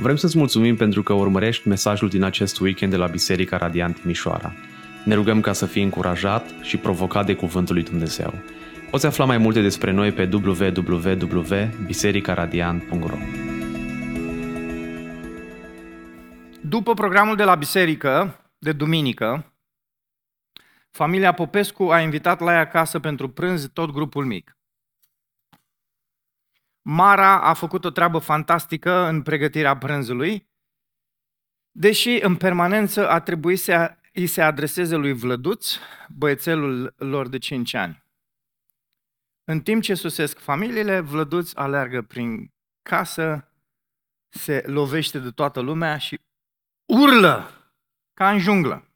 Vrem 0.00 0.16
să-ți 0.16 0.38
mulțumim 0.38 0.76
pentru 0.76 1.02
că 1.02 1.12
urmărești 1.12 1.68
mesajul 1.68 2.08
din 2.08 2.22
acest 2.22 2.60
weekend 2.60 2.92
de 2.92 2.98
la 2.98 3.06
Biserica 3.06 3.56
Radiant 3.56 4.04
Mișoara. 4.04 4.52
Ne 5.04 5.14
rugăm 5.14 5.40
ca 5.40 5.52
să 5.52 5.66
fii 5.66 5.82
încurajat 5.82 6.50
și 6.62 6.76
provocat 6.76 7.26
de 7.26 7.34
Cuvântul 7.34 7.74
lui 7.74 7.84
Dumnezeu. 7.84 8.34
Poți 8.90 9.06
afla 9.06 9.24
mai 9.24 9.38
multe 9.38 9.60
despre 9.60 9.90
noi 9.90 10.12
pe 10.12 10.28
www.bisericaradiant.ro 10.32 13.16
După 16.60 16.94
programul 16.94 17.36
de 17.36 17.44
la 17.44 17.54
biserică, 17.54 18.40
de 18.58 18.72
duminică, 18.72 19.52
familia 20.90 21.32
Popescu 21.32 21.82
a 21.82 22.00
invitat 22.00 22.40
la 22.40 22.52
ea 22.52 22.60
acasă 22.60 22.98
pentru 22.98 23.28
prânz 23.28 23.68
tot 23.72 23.90
grupul 23.90 24.24
mic. 24.24 24.57
Mara 26.90 27.40
a 27.40 27.54
făcut 27.54 27.84
o 27.84 27.90
treabă 27.90 28.18
fantastică 28.18 28.92
în 28.92 29.22
pregătirea 29.22 29.76
prânzului, 29.76 30.48
deși 31.70 32.10
în 32.22 32.36
permanență 32.36 33.08
a 33.08 33.20
trebuit 33.20 33.58
să 33.58 33.96
îi 34.12 34.26
se 34.26 34.42
adreseze 34.42 34.96
lui 34.96 35.12
Vlăduț, 35.12 35.76
băiețelul 36.08 36.94
lor 36.96 37.28
de 37.28 37.38
5 37.38 37.74
ani. 37.74 38.04
În 39.44 39.60
timp 39.60 39.82
ce 39.82 39.94
susesc 39.94 40.38
familiile, 40.38 41.00
Vlăduț 41.00 41.54
alergă 41.54 42.02
prin 42.02 42.52
casă, 42.82 43.52
se 44.28 44.62
lovește 44.66 45.18
de 45.18 45.30
toată 45.30 45.60
lumea 45.60 45.98
și 45.98 46.20
urlă 46.84 47.50
ca 48.14 48.30
în 48.30 48.38
junglă. 48.38 48.88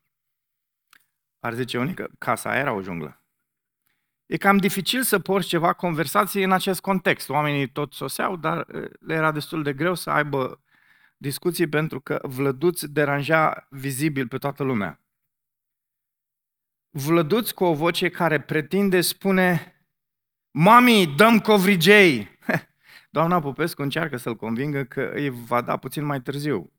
Ar 1.40 1.54
zice 1.54 1.78
unii 1.78 1.94
că 1.94 2.08
casa 2.18 2.50
aia 2.50 2.60
era 2.60 2.72
o 2.72 2.82
junglă. 2.82 3.21
E 4.32 4.36
cam 4.36 4.56
dificil 4.56 5.02
să 5.02 5.18
porți 5.18 5.48
ceva 5.48 5.72
conversații 5.72 6.42
în 6.42 6.52
acest 6.52 6.80
context. 6.80 7.28
Oamenii 7.28 7.68
tot 7.68 7.92
soseau, 7.92 8.36
dar 8.36 8.66
le 9.00 9.14
era 9.14 9.32
destul 9.32 9.62
de 9.62 9.72
greu 9.72 9.94
să 9.94 10.10
aibă 10.10 10.62
discuții 11.16 11.68
pentru 11.68 12.00
că 12.00 12.18
Vlăduț 12.22 12.84
deranja 12.84 13.66
vizibil 13.70 14.28
pe 14.28 14.38
toată 14.38 14.62
lumea. 14.62 15.00
Vlăduț 16.90 17.50
cu 17.50 17.64
o 17.64 17.74
voce 17.74 18.08
care 18.08 18.40
pretinde 18.40 19.00
spune 19.00 19.76
Mami, 20.50 21.14
dăm 21.16 21.40
covrigei! 21.40 22.38
Doamna 23.10 23.40
Popescu 23.40 23.82
încearcă 23.82 24.16
să-l 24.16 24.36
convingă 24.36 24.84
că 24.84 25.10
îi 25.14 25.28
va 25.28 25.60
da 25.60 25.76
puțin 25.76 26.04
mai 26.04 26.20
târziu. 26.20 26.72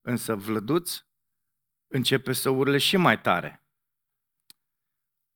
Însă 0.00 0.34
Vlăduț 0.34 1.04
începe 1.86 2.32
să 2.32 2.50
urle 2.50 2.78
și 2.78 2.96
mai 2.96 3.20
tare. 3.20 3.63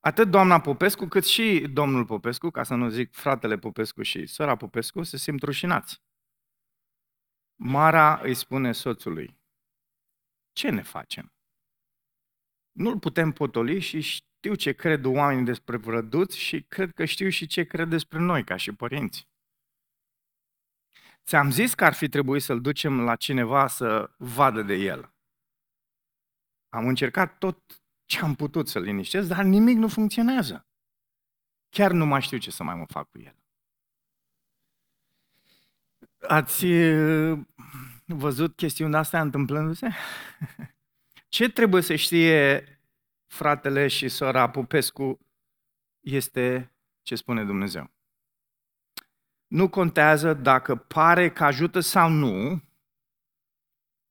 Atât 0.09 0.31
doamna 0.31 0.61
Popescu, 0.61 1.07
cât 1.07 1.25
și 1.25 1.67
domnul 1.73 2.05
Popescu, 2.05 2.51
ca 2.51 2.63
să 2.63 2.75
nu 2.75 2.89
zic 2.89 3.15
fratele 3.15 3.59
Popescu 3.59 4.03
și 4.03 4.27
sora 4.27 4.57
Popescu, 4.57 5.03
se 5.03 5.17
simt 5.17 5.43
rușinați. 5.43 6.03
Mara 7.55 8.21
îi 8.23 8.35
spune 8.35 8.73
soțului, 8.73 9.39
ce 10.53 10.71
ne 10.71 10.83
facem? 10.83 11.33
Nu-l 12.73 12.99
putem 12.99 13.33
potoli 13.33 13.81
și 13.81 14.01
știu 14.01 14.55
ce 14.55 14.73
cred 14.73 15.05
oamenii 15.05 15.45
despre 15.45 15.77
vrăduți 15.77 16.39
și 16.39 16.63
cred 16.63 16.93
că 16.93 17.05
știu 17.05 17.29
și 17.29 17.47
ce 17.47 17.65
cred 17.65 17.89
despre 17.89 18.19
noi 18.19 18.45
ca 18.45 18.57
și 18.57 18.73
părinți. 18.73 19.29
Ți-am 21.25 21.51
zis 21.51 21.75
că 21.75 21.85
ar 21.85 21.95
fi 21.95 22.09
trebuit 22.09 22.43
să-l 22.43 22.61
ducem 22.61 23.01
la 23.01 23.17
cineva 23.17 23.67
să 23.67 24.15
vadă 24.19 24.63
de 24.63 24.75
el. 24.75 25.15
Am 26.69 26.87
încercat 26.87 27.39
tot 27.39 27.83
ce 28.09 28.21
am 28.21 28.35
putut 28.35 28.69
să-l 28.69 28.83
liniștesc, 28.83 29.29
dar 29.29 29.45
nimic 29.45 29.77
nu 29.77 29.89
funcționează. 29.89 30.67
Chiar 31.69 31.93
nu 31.93 32.07
mai 32.07 32.23
știu 32.23 32.39
ce 32.39 32.51
să 32.51 32.63
mai 32.63 32.75
mă 32.75 32.85
fac 32.87 33.11
cu 33.11 33.19
el. 33.19 33.37
Ați 36.21 36.65
uh, 36.65 37.39
văzut 38.05 38.57
chestiuni 38.57 38.91
de 38.91 38.97
astea 38.97 39.21
întâmplându-se? 39.21 39.89
Ce 41.29 41.49
trebuie 41.49 41.83
să 41.83 41.95
știe 41.95 42.65
fratele 43.27 43.89
și 43.89 44.09
sora 44.09 44.51
Popescu 44.51 45.19
este 46.01 46.75
ce 47.03 47.15
spune 47.15 47.45
Dumnezeu. 47.45 47.91
Nu 49.47 49.69
contează 49.69 50.35
dacă 50.35 50.77
pare 50.77 51.31
că 51.31 51.45
ajută 51.45 51.81
sau 51.81 52.11
nu, 52.11 52.63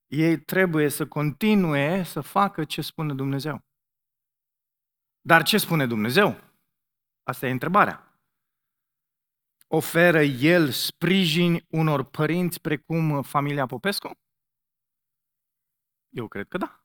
ei 0.06 0.40
trebuie 0.40 0.88
să 0.88 1.06
continue 1.06 2.02
să 2.02 2.20
facă 2.20 2.64
ce 2.64 2.80
spune 2.80 3.14
Dumnezeu. 3.14 3.67
Dar 5.28 5.42
ce 5.42 5.58
spune 5.58 5.86
Dumnezeu? 5.86 6.40
Asta 7.22 7.46
e 7.46 7.50
întrebarea. 7.50 8.20
Oferă 9.66 10.22
El 10.22 10.70
sprijin 10.70 11.66
unor 11.70 12.04
părinți 12.04 12.60
precum 12.60 13.22
familia 13.22 13.66
Popescu? 13.66 14.10
Eu 16.08 16.28
cred 16.28 16.48
că 16.48 16.58
da. 16.58 16.84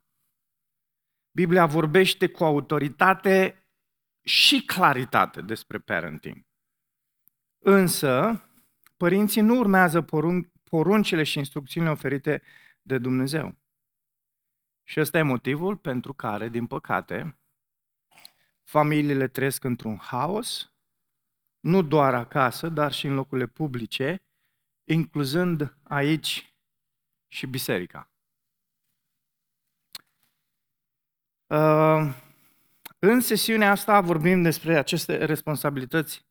Biblia 1.32 1.66
vorbește 1.66 2.28
cu 2.28 2.44
autoritate 2.44 3.66
și 4.22 4.66
claritate 4.66 5.42
despre 5.42 5.80
parenting. 5.80 6.46
Însă, 7.58 8.44
părinții 8.98 9.42
nu 9.42 9.58
urmează 9.58 10.02
porun- 10.02 10.52
poruncile 10.64 11.24
și 11.24 11.38
instrucțiunile 11.38 11.92
oferite 11.92 12.42
de 12.82 12.98
Dumnezeu. 12.98 13.56
Și 14.84 15.00
ăsta 15.00 15.18
e 15.18 15.22
motivul 15.22 15.78
pentru 15.78 16.14
care, 16.14 16.50
din 16.50 16.68
păcate, 16.68 17.38
familiile 18.74 19.28
trăiesc 19.28 19.64
într-un 19.64 19.98
haos, 19.98 20.74
nu 21.60 21.82
doar 21.82 22.14
acasă, 22.14 22.70
dar 22.70 22.92
și 22.92 23.08
în 23.08 23.14
locurile 23.14 23.48
publice, 23.48 24.24
incluzând 24.84 25.78
aici 25.84 26.56
și 27.28 27.48
biserica. 27.48 28.12
Uh, 31.48 32.16
în 33.00 33.20
sesiunea 33.20 33.72
asta 33.72 34.02
vorbim 34.02 34.42
despre 34.42 34.78
aceste 34.78 35.26
responsabilități 35.26 36.26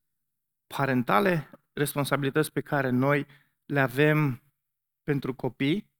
parentale, 0.66 1.50
responsabilități 1.72 2.52
pe 2.52 2.60
care 2.60 2.90
noi 2.90 3.26
le 3.64 3.80
avem 3.80 4.42
pentru 5.02 5.34
copii 5.34 5.90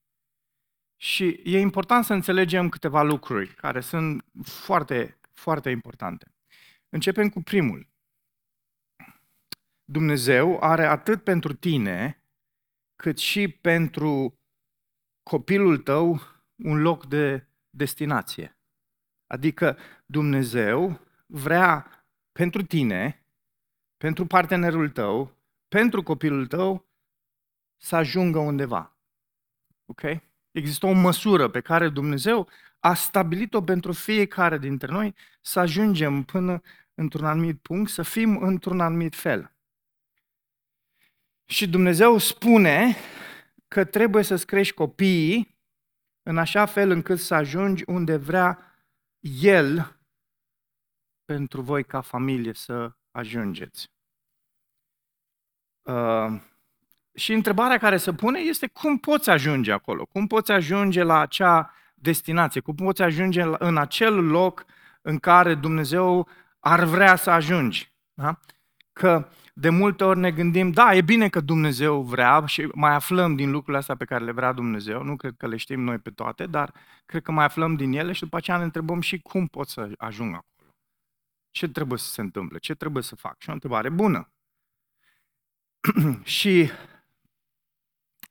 și 0.97 1.41
e 1.45 1.59
important 1.59 2.05
să 2.05 2.13
înțelegem 2.13 2.69
câteva 2.69 3.03
lucruri 3.03 3.55
care 3.55 3.81
sunt 3.81 4.25
foarte, 4.43 5.21
foarte 5.43 5.71
importante. 5.71 6.35
Începem 6.89 7.29
cu 7.29 7.43
primul. 7.43 7.89
Dumnezeu 9.85 10.59
are 10.61 10.87
atât 10.87 11.25
pentru 11.25 11.53
tine, 11.53 12.25
cât 12.97 13.19
și 13.19 13.49
pentru 13.49 14.41
copilul 15.23 15.79
tău 15.79 16.21
un 16.57 16.81
loc 16.81 17.07
de 17.07 17.47
destinație. 17.71 18.57
Adică 19.27 19.79
Dumnezeu 20.07 21.01
vrea 21.27 21.87
pentru 22.33 22.63
tine, 22.63 23.27
pentru 23.97 24.27
partenerul 24.27 24.91
tău, 24.91 25.37
pentru 25.69 26.03
copilul 26.03 26.47
tău, 26.47 26.87
să 27.77 27.97
ajungă 27.97 28.39
undeva. 28.39 28.97
Ok? 29.85 30.03
Există 30.51 30.87
o 30.87 30.93
măsură 30.93 31.49
pe 31.49 31.61
care 31.61 31.89
Dumnezeu 31.89 32.49
a 32.83 32.95
stabilit-o 32.95 33.63
pentru 33.63 33.93
fiecare 33.93 34.59
dintre 34.59 34.93
noi 34.93 35.15
să 35.41 35.61
ajungem 35.61 36.23
până 36.23 36.61
într-un 36.95 37.25
anumit 37.25 37.61
punct, 37.61 37.91
să 37.91 38.03
fim 38.03 38.37
într-un 38.37 38.81
anumit 38.81 39.15
fel. 39.15 39.53
Și 41.45 41.69
Dumnezeu 41.69 42.19
spune 42.19 42.97
că 43.69 43.85
trebuie 43.85 44.23
să-ți 44.23 44.47
crești 44.47 44.75
copiii 44.75 45.59
în 46.23 46.39
așa 46.39 46.67
fel 46.67 46.91
încât 46.91 47.19
să 47.19 47.35
ajungi 47.35 47.83
unde 47.87 48.17
vrea 48.17 48.59
el 49.41 49.97
pentru 51.25 51.61
voi 51.61 51.85
ca 51.85 52.01
familie 52.01 52.53
să 52.53 52.93
ajungeți. 53.11 53.91
Uh, 55.83 56.41
și 57.15 57.33
întrebarea 57.33 57.79
care 57.79 57.97
se 57.97 58.13
pune 58.13 58.39
este 58.39 58.67
cum 58.67 58.99
poți 58.99 59.31
ajunge 59.31 59.73
acolo? 59.73 60.07
Cum 60.07 60.27
poți 60.27 60.53
ajunge 60.53 61.03
la 61.03 61.19
acea 61.21 61.75
destinație? 62.03 62.61
Cum 62.61 62.75
poți 62.75 63.03
ajunge 63.03 63.43
în 63.59 63.77
acel 63.77 64.27
loc 64.27 64.65
în 65.03 65.19
care 65.19 65.55
Dumnezeu 65.55 66.29
ar 66.59 66.85
vrea 66.85 67.17
să 67.17 67.31
ajungi? 67.31 67.93
Da? 68.15 68.39
Că 68.93 69.29
de 69.55 69.69
multe 69.69 70.05
ori 70.05 70.19
ne 70.19 70.31
gândim, 70.31 70.71
da, 70.71 70.95
e 70.95 71.01
bine 71.01 71.29
că 71.29 71.41
Dumnezeu 71.41 72.03
vrea 72.03 72.47
și 72.47 72.69
mai 72.75 72.95
aflăm 72.95 73.35
din 73.37 73.51
lucrurile 73.51 73.79
astea 73.79 73.97
pe 73.97 74.05
care 74.05 74.25
le 74.25 74.33
vrea 74.33 74.53
Dumnezeu, 74.53 75.03
nu 75.03 75.17
cred 75.17 75.35
că 75.37 75.47
le 75.47 75.57
știm 75.57 75.81
noi 75.81 75.99
pe 75.99 76.11
toate, 76.11 76.47
dar 76.47 76.75
cred 77.07 77.23
că 77.23 77.33
mai 77.33 77.45
aflăm 77.45 77.77
din 77.77 77.93
ele 77.93 78.13
și 78.13 78.23
după 78.23 78.37
aceea 78.37 78.57
ne 78.57 78.65
întrebăm 78.65 79.01
și 79.01 79.19
cum 79.19 79.47
pot 79.47 79.69
să 79.69 79.91
ajung 79.99 80.35
acolo. 80.35 80.75
Ce 81.51 81.69
trebuie 81.69 81.99
să 81.99 82.09
se 82.09 82.21
întâmple? 82.21 82.59
Ce 82.59 82.75
trebuie 82.75 83.03
să 83.03 83.17
fac? 83.17 83.41
Și 83.41 83.51
o 83.51 83.53
întrebare 83.53 83.89
bună. 83.89 84.33
și 86.39 86.71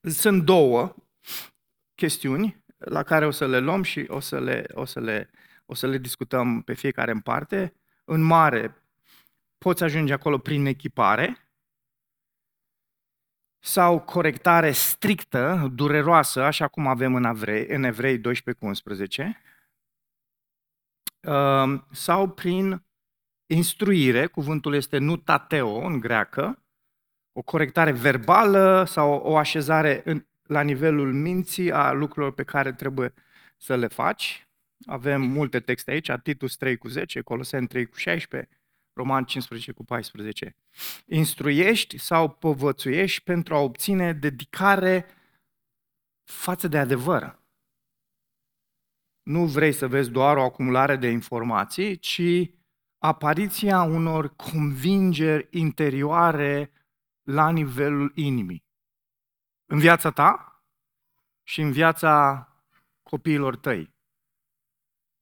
sunt 0.02 0.44
două 0.44 0.96
chestiuni 1.96 2.61
la 2.86 3.04
care 3.04 3.26
o 3.26 3.32
să 3.32 3.48
le 3.48 3.60
luăm 3.60 3.84
și 3.84 4.06
o 4.08 4.20
să 4.20 4.40
le, 4.40 4.66
o 4.74 4.86
să 4.86 5.00
le, 5.00 5.30
o 5.66 5.74
să 5.74 5.88
le 5.88 5.98
discutăm 5.98 6.62
pe 6.62 6.74
fiecare 6.74 7.12
în 7.12 7.20
parte. 7.20 7.74
În 8.06 8.22
mare, 8.22 8.76
poți 9.58 9.84
ajunge 9.84 10.14
acolo 10.14 10.38
prin 10.38 10.66
echipare 10.66 11.52
sau 13.64 14.00
corectare 14.00 14.72
strictă, 14.72 15.72
dureroasă, 15.74 16.44
așa 16.44 16.68
cum 16.68 16.88
avem 16.88 17.16
în 17.16 17.24
Evrei, 17.24 17.68
în 17.68 17.84
Evrei 17.84 18.18
12 18.18 18.64
cu 18.64 18.70
11, 18.70 19.42
uh, 21.28 21.82
sau 21.92 22.30
prin 22.30 22.84
instruire, 23.46 24.28
cuvântul 24.28 24.74
este 24.74 24.98
nutateo 24.98 25.76
în 25.76 26.00
greacă, 26.00 26.64
o 27.32 27.42
corectare 27.42 27.92
verbală 27.92 28.84
sau 28.84 29.12
o 29.12 29.38
așezare 29.38 30.02
în, 30.06 30.26
la 30.52 30.62
nivelul 30.62 31.14
minții 31.14 31.72
a 31.72 31.92
lucrurilor 31.92 32.34
pe 32.34 32.44
care 32.44 32.74
trebuie 32.74 33.14
să 33.58 33.76
le 33.76 33.88
faci. 33.88 34.48
Avem 34.86 35.22
multe 35.22 35.60
texte 35.60 35.92
aici, 35.92 36.12
Titus 36.24 36.56
3 36.56 36.78
cu 36.78 36.88
10, 36.88 37.22
Coloseni 37.22 37.68
3 37.68 37.86
cu 37.86 37.98
16, 37.98 38.50
Roman 38.94 39.24
15 39.24 39.72
cu 39.72 39.84
14. 39.84 40.56
Instruiești 41.06 41.98
sau 41.98 42.30
povățuiești 42.30 43.24
pentru 43.24 43.56
a 43.56 43.60
obține 43.60 44.14
dedicare 44.14 45.06
față 46.24 46.68
de 46.68 46.78
adevăr. 46.78 47.40
Nu 49.24 49.46
vrei 49.46 49.72
să 49.72 49.88
vezi 49.88 50.10
doar 50.10 50.38
o 50.38 50.44
acumulare 50.44 50.96
de 50.96 51.08
informații, 51.08 51.98
ci 51.98 52.22
apariția 52.98 53.84
unor 53.84 54.36
convingeri 54.36 55.48
interioare 55.50 56.72
la 57.22 57.52
nivelul 57.52 58.12
inimii. 58.16 58.70
În 59.72 59.80
viața 59.80 60.12
ta 60.12 60.62
și 61.44 61.62
în 61.62 61.72
viața 61.72 62.46
copiilor 63.04 63.56
tăi. 63.56 63.96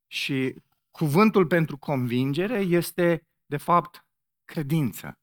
Și 0.08 0.56
cuvântul 0.92 1.48
pentru 1.48 1.78
convingere 1.78 2.60
este, 2.60 3.28
de 3.46 3.58
fapt, 3.58 4.06
credință. 4.46 5.20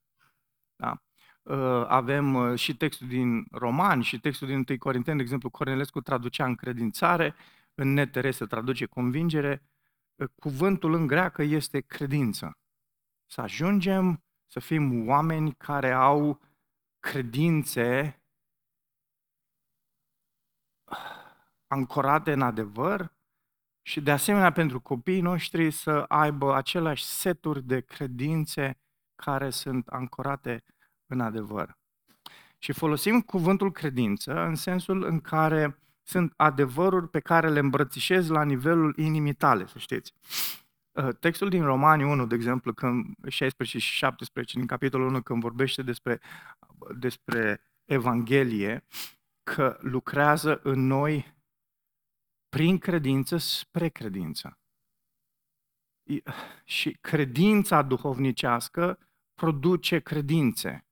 Da? 0.75 1.01
Uh, 1.41 1.85
avem 1.87 2.33
uh, 2.33 2.59
și 2.59 2.77
textul 2.77 3.07
din 3.07 3.45
Roman 3.51 4.01
și 4.01 4.19
textul 4.19 4.47
din 4.47 4.63
1 4.69 4.77
Corinteni, 4.77 5.17
de 5.17 5.23
exemplu, 5.23 5.49
Cornelescu 5.49 6.01
traducea 6.01 6.45
încredințare, 6.45 7.35
în 7.75 7.93
netere 7.93 8.31
se 8.31 8.45
traduce 8.45 8.85
convingere. 8.85 9.63
Uh, 10.15 10.29
cuvântul 10.35 10.93
în 10.93 11.07
greacă 11.07 11.41
este 11.41 11.79
credință. 11.79 12.57
Să 13.25 13.41
ajungem 13.41 14.23
să 14.45 14.59
fim 14.59 15.07
oameni 15.07 15.53
care 15.53 15.91
au 15.91 16.41
credințe 16.99 18.21
ancorate 21.67 22.31
în 22.31 22.41
adevăr 22.41 23.15
și 23.81 24.01
de 24.01 24.11
asemenea 24.11 24.51
pentru 24.51 24.79
copiii 24.79 25.21
noștri 25.21 25.71
să 25.71 26.05
aibă 26.07 26.55
aceleași 26.55 27.03
seturi 27.03 27.63
de 27.63 27.81
credințe 27.81 28.79
care 29.15 29.49
sunt 29.49 29.87
ancorate 29.87 30.63
în 31.05 31.19
adevăr. 31.19 31.77
Și 32.57 32.71
folosim 32.71 33.21
cuvântul 33.21 33.71
credință 33.71 34.45
în 34.45 34.55
sensul 34.55 35.03
în 35.03 35.19
care 35.19 35.79
sunt 36.03 36.33
adevăruri 36.35 37.09
pe 37.09 37.19
care 37.19 37.49
le 37.49 37.59
îmbrățișez 37.59 38.27
la 38.27 38.43
nivelul 38.43 38.97
inimii 38.97 39.33
tale, 39.33 39.67
să 39.67 39.77
știți. 39.77 40.13
Uh, 40.91 41.09
textul 41.19 41.49
din 41.49 41.63
Romani 41.63 42.03
1, 42.03 42.25
de 42.25 42.35
exemplu, 42.35 42.73
când 42.73 43.05
16 43.27 43.77
și 43.77 43.93
17, 43.93 44.57
din 44.57 44.67
capitolul 44.67 45.07
1, 45.07 45.21
când 45.21 45.41
vorbește 45.41 45.81
despre, 45.81 46.19
despre 46.97 47.61
Evanghelie, 47.85 48.85
că 49.55 49.77
lucrează 49.81 50.59
în 50.63 50.79
noi 50.87 51.35
prin 52.49 52.77
credință 52.77 53.37
spre 53.37 53.89
credință. 53.89 54.59
Și 56.63 56.97
credința 57.01 57.81
duhovnicească 57.81 58.99
produce 59.33 59.99
credințe 59.99 60.85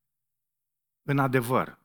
în 1.02 1.19
adevăr. 1.19 1.80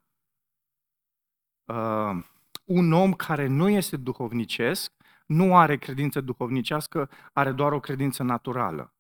Uh, 1.65 2.25
un 2.65 2.93
om 2.93 3.13
care 3.13 3.47
nu 3.47 3.69
este 3.69 3.97
duhovnicesc 3.97 4.93
nu 5.27 5.57
are 5.57 5.79
credință 5.79 6.21
duhovnicească, 6.21 7.11
are 7.33 7.53
doar 7.53 7.73
o 7.73 7.81
credință 7.81 8.23
naturală. 8.23 8.95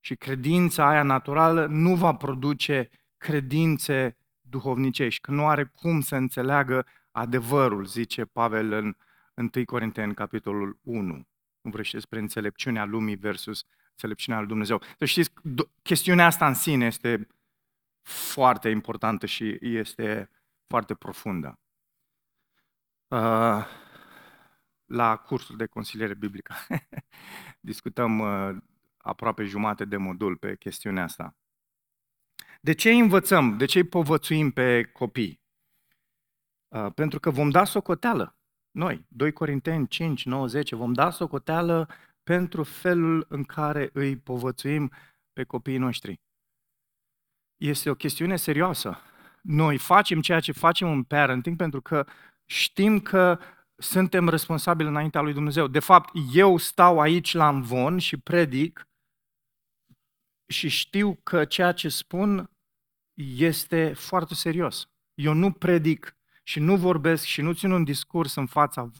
Și 0.00 0.16
credința 0.16 0.88
aia 0.88 1.02
naturală 1.02 1.66
nu 1.66 1.96
va 1.96 2.14
produce 2.14 2.90
credințe 3.16 4.16
duhovnicești, 4.54 5.20
că 5.20 5.30
nu 5.30 5.48
are 5.48 5.64
cum 5.64 6.00
să 6.00 6.16
înțeleagă 6.16 6.86
adevărul, 7.10 7.84
zice 7.84 8.24
Pavel 8.24 8.72
în 8.72 8.96
1 9.34 9.64
Corinteni, 9.64 10.14
capitolul 10.14 10.78
1. 10.82 11.26
Vorbește 11.60 11.96
despre 11.96 12.18
înțelepciunea 12.18 12.84
lumii 12.84 13.16
versus 13.16 13.64
înțelepciunea 13.90 14.38
lui 14.38 14.48
Dumnezeu. 14.48 14.82
Să 14.98 15.04
știți, 15.04 15.32
chestiunea 15.82 16.26
asta 16.26 16.46
în 16.46 16.54
sine 16.54 16.86
este 16.86 17.26
foarte 18.02 18.68
importantă 18.68 19.26
și 19.26 19.58
este 19.60 20.30
foarte 20.66 20.94
profundă. 20.94 21.58
Uh, 23.08 23.66
la 24.84 25.16
cursul 25.16 25.56
de 25.56 25.66
consiliere 25.66 26.14
biblică. 26.14 26.54
Discutăm 27.70 28.18
uh, 28.18 28.56
aproape 28.96 29.44
jumate 29.44 29.84
de 29.84 29.96
modul 29.96 30.36
pe 30.36 30.56
chestiunea 30.56 31.02
asta. 31.02 31.36
De 32.64 32.72
ce 32.72 32.90
învățăm? 32.90 33.56
De 33.56 33.64
ce 33.64 33.78
îi 33.78 33.84
povățuim 33.84 34.50
pe 34.50 34.82
copii? 34.82 35.40
Uh, 36.68 36.92
pentru 36.94 37.20
că 37.20 37.30
vom 37.30 37.50
da 37.50 37.64
socoteală. 37.64 38.36
Noi, 38.70 39.06
2 39.08 39.32
Corinteni 39.32 39.88
5, 39.88 40.24
9, 40.24 40.46
10, 40.46 40.74
vom 40.74 40.92
da 40.92 41.10
socoteală 41.10 41.88
pentru 42.22 42.62
felul 42.62 43.26
în 43.28 43.44
care 43.44 43.90
îi 43.92 44.16
povățuim 44.16 44.92
pe 45.32 45.44
copiii 45.44 45.78
noștri. 45.78 46.20
Este 47.56 47.90
o 47.90 47.94
chestiune 47.94 48.36
serioasă. 48.36 48.98
Noi 49.42 49.78
facem 49.78 50.20
ceea 50.20 50.40
ce 50.40 50.52
facem 50.52 50.88
în 50.88 51.02
parenting 51.02 51.56
pentru 51.56 51.80
că 51.82 52.06
știm 52.44 53.00
că 53.00 53.38
suntem 53.76 54.28
responsabili 54.28 54.88
înaintea 54.88 55.20
lui 55.20 55.32
Dumnezeu. 55.32 55.66
De 55.66 55.80
fapt, 55.80 56.10
eu 56.32 56.56
stau 56.56 57.00
aici 57.00 57.34
la 57.34 57.48
învon 57.48 57.98
și 57.98 58.16
predic 58.16 58.88
și 60.46 60.68
știu 60.68 61.14
că 61.22 61.44
ceea 61.44 61.72
ce 61.72 61.88
spun 61.88 62.48
este 63.14 63.92
foarte 63.92 64.34
serios. 64.34 64.88
Eu 65.14 65.32
nu 65.32 65.52
predic 65.52 66.16
și 66.42 66.60
nu 66.60 66.76
vorbesc 66.76 67.24
și 67.24 67.40
nu 67.40 67.52
țin 67.52 67.70
un 67.70 67.84
discurs 67.84 68.34
în 68.34 68.46
fața 68.46 68.90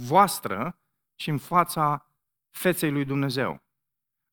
voastră, 0.00 0.80
ci 1.14 1.26
în 1.26 1.38
fața 1.38 2.10
feței 2.50 2.90
lui 2.90 3.04
Dumnezeu. 3.04 3.64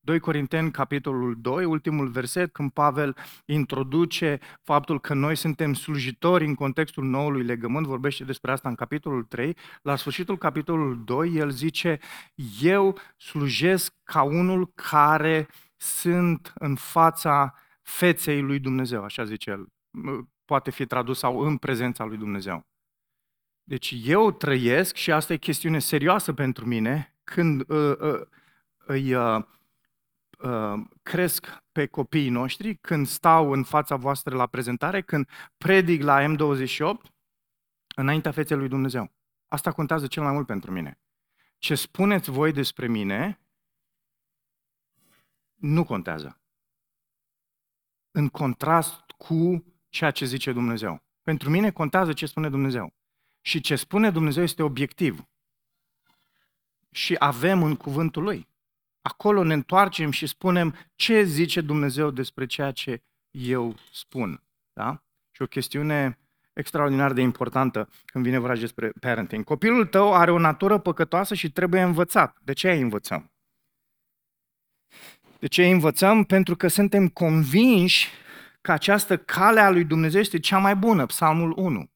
2 0.04 0.18
Corinteni, 0.18 0.70
capitolul 0.70 1.40
2, 1.40 1.64
ultimul 1.64 2.08
verset, 2.08 2.52
când 2.52 2.70
Pavel 2.70 3.16
introduce 3.44 4.38
faptul 4.62 5.00
că 5.00 5.14
noi 5.14 5.36
suntem 5.36 5.74
slujitori 5.74 6.44
în 6.44 6.54
contextul 6.54 7.04
noului 7.04 7.44
legământ, 7.44 7.86
vorbește 7.86 8.24
despre 8.24 8.52
asta 8.52 8.68
în 8.68 8.74
capitolul 8.74 9.22
3, 9.22 9.56
la 9.82 9.96
sfârșitul 9.96 10.38
capitolului 10.38 11.02
2, 11.04 11.34
el 11.34 11.50
zice, 11.50 11.98
eu 12.60 12.98
slujesc 13.16 13.94
ca 14.02 14.22
unul 14.22 14.72
care 14.74 15.48
sunt 15.76 16.52
în 16.54 16.74
fața 16.74 17.54
feței 17.84 18.40
lui 18.40 18.58
Dumnezeu, 18.58 19.04
așa 19.04 19.24
zice 19.24 19.50
el. 19.50 19.66
Poate 20.44 20.70
fi 20.70 20.86
tradus 20.86 21.18
sau 21.18 21.40
în 21.40 21.56
prezența 21.56 22.04
lui 22.04 22.16
Dumnezeu. 22.16 22.66
Deci 23.62 23.94
eu 24.04 24.32
trăiesc, 24.32 24.96
și 24.96 25.12
asta 25.12 25.32
e 25.32 25.36
chestiune 25.36 25.78
serioasă 25.78 26.32
pentru 26.32 26.66
mine, 26.66 27.14
când 27.24 27.70
uh, 27.70 27.96
uh, 27.98 28.20
îi 28.86 29.14
uh, 29.14 29.44
Uh, 30.44 30.80
cresc 31.02 31.62
pe 31.72 31.86
copiii 31.86 32.28
noștri 32.28 32.76
când 32.76 33.06
stau 33.06 33.52
în 33.52 33.62
fața 33.62 33.96
voastră 33.96 34.36
la 34.36 34.46
prezentare, 34.46 35.02
când 35.02 35.28
predic 35.56 36.02
la 36.02 36.34
M28 36.34 37.12
înaintea 37.96 38.30
feței 38.30 38.56
lui 38.56 38.68
Dumnezeu. 38.68 39.12
Asta 39.48 39.72
contează 39.72 40.06
cel 40.06 40.22
mai 40.22 40.32
mult 40.32 40.46
pentru 40.46 40.70
mine. 40.70 41.00
Ce 41.58 41.74
spuneți 41.74 42.30
voi 42.30 42.52
despre 42.52 42.86
mine 42.86 43.40
nu 45.54 45.84
contează. 45.84 46.40
În 48.16 48.28
contrast 48.28 49.10
cu 49.16 49.64
ceea 49.88 50.10
ce 50.10 50.24
zice 50.24 50.52
Dumnezeu. 50.52 51.02
Pentru 51.22 51.50
mine 51.50 51.70
contează 51.70 52.12
ce 52.12 52.26
spune 52.26 52.48
Dumnezeu. 52.48 52.94
Și 53.40 53.60
ce 53.60 53.76
spune 53.76 54.10
Dumnezeu 54.10 54.42
este 54.42 54.62
obiectiv. 54.62 55.24
Și 56.90 57.16
avem 57.18 57.62
în 57.62 57.76
cuvântul 57.76 58.22
Lui. 58.22 58.48
Acolo 59.02 59.42
ne 59.42 59.54
întoarcem 59.54 60.10
și 60.10 60.26
spunem 60.26 60.74
ce 60.94 61.22
zice 61.22 61.60
Dumnezeu 61.60 62.10
despre 62.10 62.46
ceea 62.46 62.70
ce 62.70 63.02
eu 63.30 63.74
spun. 63.92 64.42
Da? 64.72 65.02
Și 65.30 65.42
o 65.42 65.46
chestiune 65.46 66.18
extraordinar 66.52 67.12
de 67.12 67.20
importantă 67.20 67.88
când 68.04 68.24
vine 68.24 68.38
vorba 68.38 68.56
despre 68.56 68.92
parenting. 69.00 69.44
Copilul 69.44 69.86
tău 69.86 70.14
are 70.14 70.30
o 70.30 70.38
natură 70.38 70.78
păcătoasă 70.78 71.34
și 71.34 71.52
trebuie 71.52 71.82
învățat. 71.82 72.38
De 72.42 72.52
ce 72.52 72.70
îi 72.70 72.80
învățăm? 72.80 73.33
De 75.44 75.50
ce 75.50 75.64
îi 75.64 75.70
învățăm? 75.70 76.24
Pentru 76.24 76.56
că 76.56 76.68
suntem 76.68 77.08
convinși 77.08 78.08
că 78.60 78.72
această 78.72 79.18
cale 79.18 79.60
a 79.60 79.70
lui 79.70 79.84
Dumnezeu 79.84 80.20
este 80.20 80.38
cea 80.38 80.58
mai 80.58 80.76
bună. 80.76 81.06
Psalmul 81.06 81.52
1, 81.56 81.92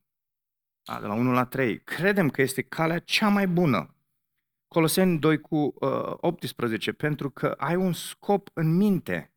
da, 0.83 1.00
de 1.00 1.07
la 1.07 1.14
1 1.14 1.33
la 1.33 1.45
3. 1.45 1.83
Credem 1.83 2.31
că 2.31 2.43
este 2.43 2.62
calea 2.62 2.99
cea 2.99 3.28
mai 3.28 3.47
bună. 3.47 3.97
Coloseni 4.67 5.19
2 5.19 5.40
cu 5.40 5.57
uh, 5.57 6.14
18, 6.17 6.93
pentru 6.93 7.31
că 7.31 7.55
ai 7.59 7.76
un 7.76 7.93
scop 7.93 8.50
în 8.52 8.76
minte. 8.76 9.35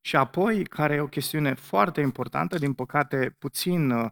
Și 0.00 0.16
apoi, 0.16 0.64
care 0.64 0.94
e 0.94 1.00
o 1.00 1.08
chestiune 1.08 1.54
foarte 1.54 2.00
importantă, 2.00 2.58
din 2.58 2.74
păcate 2.74 3.36
puțin 3.38 3.90
uh, 3.90 4.10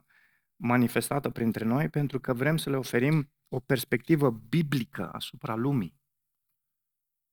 manifestată 0.56 1.30
printre 1.30 1.64
noi, 1.64 1.88
pentru 1.88 2.20
că 2.20 2.32
vrem 2.32 2.56
să 2.56 2.70
le 2.70 2.76
oferim 2.76 3.32
o 3.48 3.60
perspectivă 3.60 4.30
biblică 4.30 5.10
asupra 5.12 5.54
lumii. 5.54 5.99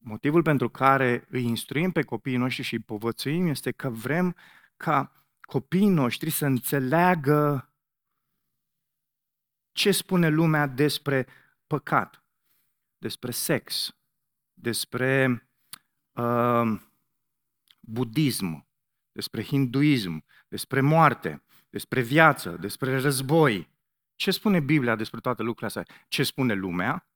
Motivul 0.07 0.41
pentru 0.41 0.69
care 0.69 1.25
îi 1.29 1.43
instruim 1.43 1.91
pe 1.91 2.03
copiii 2.03 2.37
noștri 2.37 2.63
și 2.63 2.73
îi 2.73 2.79
povățuim 2.79 3.47
este 3.47 3.71
că 3.71 3.89
vrem 3.89 4.35
ca 4.77 5.25
copiii 5.41 5.89
noștri 5.89 6.29
să 6.29 6.45
înțeleagă 6.45 7.71
ce 9.71 9.91
spune 9.91 10.29
lumea 10.29 10.67
despre 10.67 11.27
păcat, 11.67 12.23
despre 12.97 13.31
sex, 13.31 13.95
despre 14.53 15.47
uh, 16.11 16.81
budism, 17.79 18.67
despre 19.11 19.43
hinduism, 19.43 20.25
despre 20.47 20.81
moarte, 20.81 21.43
despre 21.69 22.01
viață, 22.01 22.57
despre 22.59 22.99
război. 22.99 23.69
Ce 24.15 24.31
spune 24.31 24.59
Biblia 24.59 24.95
despre 24.95 25.19
toate 25.19 25.43
lucrurile 25.43 25.79
astea? 25.79 26.05
Ce 26.07 26.23
spune 26.23 26.53
lumea? 26.53 27.09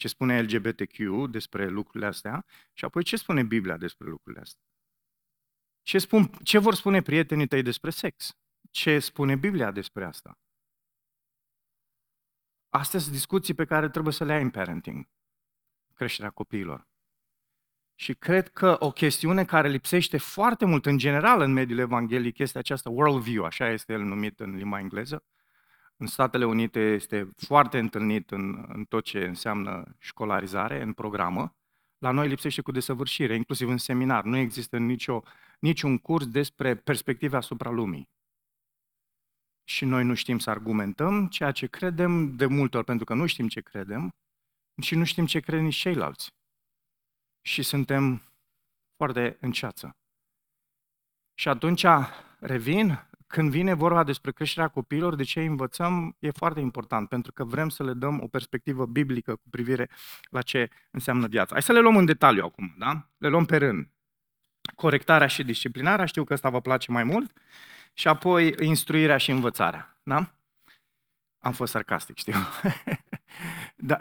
Ce 0.00 0.08
spune 0.08 0.42
LGBTQ 0.42 1.28
despre 1.30 1.68
lucrurile 1.68 2.06
astea? 2.06 2.44
Și 2.72 2.84
apoi 2.84 3.02
ce 3.02 3.16
spune 3.16 3.42
Biblia 3.42 3.76
despre 3.76 4.08
lucrurile 4.08 4.42
astea? 4.42 4.62
Ce, 5.82 5.98
spun, 5.98 6.30
ce 6.42 6.58
vor 6.58 6.74
spune 6.74 7.02
prietenii 7.02 7.46
tăi 7.46 7.62
despre 7.62 7.90
sex? 7.90 8.38
Ce 8.70 8.98
spune 8.98 9.36
Biblia 9.36 9.70
despre 9.70 10.04
asta? 10.04 10.38
Astea 12.68 13.00
sunt 13.00 13.12
discuții 13.12 13.54
pe 13.54 13.64
care 13.64 13.88
trebuie 13.88 14.12
să 14.12 14.24
le 14.24 14.32
ai 14.32 14.42
în 14.42 14.50
parenting, 14.50 15.08
creșterea 15.94 16.30
copiilor. 16.30 16.88
Și 17.94 18.14
cred 18.14 18.48
că 18.48 18.76
o 18.78 18.90
chestiune 18.90 19.44
care 19.44 19.68
lipsește 19.68 20.18
foarte 20.18 20.64
mult 20.64 20.86
în 20.86 20.98
general 20.98 21.40
în 21.40 21.52
mediul 21.52 21.78
evanghelic 21.78 22.38
este 22.38 22.58
această 22.58 22.88
worldview, 22.88 23.44
așa 23.44 23.68
este 23.68 23.92
el 23.92 24.02
numit 24.02 24.40
în 24.40 24.56
limba 24.56 24.78
engleză. 24.78 25.24
În 26.00 26.06
Statele 26.06 26.44
Unite 26.44 26.80
este 26.80 27.30
foarte 27.36 27.78
întâlnit 27.78 28.30
în, 28.30 28.64
în 28.68 28.84
tot 28.84 29.04
ce 29.04 29.24
înseamnă 29.24 29.96
școlarizare, 29.98 30.82
în 30.82 30.92
programă. 30.92 31.54
La 31.98 32.10
noi 32.10 32.28
lipsește 32.28 32.60
cu 32.62 32.70
desăvârșire, 32.70 33.34
inclusiv 33.34 33.68
în 33.68 33.76
seminar. 33.76 34.24
Nu 34.24 34.36
există 34.36 34.78
nicio, 34.78 35.22
niciun 35.58 35.98
curs 35.98 36.26
despre 36.26 36.76
perspective 36.76 37.36
asupra 37.36 37.70
lumii. 37.70 38.08
Și 39.64 39.84
noi 39.84 40.04
nu 40.04 40.14
știm 40.14 40.38
să 40.38 40.50
argumentăm 40.50 41.28
ceea 41.28 41.52
ce 41.52 41.66
credem, 41.66 42.36
de 42.36 42.46
multe 42.46 42.76
ori 42.76 42.86
pentru 42.86 43.04
că 43.04 43.14
nu 43.14 43.26
știm 43.26 43.48
ce 43.48 43.60
credem 43.60 44.08
și 44.82 44.94
nu 44.94 45.04
știm 45.04 45.26
ce 45.26 45.40
cred 45.40 45.60
nici 45.60 45.76
ceilalți 45.76 46.28
și 47.42 47.62
suntem 47.62 48.22
foarte 48.96 49.36
în 49.40 49.52
ceață. 49.52 49.96
Și 51.34 51.48
atunci 51.48 51.84
revin, 52.38 53.09
când 53.30 53.50
vine 53.50 53.74
vorba 53.74 54.04
despre 54.04 54.32
creșterea 54.32 54.68
copiilor, 54.68 55.14
de 55.14 55.22
ce 55.22 55.40
îi 55.40 55.46
învățăm, 55.46 56.16
e 56.18 56.30
foarte 56.30 56.60
important, 56.60 57.08
pentru 57.08 57.32
că 57.32 57.44
vrem 57.44 57.68
să 57.68 57.84
le 57.84 57.92
dăm 57.92 58.20
o 58.22 58.26
perspectivă 58.26 58.86
biblică 58.86 59.32
cu 59.34 59.48
privire 59.50 59.90
la 60.30 60.42
ce 60.42 60.68
înseamnă 60.90 61.26
viața. 61.26 61.52
Hai 61.52 61.62
să 61.62 61.72
le 61.72 61.80
luăm 61.80 61.96
în 61.96 62.04
detaliu 62.04 62.44
acum, 62.44 62.74
da? 62.78 63.08
Le 63.18 63.28
luăm 63.28 63.44
pe 63.44 63.56
rând. 63.56 63.88
Corectarea 64.74 65.26
și 65.26 65.44
disciplinarea, 65.44 66.04
știu 66.04 66.24
că 66.24 66.32
asta 66.32 66.48
vă 66.48 66.60
place 66.60 66.90
mai 66.90 67.04
mult, 67.04 67.32
și 67.92 68.08
apoi 68.08 68.54
instruirea 68.60 69.16
și 69.16 69.30
învățarea, 69.30 70.00
da? 70.02 70.32
Am 71.38 71.52
fost 71.52 71.72
sarcastic, 71.72 72.16
știu. 72.16 72.34
Da, 73.82 73.98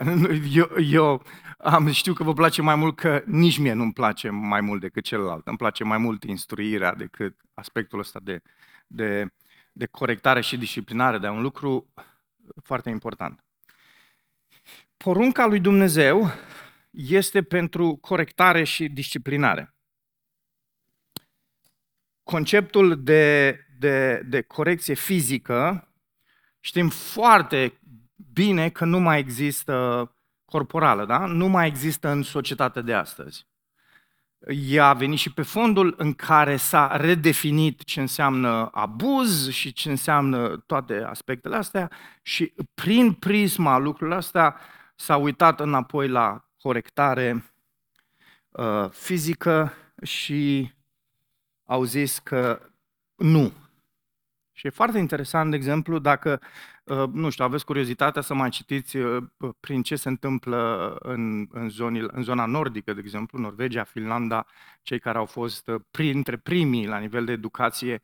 eu, 0.51 0.69
eu 0.77 1.23
am, 1.57 1.91
știu 1.91 2.13
că 2.13 2.23
vă 2.23 2.33
place 2.33 2.61
mai 2.61 2.75
mult 2.75 2.95
că 2.95 3.23
nici 3.25 3.57
mie 3.57 3.73
nu-mi 3.73 3.93
place 3.93 4.29
mai 4.29 4.61
mult 4.61 4.81
decât 4.81 5.03
celălalt. 5.03 5.47
Îmi 5.47 5.57
place 5.57 5.83
mai 5.83 5.97
mult 5.97 6.23
instruirea 6.23 6.93
decât 6.93 7.35
aspectul 7.53 7.99
ăsta 7.99 8.19
de, 8.23 8.41
de, 8.89 9.33
de 9.71 9.85
corectare 9.85 10.41
și 10.41 10.57
disciplinare, 10.57 11.17
dar 11.17 11.31
un 11.31 11.41
lucru 11.41 11.93
foarte 12.63 12.89
important. 12.89 13.43
Porunca 14.97 15.45
lui 15.45 15.59
Dumnezeu 15.59 16.31
este 16.91 17.43
pentru 17.43 17.95
corectare 17.95 18.63
și 18.63 18.87
disciplinare. 18.87 19.73
Conceptul 22.23 23.03
de, 23.03 23.55
de, 23.77 24.21
de 24.25 24.41
corecție 24.41 24.93
fizică 24.93 25.89
știm 26.59 26.89
foarte 26.89 27.79
bine 28.33 28.69
că 28.69 28.85
nu 28.85 28.99
mai 28.99 29.19
există 29.19 30.03
corporală, 30.45 31.05
da? 31.05 31.25
Nu 31.25 31.47
mai 31.47 31.67
există 31.67 32.09
în 32.09 32.21
societatea 32.21 32.81
de 32.81 32.93
astăzi. 32.93 33.47
Ea 34.47 34.87
a 34.87 34.93
venit 34.93 35.19
și 35.19 35.33
pe 35.33 35.41
fondul 35.41 35.93
în 35.97 36.13
care 36.13 36.55
s-a 36.55 36.95
redefinit 36.95 37.83
ce 37.83 37.99
înseamnă 37.99 38.69
abuz 38.71 39.49
și 39.49 39.73
ce 39.73 39.89
înseamnă 39.89 40.57
toate 40.57 41.03
aspectele 41.03 41.55
astea 41.55 41.91
și 42.21 42.53
prin 42.73 43.13
prisma 43.13 43.77
lucrurilor 43.77 44.17
astea 44.17 44.55
s-a 44.95 45.17
uitat 45.17 45.59
înapoi 45.59 46.07
la 46.07 46.45
corectare 46.61 47.51
uh, 48.49 48.89
fizică 48.89 49.73
și 50.03 50.71
au 51.65 51.83
zis 51.83 52.19
că 52.19 52.61
nu, 53.15 53.53
și 54.59 54.67
e 54.67 54.69
foarte 54.69 54.97
interesant, 54.97 55.49
de 55.49 55.55
exemplu, 55.55 55.99
dacă, 55.99 56.41
uh, 56.83 57.07
nu 57.11 57.29
știu, 57.29 57.43
aveți 57.43 57.65
curiozitatea 57.65 58.21
să 58.21 58.33
mai 58.33 58.49
citiți 58.49 58.97
uh, 58.97 59.23
prin 59.59 59.81
ce 59.81 59.95
se 59.95 60.09
întâmplă 60.09 60.95
în, 61.01 61.47
în, 61.51 61.69
zonile, 61.69 62.07
în 62.11 62.23
zona 62.23 62.45
nordică, 62.45 62.93
de 62.93 62.99
exemplu, 62.99 63.39
Norvegia, 63.39 63.83
Finlanda, 63.83 64.45
cei 64.81 64.99
care 64.99 65.17
au 65.17 65.25
fost 65.25 65.67
uh, 65.67 65.81
printre 65.91 66.37
primii 66.37 66.87
la 66.87 66.97
nivel 66.97 67.25
de 67.25 67.31
educație 67.31 67.99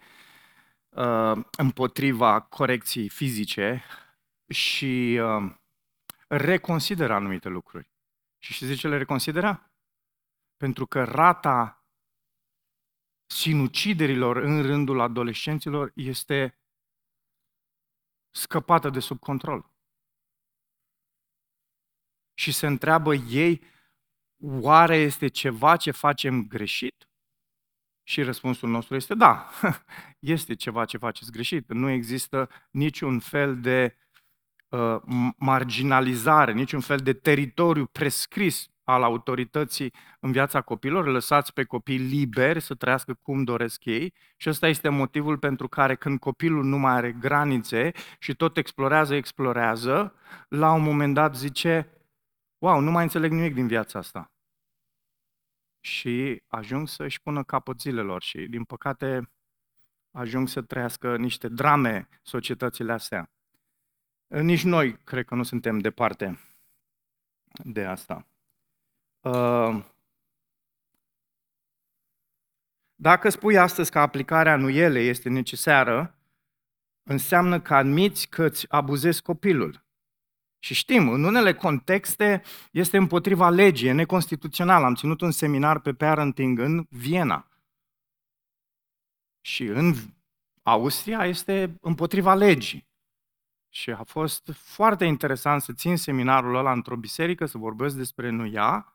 împotriva 1.58 2.40
corecției 2.42 3.10
fizice 3.10 3.84
și 4.48 5.20
reconsideră 6.28 7.14
anumite 7.14 7.50
lucruri. 7.50 7.92
Și 8.38 8.54
știți 8.54 8.70
de 8.70 8.76
ce 8.78 8.88
le 8.88 8.98
reconsidera? 8.98 9.72
Pentru 10.58 10.86
că 10.86 11.04
rata 11.04 11.85
sinuciderilor 13.25 14.36
în 14.36 14.62
rândul 14.62 15.00
adolescenților 15.00 15.91
este 15.96 16.60
scăpată 18.32 18.89
de 18.89 19.00
sub 19.00 19.20
control. 19.20 19.74
Și 22.34 22.51
se 22.51 22.67
întreabă 22.67 23.13
ei, 23.13 23.62
oare 24.41 24.98
este 24.98 25.27
ceva 25.27 25.77
ce 25.77 25.91
facem 25.91 26.48
greșit? 26.48 27.10
Și 28.03 28.24
răspunsul 28.24 28.70
nostru 28.70 28.96
este 28.96 29.15
da, 29.15 29.50
este 30.20 30.55
ceva 30.55 30.86
ce 30.86 30.98
faceți 30.98 31.32
greșit. 31.32 31.74
Nu 31.74 31.89
există 31.89 32.50
niciun 32.72 33.20
fel 33.20 33.60
de 33.60 33.98
uh, 34.67 35.01
marginalizare, 35.38 36.53
niciun 36.53 36.79
fel 36.79 36.98
de 36.98 37.13
teritoriu 37.13 37.86
prescris 37.86 38.70
al 38.86 39.04
autorității 39.04 39.94
în 40.20 40.32
viața 40.32 40.62
copilor, 40.62 41.08
lăsați 41.08 41.54
pe 41.54 41.63
copii 41.63 41.98
liberi 41.98 42.62
să 42.62 42.75
trăiască 42.75 43.13
cum 43.13 43.44
doresc 43.44 43.86
ei 43.86 44.13
și 44.38 44.50
ăsta 44.50 44.68
este 44.68 44.89
motivul 44.89 45.38
pentru 45.38 45.68
care 45.68 45.96
când 45.96 46.20
copilul 46.20 46.63
nu 46.63 46.77
mai 46.77 46.94
are 46.94 47.12
granițe 47.12 47.92
și 48.20 48.36
tot 48.36 48.58
explorează, 48.58 49.15
explorează, 49.15 50.13
la 50.50 50.72
un 50.74 50.82
moment 50.84 51.13
dat 51.13 51.36
zice, 51.36 51.89
wow, 52.58 52.80
nu 52.80 52.92
mai 52.92 53.04
înțeleg 53.04 53.32
nimic 53.32 53.54
din 53.54 53.68
viața 53.68 54.00
asta. 54.00 54.32
Și 55.80 56.44
ajung 56.48 56.88
să-și 56.88 57.22
pună 57.22 57.44
capăt 57.44 57.80
zilelor 57.80 58.22
și, 58.22 58.48
din 58.48 58.63
păcate, 58.63 59.32
ajung 60.12 60.48
să 60.48 60.62
trăiască 60.62 61.18
niște 61.18 61.48
drame 61.48 62.08
societățile 62.22 62.92
astea. 62.94 63.30
Nici 64.27 64.63
noi 64.63 64.98
cred 64.98 65.25
că 65.25 65.36
nu 65.36 65.44
suntem 65.44 65.80
departe 65.80 66.39
de 67.63 67.86
asta. 67.86 68.27
Ehm, 69.25 69.86
dacă 72.96 73.29
spui 73.29 73.58
astăzi 73.58 73.91
că 73.91 74.00
aplicarea 74.00 74.53
anuielei 74.53 75.08
este 75.08 75.29
necesară, 75.29 76.20
înseamnă 77.03 77.62
că 77.62 77.75
admiți 77.75 78.27
că 78.27 78.44
îți 78.44 78.65
abuzezi 78.70 79.22
copilul. 79.22 79.84
Și 80.60 80.74
știm, 80.74 81.10
în 81.10 81.24
unele 81.24 81.53
contexte 81.53 82.41
este 82.72 82.98
împotriva 82.98 83.50
legii, 83.50 83.88
e 83.88 83.91
neconstituțional. 83.91 84.84
Am 84.84 84.96
ținut 84.96 85.22
un 85.22 85.32
seminar 85.32 85.79
pe 85.79 85.94
parenting 85.94 86.60
în 86.60 86.86
Viena. 86.89 87.48
Și 89.41 89.63
în 89.63 89.94
Austria 90.63 91.25
este 91.25 91.77
împotriva 91.82 92.34
legii. 92.34 92.88
Și 93.70 93.91
a 93.91 94.03
fost 94.03 94.51
foarte 94.53 95.05
interesant 95.05 95.62
să 95.62 95.74
țin 95.74 95.98
seminarul 95.98 96.55
ăla 96.55 96.72
într-o 96.72 96.96
biserică, 96.96 97.46
să 97.46 97.58
vorbesc 97.58 97.96
despre 97.96 98.29
nuia 98.29 98.95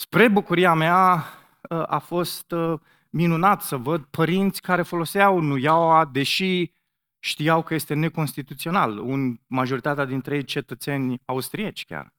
Spre 0.00 0.28
bucuria 0.28 0.74
mea 0.74 1.24
ă, 1.70 1.86
a 1.86 1.98
fost 1.98 2.52
ă, 2.52 2.80
minunat 3.10 3.62
să 3.62 3.76
văd 3.76 4.04
părinți 4.04 4.60
care 4.60 4.82
foloseau 4.82 5.40
nuiaua, 5.40 6.04
deși 6.04 6.72
știau 7.18 7.62
că 7.62 7.74
este 7.74 7.94
neconstituțional, 7.94 8.98
un, 8.98 9.40
majoritatea 9.46 10.04
dintre 10.04 10.36
ei 10.36 10.44
cetățeni 10.44 11.20
austrieci 11.24 11.84
chiar. 11.84 12.14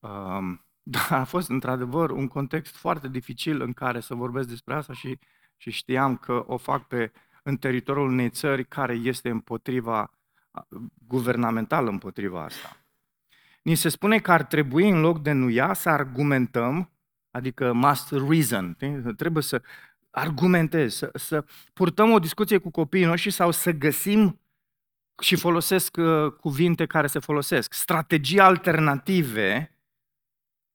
Da, 0.90 1.18
a 1.20 1.24
fost 1.24 1.48
într-adevăr 1.48 2.10
un 2.10 2.28
context 2.28 2.76
foarte 2.76 3.08
dificil 3.08 3.60
în 3.60 3.72
care 3.72 4.00
să 4.00 4.14
vorbesc 4.14 4.48
despre 4.48 4.74
asta 4.74 4.92
și, 4.92 5.18
și 5.56 5.70
știam 5.70 6.16
că 6.16 6.44
o 6.46 6.56
fac 6.56 6.86
pe, 6.86 7.12
în 7.42 7.56
teritoriul 7.56 8.08
unei 8.08 8.30
țări 8.30 8.64
care 8.64 8.94
este 8.94 9.28
împotriva, 9.28 10.10
guvernamental 11.06 11.86
împotriva 11.86 12.44
asta. 12.44 12.77
Ni 13.68 13.74
se 13.74 13.88
spune 13.88 14.18
că 14.18 14.32
ar 14.32 14.42
trebui 14.42 14.88
în 14.88 15.00
loc 15.00 15.22
de 15.22 15.32
nuia 15.32 15.72
să 15.72 15.88
argumentăm, 15.88 16.90
adică 17.30 17.72
must 17.72 18.10
reason, 18.10 18.76
trebuie 19.16 19.42
să 19.42 19.62
argumentez, 20.10 20.94
să, 20.94 21.10
să 21.14 21.44
purtăm 21.72 22.10
o 22.10 22.18
discuție 22.18 22.58
cu 22.58 22.70
copiii 22.70 23.04
noștri 23.04 23.30
sau 23.30 23.50
să 23.50 23.70
găsim 23.70 24.40
și 25.22 25.36
folosesc 25.36 25.96
uh, 25.96 26.32
cuvinte 26.32 26.86
care 26.86 27.06
se 27.06 27.18
folosesc, 27.18 27.72
strategii 27.72 28.40
alternative 28.40 29.78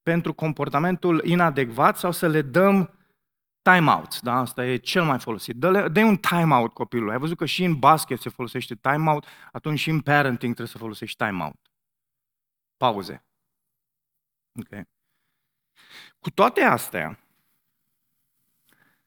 pentru 0.01 0.33
comportamentul 0.33 1.21
inadecvat 1.25 1.97
sau 1.97 2.11
să 2.11 2.27
le 2.27 2.41
dăm 2.41 2.99
time-out. 3.61 4.21
Da? 4.21 4.33
Asta 4.37 4.65
e 4.65 4.75
cel 4.75 5.03
mai 5.03 5.19
folosit. 5.19 5.55
Dă, 5.55 5.89
dă 5.89 6.03
un 6.03 6.17
time-out 6.17 6.73
copilului. 6.73 7.13
Ai 7.13 7.19
văzut 7.19 7.37
că 7.37 7.45
și 7.45 7.63
în 7.63 7.79
basket 7.79 8.19
se 8.19 8.29
folosește 8.29 8.75
time-out, 8.75 9.25
atunci 9.51 9.79
și 9.79 9.89
în 9.89 9.99
parenting 9.99 10.53
trebuie 10.53 10.67
să 10.67 10.77
folosești 10.77 11.25
time-out. 11.25 11.72
Pauze. 12.83 13.25
Okay. 14.59 14.83
Cu 16.19 16.29
toate 16.29 16.61
astea, 16.61 17.27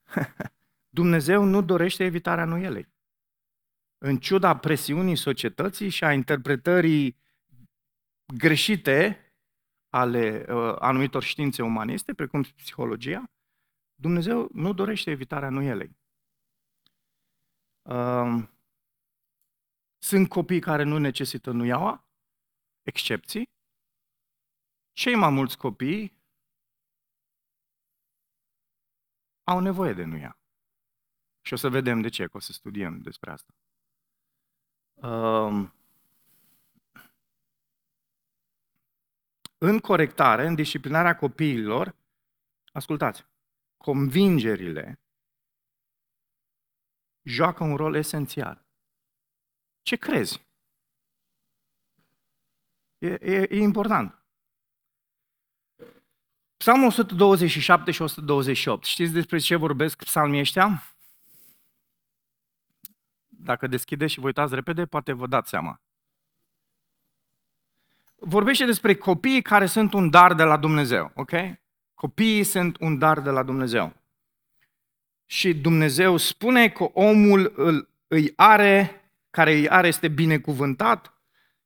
Dumnezeu 0.99 1.45
nu 1.45 1.63
dorește 1.63 2.05
evitarea 2.05 2.45
nuielei. 2.45 2.89
În 3.99 4.19
ciuda 4.19 4.57
presiunii 4.57 5.17
societății 5.17 5.89
și 5.89 6.05
a 6.05 6.13
interpretării 6.13 7.17
greșite 8.37 9.21
ale 9.89 10.45
uh, 10.49 10.77
anumitor 10.79 11.23
științe 11.23 11.63
umaniste, 11.63 12.15
precum 12.15 12.43
psihologia, 12.43 13.31
Dumnezeu 13.95 14.49
nu 14.53 14.73
dorește 14.73 15.11
evitarea 15.11 15.49
nuielei. 15.49 15.97
Uh, 17.83 18.49
sunt 19.99 20.29
copii 20.29 20.61
care 20.61 20.83
nu 20.83 20.99
necesită 20.99 21.51
nuiaua, 21.51 22.09
excepții. 22.83 23.55
Cei 24.97 25.15
mai 25.15 25.31
mulți 25.31 25.57
copii 25.57 26.17
au 29.45 29.61
nevoie 29.61 29.93
de 29.93 30.05
nuia. 30.05 30.39
Și 31.41 31.53
o 31.53 31.57
să 31.57 31.69
vedem 31.69 32.01
de 32.01 32.09
ce, 32.09 32.27
că 32.27 32.37
o 32.37 32.41
să 32.41 32.53
studiem 32.53 33.01
despre 33.01 33.31
asta. 33.31 33.55
Uh, 34.95 35.71
în 39.59 39.79
corectare, 39.79 40.47
în 40.47 40.55
disciplinarea 40.55 41.17
copiilor, 41.17 41.97
ascultați, 42.73 43.27
convingerile 43.77 45.01
joacă 47.23 47.65
un 47.65 47.77
rol 47.77 47.95
esențial. 47.95 48.67
Ce 49.83 49.97
crezi? 49.97 50.47
E, 52.99 53.07
e, 53.07 53.47
e 53.51 53.57
important. 53.57 54.16
Psalmul 56.57 56.87
127 56.87 57.91
și 57.91 58.03
128. 58.03 58.85
Știți 58.85 59.13
despre 59.13 59.39
ce 59.39 59.57
vorbesc 59.57 60.05
psalmii 60.05 60.41
ăștia? 60.41 60.83
Dacă 63.27 63.67
deschideți 63.67 64.13
și 64.13 64.21
vă 64.21 64.27
uitați 64.27 64.55
repede, 64.55 64.87
poate 64.87 65.13
vă 65.13 65.27
dați 65.27 65.49
seama 65.49 65.81
vorbește 68.19 68.65
despre 68.65 68.95
copiii 68.95 69.43
care 69.43 69.67
sunt 69.67 69.93
un 69.93 70.11
dar 70.11 70.35
de 70.35 70.43
la 70.43 70.57
Dumnezeu, 70.57 71.11
ok? 71.15 71.33
Copiii 71.95 72.45
sunt 72.45 72.77
un 72.81 72.99
dar 72.99 73.21
de 73.21 73.31
la 73.31 73.43
Dumnezeu. 73.43 73.93
Și 75.27 75.55
Dumnezeu 75.55 76.17
spune 76.17 76.69
că 76.69 76.85
omul 76.85 77.53
îl, 77.57 77.89
îi 78.07 78.33
are, 78.37 79.03
care 79.31 79.53
îi 79.53 79.69
are 79.69 79.87
este 79.87 80.09
binecuvântat 80.09 81.16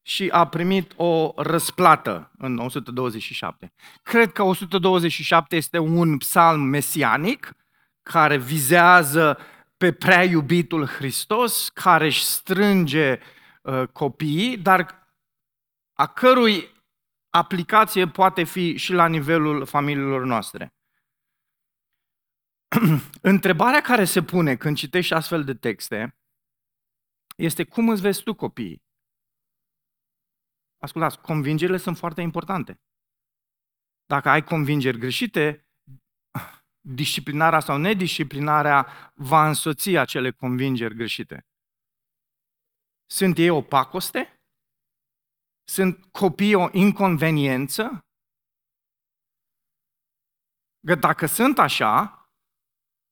și 0.03 0.29
a 0.33 0.47
primit 0.49 0.93
o 0.97 1.33
răsplată 1.37 2.31
în 2.39 2.59
127. 2.59 3.73
Cred 4.03 4.33
că 4.33 4.43
127 4.43 5.57
este 5.57 5.79
un 5.79 6.19
psalm 6.19 6.61
mesianic 6.61 7.55
care 8.03 8.39
vizează 8.39 9.39
pe 9.77 9.93
prea 9.93 10.25
iubitul 10.25 10.87
Hristos, 10.87 11.69
care 11.69 12.05
își 12.05 12.25
strânge 12.25 13.19
uh, 13.63 13.83
copiii, 13.93 14.59
dar 14.59 15.09
a 15.93 16.07
cărui 16.07 16.69
aplicație 17.31 18.09
poate 18.09 18.45
fi 18.45 18.77
și 18.77 18.93
la 18.93 19.07
nivelul 19.07 19.65
familiilor 19.65 20.25
noastre. 20.25 20.75
Întrebarea 23.33 23.81
care 23.81 24.05
se 24.05 24.23
pune 24.23 24.57
când 24.57 24.77
citești 24.77 25.15
astfel 25.15 25.45
de 25.45 25.55
texte 25.55 26.19
este 27.37 27.65
cum 27.65 27.89
îți 27.89 28.01
vezi 28.01 28.23
tu 28.23 28.35
copiii? 28.35 28.83
Ascultați, 30.81 31.21
convingerile 31.21 31.77
sunt 31.77 31.97
foarte 31.97 32.21
importante. 32.21 32.81
Dacă 34.07 34.29
ai 34.29 34.45
convingeri 34.45 34.99
greșite, 34.99 35.69
disciplinarea 36.81 37.61
sau 37.61 37.79
nedisciplinarea 37.79 38.87
va 39.15 39.49
însoți 39.49 39.97
acele 39.97 40.31
convingeri 40.31 40.95
greșite. 40.95 41.47
Sunt 43.07 43.39
ei 43.39 43.49
o 43.49 43.63
pacoste? 43.63 44.41
Sunt 45.63 46.05
copii 46.05 46.55
o 46.55 46.69
inconveniență? 46.73 48.05
Că 50.87 50.95
dacă 50.95 51.27
sunt 51.27 51.59
așa 51.59 52.15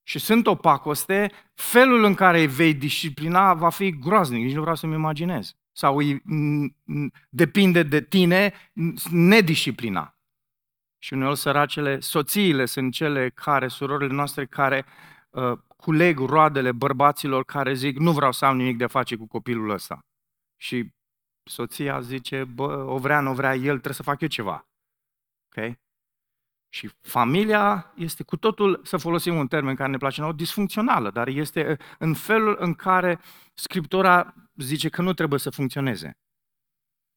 și 0.07 0.19
sunt 0.19 0.47
o 0.47 0.55
pacoste, 0.55 1.31
felul 1.53 2.03
în 2.03 2.15
care 2.15 2.39
îi 2.39 2.47
vei 2.47 2.73
disciplina 2.73 3.53
va 3.53 3.69
fi 3.69 3.99
groaznic, 3.99 4.43
nici 4.43 4.55
nu 4.55 4.61
vreau 4.61 4.75
să-mi 4.75 4.93
imaginez. 4.93 5.53
Sau 5.79 5.97
îi, 5.97 6.23
depinde 7.29 7.83
de 7.83 8.01
tine 8.01 8.53
nedisciplina. 9.11 10.17
Și 10.97 11.13
uneori 11.13 11.37
săracele, 11.37 11.99
soțiile 11.99 12.65
sunt 12.65 12.93
cele 12.93 13.29
care, 13.29 13.67
surorile 13.67 14.13
noastre, 14.13 14.45
care 14.45 14.85
uh, 15.29 15.57
culeg 15.67 16.19
roadele 16.19 16.71
bărbaților 16.71 17.43
care 17.43 17.73
zic 17.73 17.97
nu 17.97 18.11
vreau 18.11 18.31
să 18.31 18.45
am 18.45 18.57
nimic 18.57 18.77
de 18.77 18.83
a 18.83 18.87
face 18.87 19.15
cu 19.15 19.27
copilul 19.27 19.69
ăsta. 19.69 19.99
Și 20.57 20.93
soția 21.43 22.01
zice, 22.01 22.43
bă, 22.43 22.83
o 22.87 22.97
vrea, 22.97 23.19
nu 23.19 23.33
vrea, 23.33 23.55
el 23.55 23.71
trebuie 23.71 23.93
să 23.93 24.03
fac 24.03 24.21
eu 24.21 24.27
ceva. 24.27 24.67
Ok? 25.45 25.77
Și 26.69 26.89
familia 27.01 27.93
este 27.95 28.23
cu 28.23 28.37
totul, 28.37 28.81
să 28.83 28.97
folosim 28.97 29.35
un 29.35 29.47
termen 29.47 29.75
care 29.75 29.89
ne 29.89 29.97
place 29.97 30.21
nouă, 30.21 30.33
disfuncțională, 30.33 31.09
dar 31.09 31.27
este 31.27 31.77
în 31.99 32.13
felul 32.13 32.55
în 32.59 32.73
care 32.73 33.19
Scriptura 33.53 34.33
zice 34.61 34.89
că 34.89 35.01
nu 35.01 35.13
trebuie 35.13 35.39
să 35.39 35.49
funcționeze. 35.49 36.17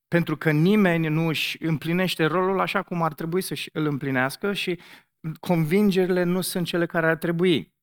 Pentru 0.09 0.37
că 0.37 0.51
nimeni 0.51 1.09
nu 1.09 1.27
își 1.27 1.63
împlinește 1.63 2.25
rolul 2.25 2.61
așa 2.61 2.83
cum 2.83 3.03
ar 3.03 3.15
trebui 3.15 3.43
să 3.43 3.55
îl 3.73 3.87
împlinească 3.87 4.53
și 4.53 4.81
convingerile 5.41 6.23
nu 6.23 6.41
sunt 6.41 6.67
cele 6.67 6.87
care 6.87 7.07
ar 7.07 7.17
trebui. 7.17 7.75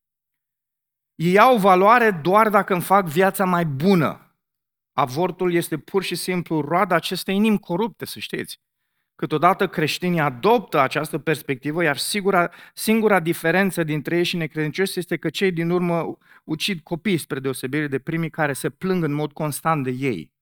Ei 1.16 1.40
au 1.40 1.58
valoare 1.58 2.12
doar 2.12 2.50
dacă 2.50 2.74
îmi 2.74 2.82
fac 2.82 3.06
viața 3.06 3.46
mai 3.46 3.66
bună. 3.66 4.38
Avortul 4.92 5.54
este 5.54 5.78
pur 5.78 6.04
și 6.04 6.16
simplu 6.16 6.62
roada 6.62 6.96
acestei 6.96 7.36
inimi 7.36 7.60
corupte, 7.60 8.06
să 8.06 8.20
știți. 8.20 8.60
Câteodată 9.20 9.68
creștinii 9.68 10.20
adoptă 10.20 10.80
această 10.80 11.18
perspectivă, 11.18 11.84
iar 11.84 11.98
singura, 11.98 12.52
singura 12.74 13.20
diferență 13.20 13.84
dintre 13.84 14.18
ei 14.18 14.24
și 14.24 14.38
necredincioși 14.38 15.00
este 15.00 15.18
că 15.18 15.30
cei 15.30 15.52
din 15.52 15.70
urmă 15.70 16.18
ucid 16.44 16.80
copii 16.80 17.18
spre 17.18 17.40
deosebire 17.40 17.88
de 17.88 18.00
primii 18.00 18.30
care 18.30 18.54
se 18.54 18.70
plâng 18.70 19.04
în 19.04 19.14
mod 19.14 19.32
constant 19.32 19.84
de 19.84 19.90
ei. 19.90 20.34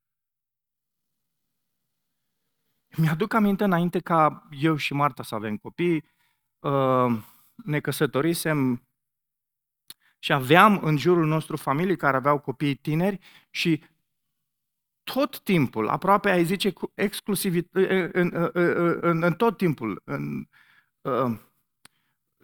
Mi-aduc 2.97 3.33
aminte 3.33 3.63
înainte 3.63 3.99
ca 3.99 4.47
eu 4.59 4.75
și 4.75 4.93
Marta 4.93 5.23
să 5.23 5.35
avem 5.35 5.57
copii, 5.57 6.03
uh, 6.59 7.23
ne 7.55 7.79
căsătorisem 7.79 8.87
și 10.19 10.33
aveam 10.33 10.79
în 10.83 10.97
jurul 10.97 11.25
nostru 11.25 11.57
familii 11.57 11.97
care 11.97 12.17
aveau 12.17 12.39
copii 12.39 12.75
tineri 12.75 13.19
și 13.49 13.83
tot 15.13 15.39
timpul, 15.39 15.87
aproape 15.87 16.29
ai 16.29 16.45
zice 16.45 16.71
cu 16.71 16.91
exclusiv, 16.93 17.65
în, 17.71 18.09
în, 18.11 18.49
în, 19.01 19.23
în 19.23 19.33
tot 19.33 19.57
timpul, 19.57 20.01
în, 20.05 20.47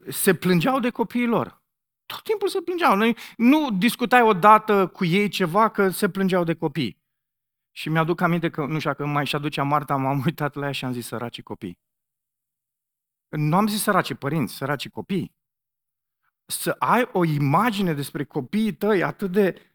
se 0.07 0.33
plângeau 0.33 0.79
de 0.79 0.89
copiii 0.89 1.27
lor. 1.27 1.61
Tot 2.05 2.23
timpul 2.23 2.47
se 2.47 2.61
plângeau. 2.61 2.95
Noi 2.95 3.17
nu 3.37 3.71
discutai 3.71 4.21
odată 4.21 4.87
cu 4.87 5.05
ei 5.05 5.27
ceva 5.27 5.69
că 5.69 5.89
se 5.89 6.09
plângeau 6.09 6.43
de 6.43 6.53
copii. 6.53 7.01
Și 7.71 7.89
mi-aduc 7.89 8.21
aminte 8.21 8.49
că, 8.49 8.65
nu 8.65 8.79
știu, 8.79 8.93
că 8.93 9.05
mai 9.05 9.25
și 9.25 9.35
aducea 9.35 9.63
Marta, 9.63 9.95
m-am 9.95 10.21
uitat 10.25 10.55
la 10.55 10.65
ea 10.65 10.71
și 10.71 10.85
am 10.85 10.93
zis 10.93 11.07
săraci 11.07 11.41
copii. 11.41 11.79
Nu 13.29 13.55
am 13.55 13.67
zis 13.67 13.81
săraci 13.81 14.13
părinți, 14.13 14.53
săraci 14.53 14.89
copii. 14.89 15.35
Să 16.45 16.75
ai 16.79 17.09
o 17.11 17.23
imagine 17.23 17.93
despre 17.93 18.23
copiii 18.23 18.73
tăi 18.73 19.03
atât 19.03 19.31
de 19.31 19.72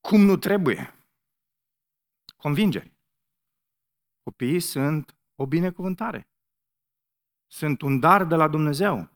cum 0.00 0.20
nu 0.20 0.36
trebuie. 0.36 0.94
Convingeri. 2.36 2.92
Copiii 4.22 4.60
sunt 4.60 5.16
o 5.34 5.46
binecuvântare. 5.46 6.28
sunt 7.52 7.80
un 7.80 8.00
dar 8.00 8.24
de 8.24 8.34
la 8.34 8.48
Dumnezeu. 8.48 9.10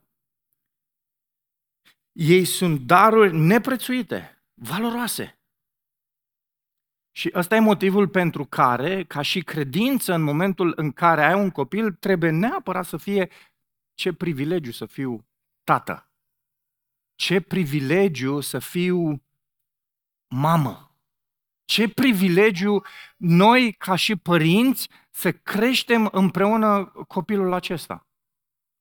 Ei 2.12 2.44
sunt 2.44 2.86
daruri 2.86 3.36
neprețuite, 3.36 4.44
valoroase. 4.54 5.38
Și 7.16 7.30
ăsta 7.34 7.54
e 7.54 7.60
motivul 7.60 8.08
pentru 8.08 8.44
care, 8.44 9.04
ca 9.04 9.22
și 9.22 9.42
credință, 9.42 10.14
în 10.14 10.22
momentul 10.22 10.72
în 10.76 10.92
care 10.92 11.24
ai 11.24 11.40
un 11.40 11.50
copil, 11.50 11.92
trebuie 11.92 12.30
neapărat 12.30 12.84
să 12.84 12.96
fie 12.96 13.30
ce 13.94 14.12
privilegiu 14.12 14.70
să 14.70 14.86
fiu 14.86 15.26
tată. 15.64 16.10
Ce 17.14 17.40
privilegiu 17.40 18.40
să 18.40 18.58
fiu 18.58 19.22
mamă. 20.34 20.96
Ce 21.64 21.88
privilegiu 21.88 22.82
noi, 23.16 23.72
ca 23.72 23.96
și 23.96 24.16
părinți, 24.16 24.88
să 25.10 25.32
creștem 25.32 26.08
împreună 26.12 26.84
copilul 26.84 27.52
acesta. 27.52 28.06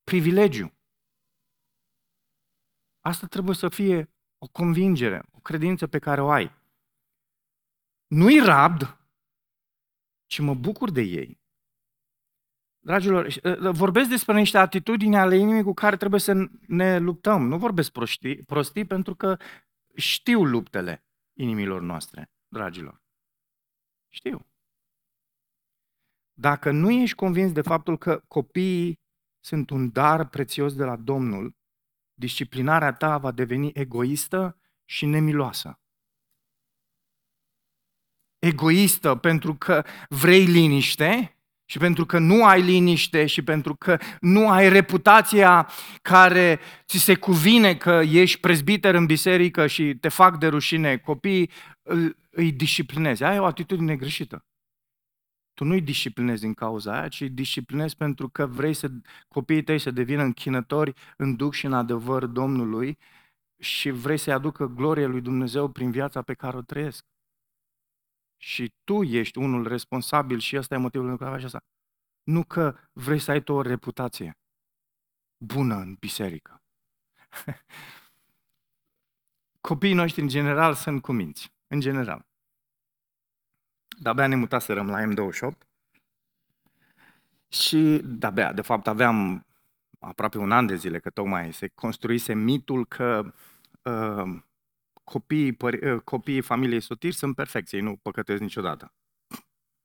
Privilegiu. 0.03 0.73
Asta 2.99 3.27
trebuie 3.27 3.55
să 3.55 3.69
fie 3.69 4.13
o 4.37 4.47
convingere, 4.47 5.23
o 5.31 5.39
credință 5.39 5.87
pe 5.87 5.99
care 5.99 6.21
o 6.21 6.29
ai. 6.29 6.51
Nu-i 8.07 8.39
rabd, 8.39 8.97
ci 10.25 10.39
mă 10.39 10.53
bucur 10.53 10.91
de 10.91 11.01
ei. 11.01 11.41
Dragilor, 12.79 13.27
vorbesc 13.71 14.09
despre 14.09 14.33
niște 14.33 14.57
atitudini 14.57 15.17
ale 15.17 15.37
inimii 15.37 15.63
cu 15.63 15.73
care 15.73 15.97
trebuie 15.97 16.19
să 16.19 16.49
ne 16.67 16.97
luptăm. 16.97 17.47
Nu 17.47 17.57
vorbesc 17.57 17.91
prostii, 17.91 18.43
prostii 18.43 18.85
pentru 18.85 19.15
că 19.15 19.37
știu 19.95 20.43
luptele 20.43 21.03
inimilor 21.33 21.81
noastre, 21.81 22.31
dragilor. 22.47 23.01
Știu. 24.09 24.47
Dacă 26.33 26.71
nu 26.71 26.91
ești 26.91 27.15
convins 27.15 27.51
de 27.51 27.61
faptul 27.61 27.97
că 27.97 28.23
copiii 28.27 28.99
sunt 29.39 29.69
un 29.69 29.91
dar 29.91 30.29
prețios 30.29 30.75
de 30.75 30.83
la 30.83 30.95
Domnul, 30.95 31.55
disciplinarea 32.13 32.93
ta 32.93 33.17
va 33.17 33.31
deveni 33.31 33.71
egoistă 33.73 34.61
și 34.85 35.05
nemiloasă. 35.05 35.79
Egoistă 38.39 39.15
pentru 39.15 39.55
că 39.55 39.85
vrei 40.09 40.45
liniște 40.45 41.37
și 41.73 41.79
pentru 41.79 42.05
că 42.05 42.19
nu 42.19 42.45
ai 42.45 42.61
liniște 42.61 43.25
și 43.25 43.41
pentru 43.41 43.75
că 43.75 43.97
nu 44.19 44.49
ai 44.49 44.69
reputația 44.69 45.69
care 46.01 46.59
ți 46.85 46.97
se 46.97 47.15
cuvine 47.15 47.75
că 47.75 48.01
ești 48.05 48.39
prezbiter 48.39 48.95
în 48.95 49.05
biserică 49.05 49.67
și 49.67 49.95
te 49.95 50.09
fac 50.09 50.37
de 50.37 50.47
rușine, 50.47 50.97
copiii 50.97 51.49
îi 52.29 52.51
disciplinezi. 52.51 53.23
Aia 53.23 53.35
e 53.35 53.39
o 53.39 53.45
atitudine 53.45 53.95
greșită. 53.95 54.45
Tu 55.53 55.63
nu-i 55.63 55.81
disciplinezi 55.81 56.41
din 56.41 56.53
cauza 56.53 56.93
aia, 56.99 57.07
ci 57.07 57.21
îi 57.21 57.29
disciplinezi 57.29 57.95
pentru 57.95 58.29
că 58.29 58.45
vrei 58.45 58.73
să 58.73 58.91
copiii 59.27 59.63
tăi 59.63 59.79
să 59.79 59.91
devină 59.91 60.21
închinători 60.21 60.93
în 61.17 61.35
duc 61.35 61.53
și 61.53 61.65
în 61.65 61.73
adevăr 61.73 62.25
Domnului 62.25 62.97
și 63.59 63.89
vrei 63.89 64.17
să-i 64.17 64.33
aducă 64.33 64.65
gloria 64.65 65.07
lui 65.07 65.21
Dumnezeu 65.21 65.67
prin 65.69 65.91
viața 65.91 66.21
pe 66.21 66.33
care 66.33 66.57
o 66.57 66.61
trăiesc. 66.61 67.05
Și 68.43 68.73
tu 68.83 69.03
ești 69.03 69.37
unul 69.37 69.67
responsabil 69.67 70.39
și 70.39 70.57
ăsta 70.57 70.75
e 70.75 70.77
motivul 70.77 71.07
pentru 71.07 71.25
care 71.25 71.35
faci 71.35 71.45
asta. 71.45 71.63
Nu 72.23 72.43
că 72.43 72.77
vrei 72.93 73.19
să 73.19 73.31
ai 73.31 73.43
tu 73.43 73.53
o 73.53 73.61
reputație 73.61 74.37
bună 75.37 75.75
în 75.75 75.93
biserică. 75.93 76.61
Copiii 79.69 79.93
noștri, 79.93 80.21
în 80.21 80.27
general, 80.27 80.73
sunt 80.73 81.01
cuminți. 81.01 81.53
În 81.67 81.79
general. 81.79 82.25
De-abia 83.99 84.27
ne 84.27 84.35
mutaserăm 84.35 84.89
la 84.89 85.01
M28 85.01 85.57
și 87.47 88.01
de-abia, 88.03 88.53
de 88.53 88.61
fapt, 88.61 88.87
aveam 88.87 89.45
aproape 89.99 90.37
un 90.37 90.51
an 90.51 90.65
de 90.65 90.75
zile 90.75 90.99
că 90.99 91.09
tocmai 91.09 91.53
se 91.53 91.67
construise 91.67 92.33
mitul 92.33 92.85
că 92.85 93.33
uh, 93.81 94.41
copiii, 95.03 95.53
păr- 95.53 95.81
uh, 95.81 96.01
copiii 96.03 96.41
familiei 96.41 96.81
sotiri 96.81 97.15
sunt 97.15 97.35
perfecți, 97.35 97.75
ei 97.75 97.81
nu 97.81 97.95
păcătesc 97.95 98.41
niciodată. 98.41 98.93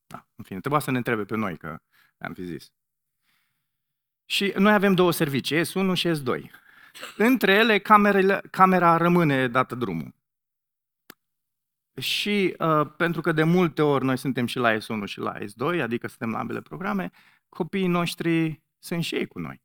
Da, 0.07 0.27
în 0.35 0.45
fine, 0.45 0.61
trebuia 0.61 0.81
să 0.81 0.91
ne 0.91 0.97
întrebe 0.97 1.25
pe 1.25 1.37
noi, 1.37 1.57
că 1.57 1.79
am 2.19 2.33
fi 2.35 2.45
zis. 2.45 2.73
Și 4.25 4.53
noi 4.57 4.73
avem 4.73 4.95
două 4.95 5.13
servicii, 5.13 5.61
S1 5.61 5.93
și 5.95 6.09
S2. 6.09 6.51
Între 7.17 7.53
ele, 7.53 7.79
camerele, 7.79 8.41
camera 8.51 8.97
rămâne 8.97 9.49
dată 9.49 9.75
drumul. 9.75 10.15
Și 12.01 12.55
uh, 12.59 12.93
pentru 12.97 13.21
că 13.21 13.33
de 13.33 13.43
multe 13.43 13.83
ori 13.83 14.05
noi 14.05 14.19
suntem 14.19 14.47
și 14.47 14.59
la 14.59 14.77
S1 14.77 15.05
și 15.05 15.19
la 15.19 15.39
S2, 15.39 15.81
adică 15.83 16.07
suntem 16.07 16.31
la 16.31 16.39
ambele 16.39 16.61
programe, 16.61 17.11
copiii 17.49 17.87
noștri 17.87 18.63
sunt 18.79 19.05
și 19.05 19.15
ei 19.15 19.27
cu 19.27 19.39
noi. 19.39 19.63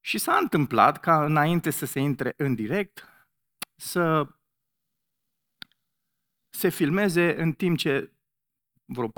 Și 0.00 0.18
s-a 0.18 0.36
întâmplat 0.36 1.00
ca 1.00 1.24
înainte 1.24 1.70
să 1.70 1.86
se 1.86 2.00
intre 2.00 2.34
în 2.36 2.54
direct, 2.54 3.08
să 3.78 4.26
se 6.48 6.68
filmeze 6.68 7.40
în 7.42 7.52
timp 7.52 7.78
ce 7.78 8.12
vreo 8.84 9.08
4-5 9.08 9.10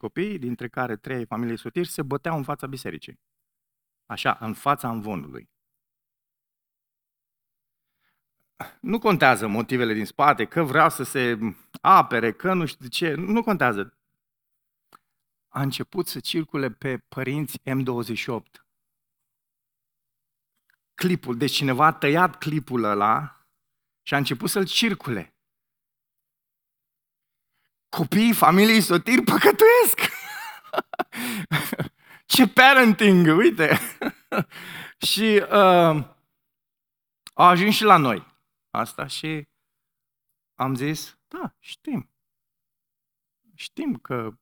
copii, 0.00 0.38
dintre 0.38 0.68
care 0.68 0.96
3 0.96 1.26
familii 1.26 1.58
sotiri, 1.58 1.88
se 1.88 2.02
băteau 2.02 2.36
în 2.36 2.42
fața 2.42 2.66
bisericii. 2.66 3.20
Așa, 4.06 4.36
în 4.40 4.54
fața 4.54 4.90
învonului. 4.90 5.50
Nu 8.80 8.98
contează 8.98 9.46
motivele 9.46 9.92
din 9.92 10.04
spate, 10.04 10.44
că 10.44 10.62
vrea 10.62 10.88
să 10.88 11.02
se 11.02 11.38
apere, 11.80 12.32
că 12.32 12.52
nu 12.52 12.66
știu 12.66 12.88
ce, 12.88 13.14
nu 13.14 13.42
contează. 13.42 13.96
A 15.48 15.62
început 15.62 16.06
să 16.06 16.20
circule 16.20 16.70
pe 16.70 16.98
părinți 16.98 17.60
M28. 17.60 18.60
Clipul, 20.94 21.36
deci 21.36 21.52
cineva 21.52 21.86
a 21.86 21.92
tăiat 21.92 22.38
clipul 22.38 22.84
ăla 22.84 23.41
și 24.02 24.14
a 24.14 24.16
început 24.16 24.50
să-l 24.50 24.66
circule. 24.66 25.34
Copiii 27.88 28.34
familiei 28.34 28.80
sotiri 28.80 29.22
păcătuiesc! 29.22 30.00
Ce 32.26 32.48
parenting, 32.48 33.36
uite! 33.36 33.78
și 35.08 35.42
uh, 35.42 36.10
a 37.34 37.48
ajuns 37.48 37.74
și 37.74 37.84
la 37.84 37.96
noi 37.96 38.26
asta 38.70 39.06
și 39.06 39.48
am 40.54 40.74
zis, 40.74 41.18
da, 41.28 41.54
știm. 41.58 42.10
Știm 43.54 43.96
că 43.96 44.38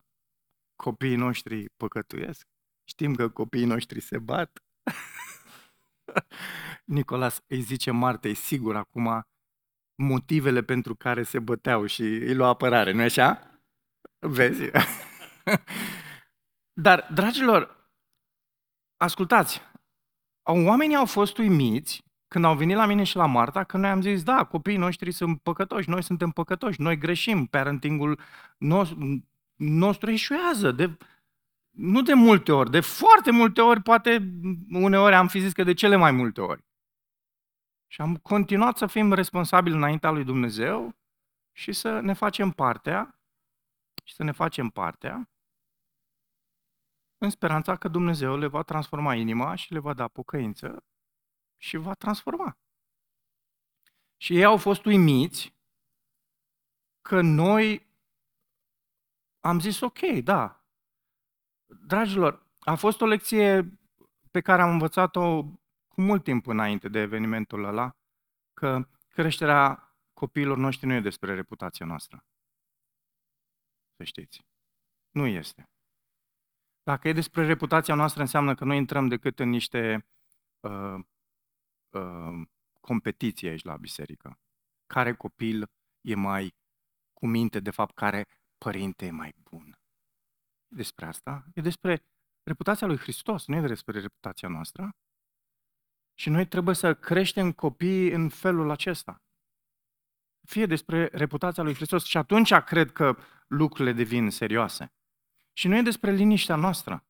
copiii 0.77 1.17
noștri 1.17 1.69
păcătuiesc, 1.69 2.49
știm 2.85 3.15
că 3.15 3.29
copiii 3.29 3.65
noștri 3.65 4.01
se 4.01 4.19
bat. 4.19 4.63
Nicolas 6.85 7.43
îi 7.47 7.61
zice 7.61 7.91
Martei, 7.91 8.35
sigur, 8.35 8.77
acum 8.77 9.27
motivele 10.01 10.63
pentru 10.63 10.95
care 10.95 11.23
se 11.23 11.39
băteau 11.39 11.87
și 11.87 12.03
îi 12.03 12.35
lua 12.35 12.49
apărare, 12.49 12.93
nu 12.93 13.03
așa? 13.03 13.61
Vezi? 14.19 14.71
Dar, 16.85 17.09
dragilor, 17.15 17.91
ascultați, 18.97 19.63
oamenii 20.43 20.97
au 20.97 21.07
fost 21.07 21.39
uimiți 21.39 22.05
când 22.29 22.45
au 22.45 22.57
venit 22.57 22.77
la 22.77 22.87
mine 22.87 23.03
și 23.03 23.17
la 23.17 23.27
Marta, 23.27 23.65
că 23.65 23.77
noi 23.77 23.91
am 23.91 24.01
zis, 24.01 24.23
da, 24.23 24.45
copiii 24.45 24.77
noștri 24.77 25.13
sunt 25.13 25.41
păcătoși, 25.41 25.89
noi 25.89 26.03
suntem 26.03 26.31
păcătoși, 26.31 26.81
noi 26.81 26.99
greșim, 26.99 27.47
parentingul 27.47 28.21
nostru, 28.59 29.25
nostru 29.55 30.11
eșuează. 30.11 30.73
De, 30.73 30.97
nu 31.71 32.03
de 32.03 32.13
multe 32.13 32.53
ori, 32.53 32.71
de 32.71 32.81
foarte 32.81 33.31
multe 33.31 33.61
ori, 33.61 33.83
poate 33.83 34.31
uneori 34.73 35.15
am 35.15 35.29
fi 35.29 35.41
zis 35.41 35.53
că 35.53 35.63
de 35.63 35.75
cele 35.75 35.97
mai 35.97 36.11
multe 36.11 36.41
ori. 36.41 36.65
Și 37.93 38.01
am 38.01 38.17
continuat 38.17 38.77
să 38.77 38.87
fim 38.87 39.13
responsabili 39.13 39.75
înaintea 39.75 40.11
lui 40.11 40.25
Dumnezeu 40.25 40.95
și 41.53 41.73
să 41.73 42.01
ne 42.01 42.13
facem 42.13 42.51
partea 42.51 43.21
și 44.05 44.15
să 44.15 44.23
ne 44.23 44.33
facem 44.33 44.69
partea 44.69 45.31
în 47.19 47.31
speranța 47.31 47.77
că 47.77 47.89
Dumnezeu 47.89 48.37
le 48.37 48.47
va 48.47 48.63
transforma 48.63 49.15
inima 49.15 49.55
și 49.55 49.73
le 49.73 49.79
va 49.79 49.95
da 49.95 50.09
pocăință 50.09 50.85
și 51.57 51.77
va 51.77 51.95
transforma. 51.95 52.59
Și 54.17 54.37
ei 54.37 54.45
au 54.45 54.57
fost 54.57 54.85
uimiți 54.85 55.55
că 57.01 57.21
noi 57.21 57.89
am 59.41 59.61
zis 59.61 59.81
ok, 59.81 59.99
da. 60.23 60.65
Dragilor, 61.87 62.47
a 62.59 62.75
fost 62.75 63.01
o 63.01 63.07
lecție 63.07 63.79
pe 64.31 64.41
care 64.41 64.63
am 64.63 64.71
învățat-o 64.71 65.45
cu 65.95 66.01
mult 66.01 66.25
timp 66.25 66.47
înainte 66.47 66.89
de 66.89 66.99
evenimentul 66.99 67.65
ăla, 67.65 67.97
că 68.55 68.89
creșterea 69.09 69.95
copiilor 70.13 70.57
noștri 70.57 70.87
nu 70.87 70.93
e 70.93 71.01
despre 71.01 71.35
reputația 71.35 71.87
noastră. 71.87 72.25
Să 73.97 74.05
știți. 74.05 74.45
Nu 75.11 75.27
este. 75.27 75.69
Dacă 76.83 77.09
e 77.09 77.13
despre 77.13 77.47
reputația 77.47 77.95
noastră, 77.95 78.21
înseamnă 78.21 78.55
că 78.55 78.65
noi 78.65 78.77
intrăm 78.77 79.09
decât 79.09 79.39
în 79.39 79.49
niște 79.49 80.07
uh, 80.61 80.99
uh, 81.91 82.47
competiție 82.81 83.49
aici 83.49 83.65
la 83.65 83.77
biserică. 83.77 84.39
Care 84.87 85.15
copil 85.15 85.71
e 86.01 86.15
mai 86.15 86.55
cu 87.13 87.27
minte, 87.27 87.61
de 87.61 87.71
fapt, 87.71 87.95
care 87.95 88.27
părinte 88.59 89.07
e 89.07 89.11
mai 89.11 89.35
bun. 89.51 89.79
Despre 90.67 91.07
asta? 91.07 91.45
E 91.55 91.61
despre 91.61 92.05
reputația 92.43 92.87
lui 92.87 92.97
Hristos, 92.97 93.47
nu 93.47 93.57
e 93.57 93.67
despre 93.67 94.01
reputația 94.01 94.49
noastră. 94.49 94.91
Și 96.15 96.29
noi 96.29 96.47
trebuie 96.47 96.75
să 96.75 96.95
creștem 96.95 97.53
copiii 97.53 98.11
în 98.11 98.29
felul 98.29 98.71
acesta. 98.71 99.23
Fie 100.47 100.67
despre 100.67 101.09
reputația 101.13 101.63
lui 101.63 101.75
Hristos 101.75 102.05
și 102.05 102.17
atunci 102.17 102.55
cred 102.55 102.93
că 102.93 103.17
lucrurile 103.47 103.93
devin 103.93 104.31
serioase. 104.31 104.93
Și 105.53 105.69
nu 105.69 105.77
e 105.77 105.83
despre 105.83 106.11
liniștea 106.11 106.57
noastră. 106.57 107.05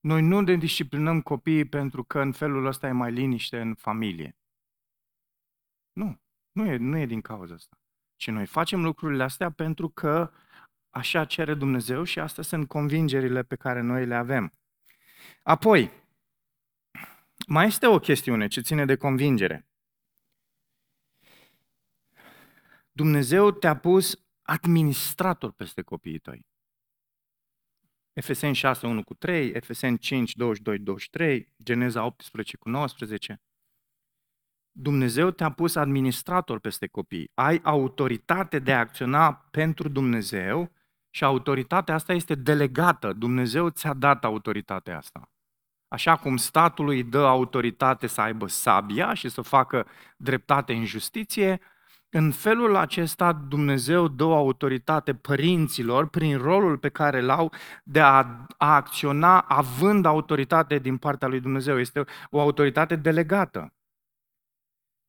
Noi 0.00 0.22
nu 0.22 0.40
ne 0.40 0.56
disciplinăm 0.56 1.20
copiii 1.20 1.64
pentru 1.64 2.04
că 2.04 2.20
în 2.20 2.32
felul 2.32 2.66
ăsta 2.66 2.86
e 2.86 2.92
mai 2.92 3.12
liniște 3.12 3.60
în 3.60 3.74
familie. 3.74 4.36
Nu, 5.92 6.20
nu 6.52 6.66
e, 6.66 6.76
nu 6.76 6.98
e 6.98 7.06
din 7.06 7.20
cauza 7.20 7.54
asta. 7.54 7.76
Ci 8.16 8.30
noi 8.30 8.46
facem 8.46 8.82
lucrurile 8.82 9.22
astea 9.22 9.50
pentru 9.50 9.88
că 9.88 10.32
așa 10.90 11.24
cere 11.24 11.54
Dumnezeu 11.54 12.04
și 12.04 12.18
astea 12.18 12.42
sunt 12.42 12.68
convingerile 12.68 13.42
pe 13.42 13.56
care 13.56 13.80
noi 13.80 14.06
le 14.06 14.14
avem. 14.14 14.52
Apoi, 15.42 15.90
mai 17.46 17.66
este 17.66 17.86
o 17.86 17.98
chestiune 17.98 18.46
ce 18.46 18.60
ține 18.60 18.84
de 18.84 18.96
convingere. 18.96 19.66
Dumnezeu 22.92 23.50
te-a 23.50 23.76
pus 23.76 24.22
administrator 24.42 25.52
peste 25.52 25.82
copiii 25.82 26.18
tăi. 26.18 26.46
Efeseni 28.12 28.54
6, 28.54 28.86
1 28.86 29.04
cu 29.04 29.14
3, 29.14 29.50
Efeseni 29.50 29.98
5, 29.98 30.34
22, 30.34 30.78
23, 30.78 31.52
Geneza 31.62 32.04
18 32.04 32.56
cu 32.56 32.68
19. 32.68 33.42
Dumnezeu 34.72 35.30
te-a 35.30 35.50
pus 35.50 35.74
administrator 35.74 36.58
peste 36.58 36.86
copii. 36.86 37.30
Ai 37.34 37.60
autoritate 37.62 38.58
de 38.58 38.72
a 38.72 38.78
acționa 38.78 39.34
pentru 39.34 39.88
Dumnezeu 39.88 40.72
și 41.10 41.24
autoritatea 41.24 41.94
asta 41.94 42.12
este 42.12 42.34
delegată. 42.34 43.12
Dumnezeu 43.12 43.68
ți-a 43.68 43.94
dat 43.94 44.24
autoritatea 44.24 44.96
asta. 44.96 45.31
Așa 45.92 46.16
cum 46.16 46.36
statul 46.36 46.88
îi 46.88 47.02
dă 47.02 47.18
autoritate 47.18 48.06
să 48.06 48.20
aibă 48.20 48.46
sabia 48.46 49.14
și 49.14 49.28
să 49.28 49.40
facă 49.40 49.86
dreptate 50.16 50.72
în 50.72 50.84
justiție, 50.84 51.60
în 52.10 52.30
felul 52.30 52.76
acesta 52.76 53.32
Dumnezeu 53.32 54.08
dă 54.08 54.24
o 54.24 54.34
autoritate 54.34 55.14
părinților 55.14 56.08
prin 56.08 56.38
rolul 56.38 56.78
pe 56.78 56.88
care 56.88 57.18
îl 57.18 57.30
au 57.30 57.52
de 57.84 58.00
a, 58.00 58.46
a 58.58 58.74
acționa 58.74 59.38
având 59.38 60.04
autoritate 60.04 60.78
din 60.78 60.96
partea 60.96 61.28
lui 61.28 61.40
Dumnezeu. 61.40 61.78
Este 61.78 62.04
o 62.30 62.40
autoritate 62.40 62.96
delegată. 62.96 63.74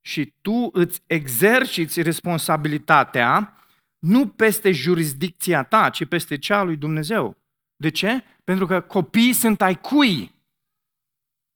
Și 0.01 0.33
tu 0.41 0.69
îți 0.71 1.03
exerciți 1.05 2.01
responsabilitatea 2.01 3.57
nu 3.99 4.27
peste 4.27 4.71
jurisdicția 4.71 5.63
ta, 5.63 5.89
ci 5.89 6.05
peste 6.05 6.37
cea 6.37 6.57
a 6.59 6.63
lui 6.63 6.75
Dumnezeu. 6.75 7.37
De 7.75 7.89
ce? 7.89 8.23
Pentru 8.43 8.65
că 8.65 8.81
copiii 8.81 9.33
sunt 9.33 9.61
ai 9.61 9.75
cui? 9.75 10.32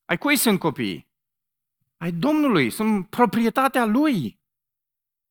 Ai 0.08 0.18
cui 0.18 0.36
sunt 0.36 0.60
copiii? 0.60 1.08
Ai 1.98 2.12
Domnului, 2.12 2.70
sunt 2.70 3.08
proprietatea 3.08 3.86
Lui. 3.86 4.40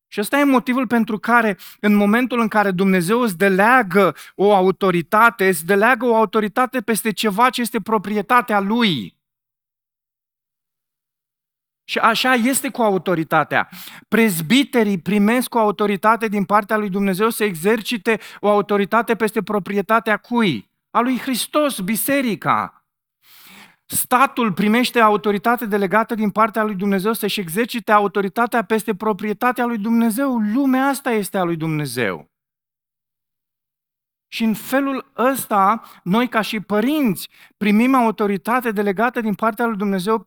Și 0.07 0.19
ăsta 0.19 0.37
e 0.37 0.43
motivul 0.43 0.87
pentru 0.87 1.17
care 1.17 1.57
în 1.79 1.95
momentul 1.95 2.39
în 2.39 2.47
care 2.47 2.71
Dumnezeu 2.71 3.19
îți 3.19 3.37
deleagă 3.37 4.15
o 4.35 4.53
autoritate, 4.53 5.47
îți 5.47 5.65
deleagă 5.65 6.05
o 6.05 6.15
autoritate 6.15 6.81
peste 6.81 7.11
ceva 7.11 7.49
ce 7.49 7.61
este 7.61 7.81
proprietatea 7.81 8.59
Lui. 8.59 9.15
Și 11.83 11.99
așa 11.99 12.33
este 12.33 12.69
cu 12.69 12.81
autoritatea. 12.81 13.69
Prezbiterii 14.07 14.99
primesc 14.99 15.55
o 15.55 15.59
autoritate 15.59 16.27
din 16.27 16.45
partea 16.45 16.77
lui 16.77 16.89
Dumnezeu 16.89 17.29
să 17.29 17.43
exercite 17.43 18.19
o 18.39 18.49
autoritate 18.49 19.15
peste 19.15 19.43
proprietatea 19.43 20.17
cui? 20.17 20.69
A 20.91 20.99
lui 20.99 21.19
Hristos, 21.19 21.79
biserica. 21.79 22.76
Statul 23.89 24.53
primește 24.53 24.99
autoritate 24.99 25.65
delegată 25.65 26.15
din 26.15 26.29
partea 26.29 26.63
lui 26.63 26.75
Dumnezeu 26.75 27.13
să-și 27.13 27.39
exercite 27.39 27.91
autoritatea 27.91 28.63
peste 28.63 28.95
proprietatea 28.95 29.65
lui 29.65 29.77
Dumnezeu. 29.77 30.37
Lumea 30.37 30.85
asta 30.85 31.11
este 31.11 31.37
a 31.37 31.43
lui 31.43 31.55
Dumnezeu. 31.55 32.31
Și 34.27 34.43
în 34.43 34.53
felul 34.53 35.11
ăsta, 35.17 35.81
noi 36.03 36.27
ca 36.27 36.41
și 36.41 36.59
părinți 36.59 37.29
primim 37.57 37.95
autoritate 37.95 38.71
delegată 38.71 39.21
din 39.21 39.33
partea 39.33 39.65
lui 39.65 39.77
Dumnezeu 39.77 40.23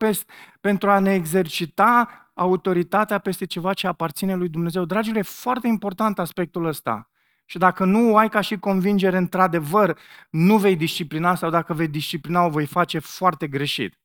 pentru 0.61 0.89
a 0.89 0.99
ne 0.99 1.13
exercita 1.13 2.07
autoritatea 2.33 3.19
peste 3.19 3.45
ceva 3.45 3.73
ce 3.73 3.87
aparține 3.87 4.35
lui 4.35 4.49
Dumnezeu. 4.49 4.85
Dragilor, 4.85 5.17
e 5.17 5.21
foarte 5.21 5.67
important 5.67 6.19
aspectul 6.19 6.65
ăsta. 6.65 7.10
Și 7.51 7.57
dacă 7.57 7.85
nu 7.85 8.11
o 8.11 8.17
ai 8.17 8.29
ca 8.29 8.41
și 8.41 8.57
convingere, 8.57 9.17
într-adevăr, 9.17 9.99
nu 10.29 10.57
vei 10.57 10.75
disciplina 10.75 11.35
sau 11.35 11.49
dacă 11.49 11.73
vei 11.73 11.87
disciplina, 11.87 12.45
o 12.45 12.49
vei 12.49 12.65
face 12.65 12.99
foarte 12.99 13.47
greșit. 13.47 13.99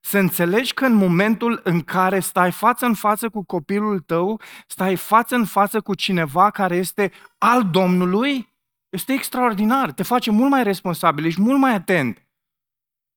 Să 0.00 0.18
înțelegi 0.18 0.74
că 0.74 0.84
în 0.84 0.94
momentul 0.94 1.60
în 1.64 1.80
care 1.80 2.20
stai 2.20 2.52
față 2.52 2.86
în 2.86 2.94
față 2.94 3.28
cu 3.28 3.44
copilul 3.44 4.00
tău, 4.00 4.40
stai 4.66 4.96
față 4.96 5.34
în 5.34 5.44
față 5.44 5.80
cu 5.80 5.94
cineva 5.94 6.50
care 6.50 6.76
este 6.76 7.12
al 7.38 7.70
Domnului, 7.70 8.54
este 8.88 9.12
extraordinar, 9.12 9.92
te 9.92 10.02
face 10.02 10.30
mult 10.30 10.50
mai 10.50 10.62
responsabil, 10.62 11.24
ești 11.24 11.40
mult 11.40 11.58
mai 11.58 11.74
atent. 11.74 12.23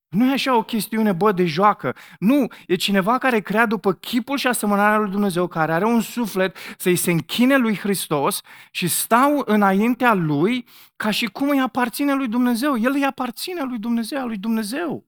Nu 0.08 0.24
e 0.24 0.32
așa 0.32 0.56
o 0.56 0.62
chestiune, 0.62 1.12
bă, 1.12 1.32
de 1.32 1.46
joacă. 1.46 1.96
Nu, 2.18 2.46
e 2.66 2.74
cineva 2.74 3.18
care 3.18 3.40
crea 3.40 3.66
după 3.66 3.92
chipul 3.92 4.36
și 4.36 4.46
asemănarea 4.46 4.98
lui 4.98 5.10
Dumnezeu, 5.10 5.46
care 5.46 5.72
are 5.72 5.84
un 5.84 6.00
suflet 6.00 6.56
să-i 6.78 6.96
se 6.96 7.10
închine 7.10 7.56
lui 7.56 7.76
Hristos 7.76 8.40
și 8.70 8.88
stau 8.88 9.42
înaintea 9.44 10.14
lui 10.14 10.66
ca 10.96 11.10
și 11.10 11.26
cum 11.26 11.48
îi 11.48 11.60
aparține 11.60 12.14
lui 12.14 12.28
Dumnezeu. 12.28 12.76
El 12.76 12.92
îi 12.92 13.04
aparține 13.04 13.62
lui 13.62 13.78
Dumnezeu, 13.78 14.26
lui 14.26 14.38
Dumnezeu. 14.38 15.06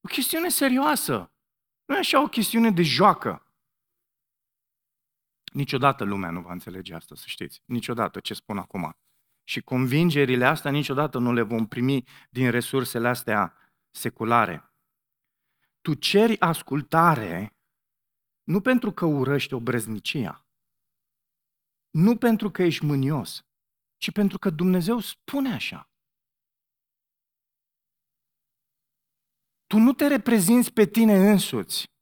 O 0.00 0.08
chestiune 0.08 0.48
serioasă. 0.48 1.32
Nu 1.84 1.94
e 1.94 1.98
așa 1.98 2.22
o 2.22 2.26
chestiune 2.26 2.70
de 2.70 2.82
joacă. 2.82 3.46
Niciodată 5.52 6.04
lumea 6.04 6.30
nu 6.30 6.40
va 6.40 6.52
înțelege 6.52 6.94
asta, 6.94 7.14
să 7.14 7.24
știți. 7.26 7.62
Niciodată 7.64 8.20
ce 8.20 8.34
spun 8.34 8.58
acum. 8.58 8.96
Și 9.44 9.60
convingerile 9.60 10.44
astea 10.44 10.70
niciodată 10.70 11.18
nu 11.18 11.32
le 11.32 11.42
vom 11.42 11.66
primi 11.66 12.04
din 12.30 12.50
resursele 12.50 13.08
astea 13.08 13.54
seculare. 13.94 14.72
Tu 15.80 15.94
ceri 15.94 16.40
ascultare 16.40 17.56
nu 18.42 18.60
pentru 18.60 18.92
că 18.92 19.04
urăști 19.04 19.54
obrăznicia, 19.54 20.46
nu 21.90 22.16
pentru 22.16 22.50
că 22.50 22.62
ești 22.62 22.84
mânios, 22.84 23.46
ci 23.96 24.12
pentru 24.12 24.38
că 24.38 24.50
Dumnezeu 24.50 24.98
spune 24.98 25.52
așa. 25.52 25.88
Tu 29.66 29.78
nu 29.78 29.92
te 29.92 30.06
reprezinți 30.06 30.72
pe 30.72 30.86
tine 30.86 31.30
însuți. 31.30 31.92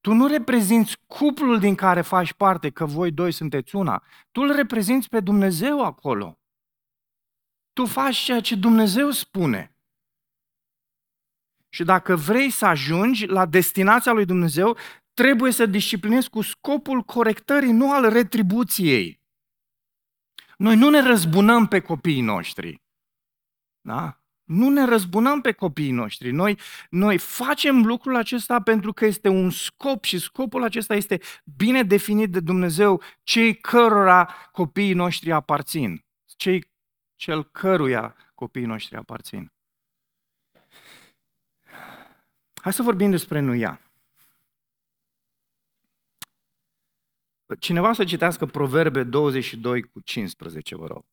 Tu 0.00 0.12
nu 0.12 0.26
reprezinți 0.26 0.96
cuplul 1.06 1.58
din 1.58 1.74
care 1.74 2.02
faci 2.02 2.32
parte, 2.32 2.70
că 2.70 2.84
voi 2.84 3.12
doi 3.12 3.32
sunteți 3.32 3.76
una. 3.76 4.04
Tu 4.30 4.40
îl 4.40 4.54
reprezinți 4.54 5.08
pe 5.08 5.20
Dumnezeu 5.20 5.84
acolo. 5.84 6.40
Tu 7.72 7.86
faci 7.86 8.16
ceea 8.16 8.40
ce 8.40 8.56
Dumnezeu 8.56 9.10
spune. 9.10 9.71
Și 11.74 11.84
dacă 11.84 12.16
vrei 12.16 12.50
să 12.50 12.66
ajungi 12.66 13.26
la 13.26 13.46
destinația 13.46 14.12
lui 14.12 14.24
Dumnezeu, 14.24 14.76
trebuie 15.14 15.52
să 15.52 15.66
disciplinezi 15.66 16.30
cu 16.30 16.40
scopul 16.40 17.02
corectării, 17.02 17.72
nu 17.72 17.92
al 17.92 18.10
retribuției. 18.10 19.20
Noi 20.56 20.76
nu 20.76 20.90
ne 20.90 21.00
răzbunăm 21.00 21.66
pe 21.66 21.80
copiii 21.80 22.20
noștri. 22.20 22.82
Da? 23.80 24.20
Nu 24.44 24.68
ne 24.68 24.84
răzbunăm 24.84 25.40
pe 25.40 25.52
copiii 25.52 25.90
noștri. 25.90 26.30
Noi, 26.30 26.58
noi 26.90 27.18
facem 27.18 27.84
lucrul 27.84 28.16
acesta 28.16 28.62
pentru 28.62 28.92
că 28.92 29.06
este 29.06 29.28
un 29.28 29.50
scop 29.50 30.04
și 30.04 30.18
scopul 30.18 30.62
acesta 30.62 30.94
este 30.94 31.20
bine 31.56 31.82
definit 31.82 32.30
de 32.30 32.40
Dumnezeu 32.40 33.02
cei 33.22 33.56
cărora 33.56 34.34
copiii 34.50 34.94
noștri 34.94 35.32
aparțin. 35.32 36.04
Cei, 36.36 36.70
cel 37.16 37.44
căruia 37.44 38.16
copiii 38.34 38.66
noștri 38.66 38.96
aparțin. 38.96 39.52
Hai 42.62 42.72
să 42.72 42.82
vorbim 42.82 43.10
despre 43.10 43.40
nuia. 43.40 43.80
Cineva 47.58 47.92
să 47.92 48.04
citească 48.04 48.46
Proverbe 48.46 49.02
22 49.02 49.82
cu 49.82 50.00
15, 50.00 50.76
vă 50.76 50.86
rog. 50.86 51.04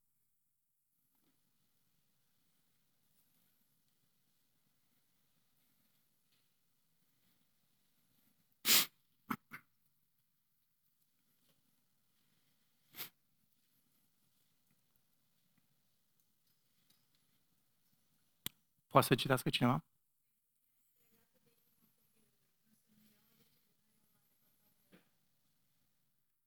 Poate 18.89 19.07
să 19.07 19.15
citească 19.15 19.49
cineva? 19.49 19.83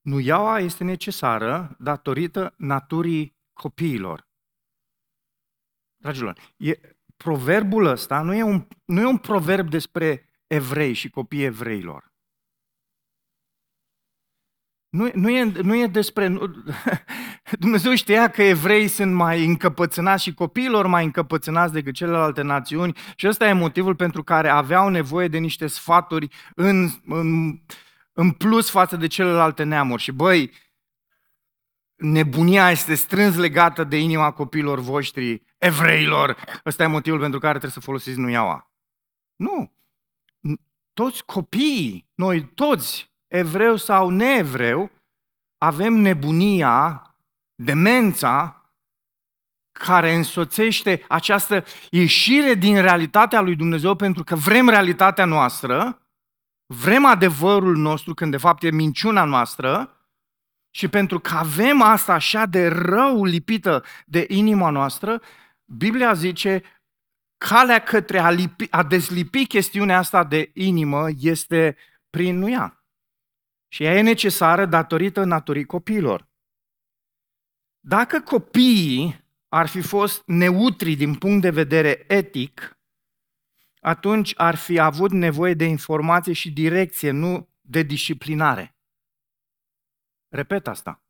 Nuiaua 0.03 0.59
este 0.59 0.85
necesară 0.85 1.77
datorită 1.79 2.55
naturii 2.57 3.37
copiilor. 3.53 4.29
Dragilor, 5.97 6.39
e, 6.57 6.81
proverbul 7.17 7.85
ăsta 7.85 8.23
nu 8.23 8.35
e, 8.35 8.43
un, 8.43 8.67
nu 8.85 9.01
e 9.01 9.05
un 9.05 9.19
proverb 9.19 9.71
despre 9.71 10.31
evrei 10.47 10.93
și 10.93 11.11
copiii 11.11 11.45
evreilor. 11.45 12.13
Nu, 14.89 15.11
nu, 15.15 15.31
e, 15.31 15.45
nu 15.45 15.77
e 15.77 15.87
despre... 15.87 16.27
Nu, 16.27 16.47
Dumnezeu 17.59 17.95
știa 17.95 18.29
că 18.29 18.43
evrei 18.43 18.89
sunt 18.89 19.15
mai 19.15 19.45
încăpățânați 19.45 20.23
și 20.23 20.35
copiilor 20.35 20.87
mai 20.87 21.05
încăpățânați 21.05 21.73
decât 21.73 21.95
celelalte 21.95 22.43
națiuni 22.43 22.97
și 23.17 23.29
ăsta 23.29 23.49
e 23.49 23.53
motivul 23.53 23.95
pentru 23.95 24.23
care 24.23 24.49
aveau 24.49 24.89
nevoie 24.89 25.29
de 25.29 25.39
niște 25.39 25.67
sfaturi 25.67 26.29
în, 26.55 26.89
în, 27.07 27.61
în 28.13 28.31
plus 28.31 28.71
față 28.71 28.97
de 28.97 29.07
celelalte 29.07 29.63
neamuri. 29.63 30.03
Și 30.03 30.13
băi, 30.13 30.53
nebunia 31.95 32.71
este 32.71 32.95
strâns 32.95 33.37
legată 33.37 33.85
de 33.85 33.99
inima 33.99 34.31
copiilor 34.31 34.81
voștri, 34.81 35.43
evreilor. 35.59 36.37
Ăsta 36.67 36.83
e 36.83 36.87
motivul 36.87 37.21
pentru 37.21 37.39
care 37.39 37.53
trebuie 37.53 37.73
să 37.73 37.81
folosiți 37.81 38.19
nuiaua. 38.19 38.71
Nu. 39.37 39.73
Toți 40.93 41.25
copiii, 41.25 42.11
noi 42.15 42.45
toți, 42.45 43.13
evreu 43.27 43.77
sau 43.77 44.09
neevreu, 44.09 44.91
avem 45.59 45.93
nebunia, 45.93 47.07
demența 47.55 48.57
care 49.73 50.15
însoțește 50.15 51.05
această 51.09 51.65
ieșire 51.91 52.55
din 52.55 52.81
realitatea 52.81 53.41
lui 53.41 53.57
Dumnezeu 53.57 53.95
pentru 53.95 54.25
că 54.25 54.35
vrem 54.35 54.69
realitatea 54.69 55.25
noastră, 55.25 56.02
vrem 56.73 57.05
adevărul 57.05 57.77
nostru 57.77 58.15
când 58.15 58.31
de 58.31 58.37
fapt 58.37 58.63
e 58.63 58.71
minciuna 58.71 59.25
noastră 59.25 59.97
și 60.71 60.89
pentru 60.89 61.21
că 61.21 61.35
avem 61.35 61.83
asta 61.83 62.13
așa 62.13 62.47
de 62.47 62.69
rău 62.69 63.25
lipită 63.25 63.85
de 64.07 64.27
inima 64.29 64.71
noastră, 64.71 65.23
Biblia 65.65 66.13
zice 66.13 66.63
calea 67.37 67.79
către 67.79 68.19
a, 68.19 68.31
lipi, 68.31 68.67
a 68.71 68.83
dezlipi 68.83 69.47
chestiunea 69.47 69.99
asta 69.99 70.25
de 70.25 70.51
inimă 70.55 71.09
este 71.19 71.77
prin 72.11 72.39
nuia. 72.39 72.85
Și 73.69 73.85
ea 73.85 73.95
e 73.95 74.01
necesară 74.01 74.67
datorită 74.67 75.25
naturii 75.25 75.65
copiilor. 75.65 76.31
Dacă 77.81 78.21
copiii 78.21 79.25
ar 79.49 79.67
fi 79.67 79.81
fost 79.81 80.23
neutri 80.27 80.95
din 80.95 81.15
punct 81.15 81.43
de 81.43 81.51
vedere 81.51 82.05
etic, 82.09 82.79
atunci 83.83 84.33
ar 84.37 84.55
fi 84.55 84.79
avut 84.79 85.11
nevoie 85.11 85.55
de 85.55 85.65
informație 85.65 86.33
și 86.33 86.51
direcție, 86.51 87.11
nu 87.11 87.49
de 87.61 87.83
disciplinare. 87.83 88.77
Repet 90.29 90.67
asta. 90.67 91.03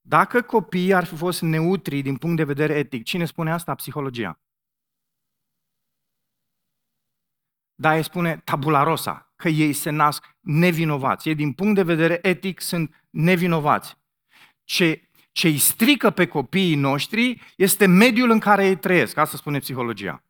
Dacă 0.00 0.42
copiii 0.42 0.94
ar 0.94 1.04
fi 1.04 1.16
fost 1.16 1.42
neutri 1.42 2.02
din 2.02 2.16
punct 2.16 2.36
de 2.36 2.44
vedere 2.44 2.74
etic, 2.74 3.04
cine 3.04 3.24
spune 3.24 3.52
asta? 3.52 3.74
Psihologia. 3.74 4.40
Da, 7.74 7.96
ei 7.96 8.02
spune 8.02 8.40
tabula 8.44 8.82
rosa, 8.82 9.32
că 9.36 9.48
ei 9.48 9.72
se 9.72 9.90
nasc 9.90 10.36
nevinovați. 10.40 11.28
Ei, 11.28 11.34
din 11.34 11.52
punct 11.52 11.74
de 11.74 11.82
vedere 11.82 12.18
etic, 12.22 12.60
sunt 12.60 13.06
nevinovați. 13.10 13.96
Ce, 14.64 15.08
ce 15.32 15.46
îi 15.46 15.58
strică 15.58 16.10
pe 16.10 16.26
copiii 16.26 16.74
noștri 16.74 17.40
este 17.56 17.86
mediul 17.86 18.30
în 18.30 18.38
care 18.38 18.66
ei 18.66 18.76
trăiesc. 18.76 19.16
Asta 19.16 19.36
spune 19.36 19.58
psihologia. 19.58 20.22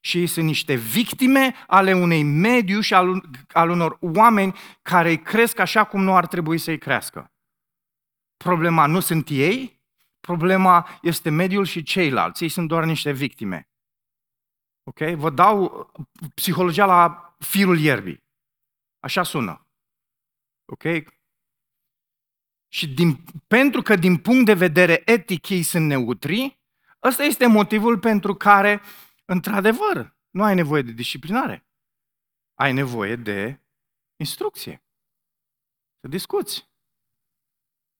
Și 0.00 0.18
ei 0.18 0.26
sunt 0.26 0.46
niște 0.46 0.74
victime 0.74 1.54
ale 1.66 1.92
unei 1.92 2.22
mediu 2.22 2.80
și 2.80 2.94
al, 2.94 3.22
al 3.52 3.70
unor 3.70 3.98
oameni 4.00 4.54
care 4.82 5.08
îi 5.08 5.22
cresc 5.22 5.58
așa 5.58 5.84
cum 5.84 6.02
nu 6.02 6.16
ar 6.16 6.26
trebui 6.26 6.58
să-i 6.58 6.78
crească. 6.78 7.32
Problema 8.36 8.86
nu 8.86 9.00
sunt 9.00 9.28
ei, 9.28 9.80
problema 10.20 10.88
este 11.02 11.30
mediul 11.30 11.64
și 11.64 11.82
ceilalți. 11.82 12.42
Ei 12.42 12.48
sunt 12.48 12.68
doar 12.68 12.84
niște 12.84 13.12
victime. 13.12 13.68
Ok? 14.82 14.98
Vă 14.98 15.30
dau 15.30 15.90
psihologia 16.34 16.84
la 16.84 17.34
firul 17.38 17.78
ierbii. 17.78 18.24
Așa 19.00 19.22
sună. 19.22 19.66
Ok? 20.64 20.82
Și 22.72 22.88
din, 22.88 23.24
pentru 23.46 23.82
că 23.82 23.96
din 23.96 24.16
punct 24.16 24.44
de 24.44 24.54
vedere 24.54 25.02
etic 25.04 25.48
ei 25.48 25.62
sunt 25.62 25.86
neutri, 25.86 26.58
ăsta 27.02 27.22
este 27.22 27.46
motivul 27.46 27.98
pentru 27.98 28.34
care, 28.34 28.80
într-adevăr, 29.32 30.16
nu 30.30 30.42
ai 30.42 30.54
nevoie 30.54 30.82
de 30.82 30.92
disciplinare. 30.92 31.66
Ai 32.54 32.72
nevoie 32.72 33.16
de 33.16 33.60
instrucție. 34.16 34.82
Să 36.00 36.08
discuți. 36.08 36.70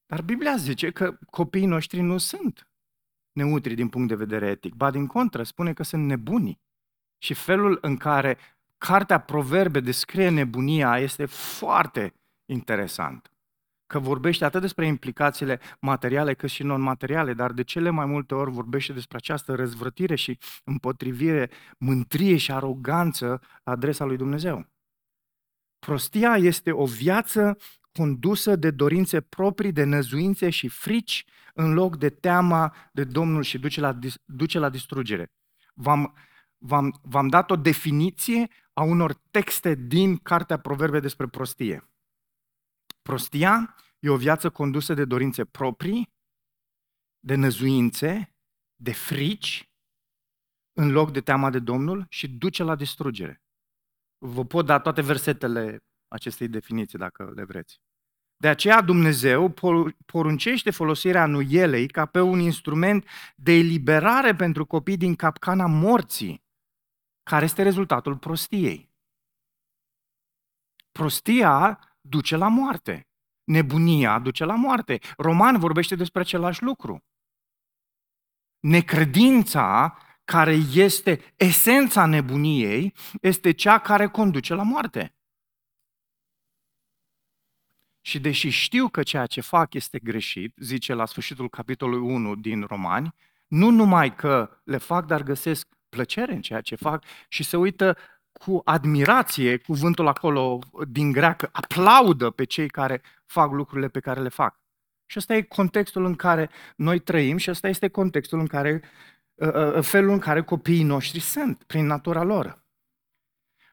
Dar 0.07 0.23
Biblia 0.23 0.57
zice 0.57 0.91
că 0.91 1.19
copiii 1.31 1.67
noștri 1.67 2.01
nu 2.01 2.19
sunt 2.19 2.71
neutri 3.33 3.75
din 3.75 3.89
punct 3.89 4.09
de 4.09 4.15
vedere 4.15 4.47
etic. 4.47 4.75
Ba 4.75 4.91
din 4.91 5.07
contră, 5.07 5.43
spune 5.43 5.73
că 5.73 5.83
sunt 5.83 6.07
nebuni. 6.07 6.61
Și 7.23 7.35
felul 7.35 7.79
în 7.81 7.97
care 7.97 8.39
cartea 8.79 9.21
Proverbe 9.21 9.81
descrie 9.81 10.29
nebunia 10.29 10.99
este 10.99 11.27
foarte 11.27 12.15
interesant. 12.45 13.33
Că 13.91 13.99
vorbește 13.99 14.45
atât 14.45 14.61
despre 14.61 14.87
implicațiile 14.87 15.61
materiale 15.81 16.35
cât 16.35 16.51
și 16.51 16.63
non-materiale, 16.63 17.35
dar 17.35 17.53
de 17.53 17.63
cele 17.63 17.91
mai 17.91 18.07
multe 18.07 18.35
ori 18.35 18.51
vorbește 18.51 18.93
despre 18.93 19.17
această 19.17 19.55
răzvrătire 19.55 20.15
și 20.15 20.39
împotrivire, 20.65 21.51
mântrie 21.79 22.37
și 22.37 22.53
aroganță 22.53 23.41
la 23.65 23.73
adresa 23.73 24.05
lui 24.05 24.17
Dumnezeu. 24.17 24.67
Prostia 25.79 26.37
este 26.37 26.73
o 26.73 26.87
viață 26.87 27.57
condusă 27.93 28.57
de 28.57 28.71
dorințe 28.71 29.21
proprii, 29.21 29.73
de 29.73 29.85
năzuințe 29.85 30.51
și 30.51 30.69
frici, 30.69 31.25
în 31.55 31.73
loc 31.73 31.97
de 31.97 32.09
teama 32.09 32.75
de 32.93 33.05
Domnul 33.05 33.43
și 33.43 33.59
duce 33.59 33.81
la, 33.81 33.99
duce 34.25 34.59
la 34.59 34.69
distrugere. 34.69 35.33
V-am 35.75 36.15
v-am, 36.59 37.01
v-am 37.03 37.29
dat 37.29 37.51
o 37.51 37.57
definiție 37.57 38.49
a 38.73 38.83
unor 38.83 39.15
texte 39.31 39.75
din 39.75 40.17
Cartea 40.17 40.59
Proverbe 40.59 41.01
despre 41.01 41.27
prostie. 41.27 41.90
Prostia 43.11 43.77
e 43.99 44.09
o 44.09 44.17
viață 44.17 44.51
condusă 44.51 44.95
de 44.95 45.05
dorințe 45.05 45.45
proprii, 45.45 46.13
de 47.21 47.35
năzuințe, 47.35 48.35
de 48.77 48.93
frici, 48.93 49.71
în 50.73 50.91
loc 50.91 51.13
de 51.13 51.21
teama 51.21 51.51
de 51.51 51.59
Domnul 51.59 52.07
și 52.09 52.29
duce 52.29 52.63
la 52.63 52.75
distrugere. 52.75 53.43
Vă 54.19 54.45
pot 54.45 54.67
da 54.67 54.81
toate 54.81 55.03
versetele 55.03 55.85
acestei 56.09 56.49
definiții, 56.49 56.99
dacă 56.99 57.33
le 57.35 57.45
vreți. 57.45 57.81
De 58.37 58.49
aceea 58.49 58.81
Dumnezeu 58.83 59.55
poruncește 60.07 60.71
folosirea 60.71 61.27
nuielei 61.27 61.89
ca 61.89 62.07
pe 62.07 62.21
un 62.21 62.39
instrument 62.39 63.07
de 63.37 63.53
eliberare 63.53 64.35
pentru 64.35 64.67
copii 64.67 64.97
din 64.97 65.15
capcana 65.15 65.67
morții, 65.67 66.45
care 67.23 67.45
este 67.45 67.63
rezultatul 67.63 68.19
prostiei? 68.19 68.91
Prostia 70.93 71.85
duce 72.11 72.37
la 72.37 72.49
moarte. 72.49 73.09
Nebunia 73.45 74.19
duce 74.19 74.45
la 74.45 74.55
moarte. 74.55 74.99
Roman 75.17 75.59
vorbește 75.59 75.95
despre 75.95 76.21
același 76.21 76.63
lucru. 76.63 77.05
Necredința 78.61 79.97
care 80.25 80.53
este 80.73 81.35
esența 81.37 82.07
nebuniei 82.07 82.95
este 83.21 83.53
cea 83.53 83.79
care 83.79 84.09
conduce 84.09 84.55
la 84.55 84.63
moarte. 84.63 85.15
Și 88.01 88.21
deși 88.21 88.49
știu 88.49 88.89
că 88.89 89.03
ceea 89.03 89.27
ce 89.27 89.41
fac 89.41 89.75
este 89.75 89.99
greșit, 89.99 90.55
zice 90.57 90.95
la 90.95 91.07
sfârșitul 91.07 91.49
capitolului 91.49 92.13
1 92.15 92.35
din 92.35 92.63
Romani, 92.63 93.15
nu 93.47 93.71
numai 93.71 94.15
că 94.15 94.61
le 94.65 94.77
fac, 94.77 95.07
dar 95.07 95.23
găsesc 95.23 95.69
plăcere 95.89 96.33
în 96.33 96.41
ceea 96.41 96.61
ce 96.61 96.75
fac 96.75 97.05
și 97.29 97.43
se 97.43 97.57
uită 97.57 97.97
cu 98.45 98.61
admirație, 98.65 99.57
cuvântul 99.57 100.07
acolo 100.07 100.59
din 100.89 101.13
greacă, 101.13 101.49
aplaudă 101.53 102.31
pe 102.31 102.45
cei 102.45 102.69
care 102.69 103.03
fac 103.27 103.53
lucrurile 103.53 103.89
pe 103.89 104.01
care 104.01 104.21
le 104.21 104.29
fac. 104.29 104.61
Și 105.07 105.19
ăsta 105.19 105.35
e 105.35 105.43
contextul 105.43 106.05
în 106.05 106.15
care 106.15 106.51
noi 106.77 106.99
trăim 106.99 107.37
și 107.37 107.51
ăsta 107.51 107.69
este 107.69 107.89
contextul 107.89 108.39
în 108.39 108.47
care, 108.47 108.83
ă, 109.41 109.77
ă, 109.77 109.81
felul 109.81 110.11
în 110.11 110.19
care 110.19 110.43
copiii 110.43 110.83
noștri 110.83 111.21
sunt, 111.21 111.63
prin 111.63 111.87
natura 111.87 112.23
lor. 112.23 112.65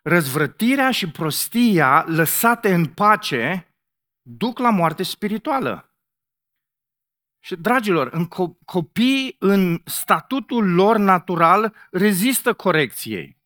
Răzvrătirea 0.01 0.91
și 0.91 1.11
prostia 1.11 2.05
lăsate 2.07 2.73
în 2.73 2.85
pace 2.85 3.75
duc 4.21 4.59
la 4.59 4.69
moarte 4.69 5.03
spirituală. 5.03 5.91
Și, 7.39 7.55
dragilor, 7.55 8.09
în 8.11 8.25
co- 8.25 8.65
copii 8.65 9.35
în 9.39 9.81
statutul 9.85 10.73
lor 10.73 10.97
natural 10.97 11.73
rezistă 11.91 12.53
corecției. 12.53 13.36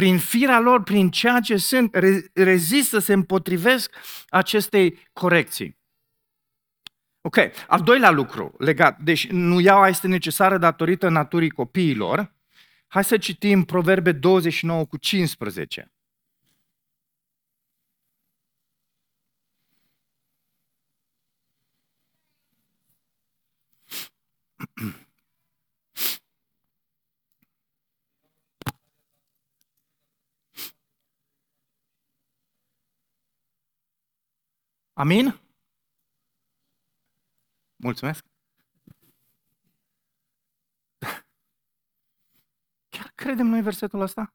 Prin 0.00 0.18
firea 0.18 0.58
lor, 0.58 0.82
prin 0.82 1.10
ceea 1.10 1.40
ce 1.40 1.56
sunt, 1.56 1.94
re- 1.94 2.30
rezistă, 2.34 2.98
se 2.98 3.12
împotrivesc 3.12 3.94
acestei 4.28 4.98
corecții. 5.12 5.78
Ok, 7.20 7.36
al 7.66 7.80
doilea 7.80 8.10
lucru 8.10 8.54
legat, 8.58 8.98
deci 8.98 9.30
nuiaua 9.30 9.88
este 9.88 10.06
necesară 10.06 10.58
datorită 10.58 11.08
naturii 11.08 11.50
copiilor. 11.50 12.34
Hai 12.86 13.04
să 13.04 13.16
citim 13.18 13.64
Proverbe 13.64 14.12
29 14.12 14.84
cu 14.84 14.96
15. 14.96 15.92
Amin? 35.00 35.40
Mulțumesc! 37.76 38.24
Chiar 42.88 43.12
credem 43.14 43.46
noi 43.46 43.62
versetul 43.62 44.00
ăsta? 44.00 44.34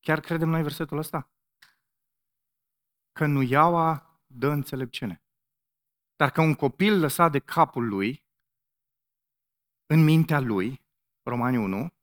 Chiar 0.00 0.20
credem 0.20 0.48
noi 0.48 0.62
versetul 0.62 0.98
ăsta? 0.98 1.30
Că 3.12 3.26
nu 3.26 3.42
iaua 3.42 4.20
dă 4.26 4.48
înțelepciune. 4.48 5.22
Dar 6.16 6.30
că 6.30 6.40
un 6.40 6.54
copil 6.54 6.98
lăsat 6.98 7.30
de 7.30 7.38
capul 7.38 7.88
lui, 7.88 8.26
în 9.86 10.04
mintea 10.04 10.40
lui, 10.40 10.86
Romani 11.22 11.56
1, 11.56 11.94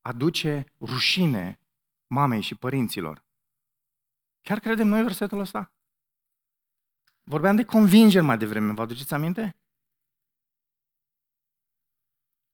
aduce 0.00 0.64
rușine 0.80 1.60
mamei 2.06 2.40
și 2.40 2.54
părinților. 2.54 3.24
Chiar 4.44 4.58
credem 4.60 4.88
noi 4.88 5.02
versetul 5.02 5.38
ăsta? 5.38 5.72
Vorbeam 7.22 7.56
de 7.56 7.64
convingeri 7.64 8.24
mai 8.24 8.38
devreme, 8.38 8.72
vă 8.72 8.82
aduceți 8.82 9.14
aminte? 9.14 9.56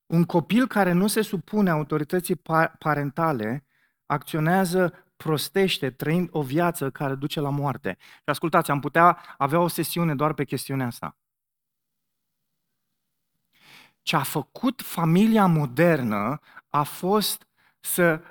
Un 0.05 0.23
copil 0.23 0.67
care 0.67 0.91
nu 0.91 1.07
se 1.07 1.21
supune 1.21 1.69
autorității 1.69 2.41
parentale 2.79 3.65
acționează 4.05 5.11
prostește, 5.15 5.91
trăind 5.91 6.29
o 6.31 6.41
viață 6.41 6.91
care 6.91 7.15
duce 7.15 7.39
la 7.39 7.49
moarte. 7.49 7.97
Și 7.99 8.23
ascultați, 8.25 8.71
am 8.71 8.79
putea 8.79 9.35
avea 9.37 9.59
o 9.59 9.67
sesiune 9.67 10.15
doar 10.15 10.33
pe 10.33 10.45
chestiunea 10.45 10.85
asta. 10.85 11.17
Ce 14.01 14.15
a 14.15 14.23
făcut 14.23 14.81
familia 14.81 15.45
modernă 15.45 16.39
a 16.69 16.83
fost 16.83 17.47
să 17.79 18.23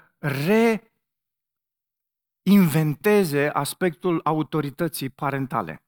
reinventeze 2.43 3.49
aspectul 3.49 4.21
autorității 4.25 5.11
parentale 5.11 5.85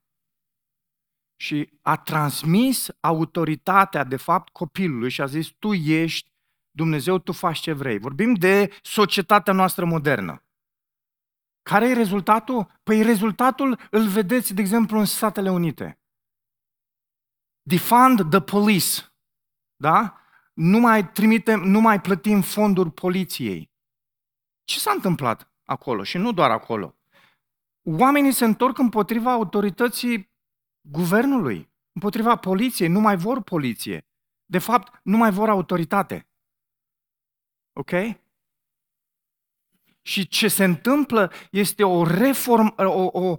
și 1.42 1.72
a 1.80 1.96
transmis 1.96 2.88
autoritatea, 3.00 4.04
de 4.04 4.16
fapt, 4.16 4.52
copilului 4.52 5.10
și 5.10 5.20
a 5.20 5.26
zis, 5.26 5.48
tu 5.48 5.72
ești 5.72 6.30
Dumnezeu, 6.70 7.18
tu 7.18 7.32
faci 7.32 7.58
ce 7.58 7.72
vrei. 7.72 7.98
Vorbim 7.98 8.34
de 8.34 8.78
societatea 8.82 9.52
noastră 9.52 9.84
modernă. 9.84 10.44
Care 11.62 11.88
e 11.88 11.92
rezultatul? 11.92 12.80
Păi 12.82 13.02
rezultatul 13.02 13.80
îl 13.90 14.08
vedeți, 14.08 14.54
de 14.54 14.60
exemplu, 14.60 14.98
în 14.98 15.04
Statele 15.04 15.50
Unite. 15.50 16.00
Defund 17.62 18.30
the 18.30 18.40
police. 18.40 19.00
Da? 19.76 20.20
Nu 20.52 20.78
mai 20.78 21.10
trimitem, 21.10 21.60
nu 21.60 21.80
mai 21.80 22.00
plătim 22.00 22.40
fonduri 22.40 22.90
poliției. 22.90 23.70
Ce 24.64 24.78
s-a 24.78 24.90
întâmplat 24.90 25.51
acolo? 25.72 26.02
Și 26.02 26.18
nu 26.18 26.32
doar 26.32 26.50
acolo. 26.50 26.96
Oamenii 27.82 28.32
se 28.32 28.44
întorc 28.44 28.78
împotriva 28.78 29.32
autorității 29.32 30.30
guvernului, 30.80 31.72
împotriva 31.92 32.36
poliției, 32.36 32.88
nu 32.88 33.00
mai 33.00 33.16
vor 33.16 33.42
poliție. 33.42 34.06
De 34.44 34.58
fapt, 34.58 35.00
nu 35.02 35.16
mai 35.16 35.30
vor 35.30 35.48
autoritate. 35.48 36.28
Ok? 37.72 37.90
Și 40.02 40.28
ce 40.28 40.48
se 40.48 40.64
întâmplă 40.64 41.32
este 41.50 41.84
o, 41.84 42.04
reform, 42.04 42.74
o, 42.76 43.20
o 43.20 43.38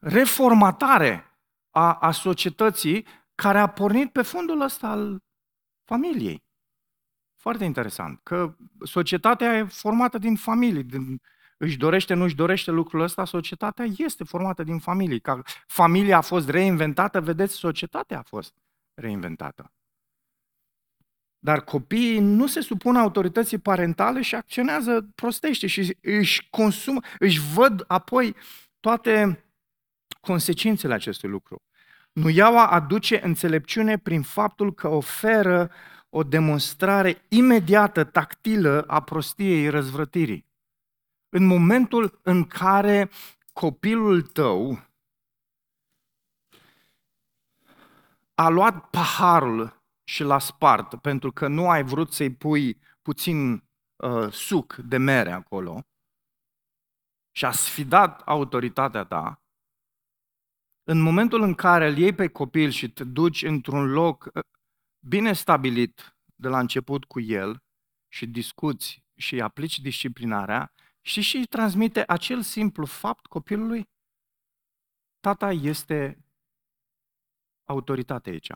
reformatare 0.00 1.38
a, 1.70 1.94
a 1.94 2.10
societății 2.10 3.06
care 3.34 3.58
a 3.58 3.66
pornit 3.66 4.12
pe 4.12 4.22
fundul 4.22 4.60
ăsta 4.60 4.88
al 4.88 5.22
familiei. 5.84 6.46
Foarte 7.36 7.64
interesant, 7.64 8.20
că 8.22 8.56
societatea 8.84 9.56
e 9.56 9.64
formată 9.64 10.18
din 10.18 10.36
familii, 10.36 10.84
din 10.84 11.20
își 11.58 11.76
dorește, 11.76 12.14
nu 12.14 12.24
își 12.24 12.34
dorește 12.34 12.70
lucrul 12.70 13.00
ăsta, 13.00 13.24
societatea 13.24 13.86
este 13.96 14.24
formată 14.24 14.62
din 14.62 14.78
familii. 14.78 15.20
Ca 15.20 15.42
familia 15.66 16.16
a 16.16 16.20
fost 16.20 16.48
reinventată, 16.48 17.20
vedeți, 17.20 17.54
societatea 17.54 18.18
a 18.18 18.22
fost 18.22 18.54
reinventată. 18.94 19.72
Dar 21.38 21.64
copiii 21.64 22.18
nu 22.18 22.46
se 22.46 22.60
supun 22.60 22.96
autorității 22.96 23.58
parentale 23.58 24.22
și 24.22 24.34
acționează 24.34 25.08
prostește 25.14 25.66
și 25.66 25.96
își 26.00 26.48
consumă, 26.50 27.00
își 27.18 27.40
văd 27.54 27.84
apoi 27.86 28.36
toate 28.80 29.44
consecințele 30.20 30.94
acestui 30.94 31.28
lucru. 31.28 31.62
Nuiaua 32.12 32.66
aduce 32.66 33.24
înțelepciune 33.24 33.98
prin 33.98 34.22
faptul 34.22 34.74
că 34.74 34.88
oferă 34.88 35.70
o 36.08 36.22
demonstrare 36.22 37.24
imediată, 37.28 38.04
tactilă 38.04 38.84
a 38.86 39.02
prostiei 39.02 39.68
răzvrătirii 39.68 40.47
în 41.28 41.46
momentul 41.46 42.20
în 42.22 42.44
care 42.44 43.10
copilul 43.52 44.22
tău 44.22 44.86
a 48.34 48.48
luat 48.48 48.90
paharul 48.90 49.82
și 50.04 50.22
l-a 50.22 50.38
spart 50.38 51.00
pentru 51.00 51.32
că 51.32 51.48
nu 51.48 51.68
ai 51.68 51.82
vrut 51.82 52.12
să-i 52.12 52.34
pui 52.34 52.80
puțin 53.02 53.52
uh, 53.96 54.32
suc 54.32 54.74
de 54.74 54.96
mere 54.96 55.32
acolo 55.32 55.82
și 57.30 57.44
a 57.44 57.50
sfidat 57.50 58.20
autoritatea 58.20 59.04
ta, 59.04 59.42
în 60.84 61.00
momentul 61.00 61.42
în 61.42 61.54
care 61.54 61.88
îl 61.88 61.96
iei 61.96 62.14
pe 62.14 62.28
copil 62.28 62.70
și 62.70 62.90
te 62.90 63.04
duci 63.04 63.42
într-un 63.42 63.90
loc 63.90 64.30
uh, 64.34 64.42
bine 64.98 65.32
stabilit 65.32 66.16
de 66.34 66.48
la 66.48 66.58
început 66.58 67.04
cu 67.04 67.20
el 67.20 67.62
și 68.08 68.26
discuți 68.26 69.04
și 69.16 69.40
aplici 69.40 69.78
disciplinarea, 69.78 70.72
și 71.08 71.20
și 71.20 71.46
transmite 71.46 72.04
acel 72.06 72.42
simplu 72.42 72.86
fapt 72.86 73.26
copilului, 73.26 73.90
tata 75.20 75.50
este 75.52 76.24
autoritate 77.64 78.30
aici. 78.30 78.52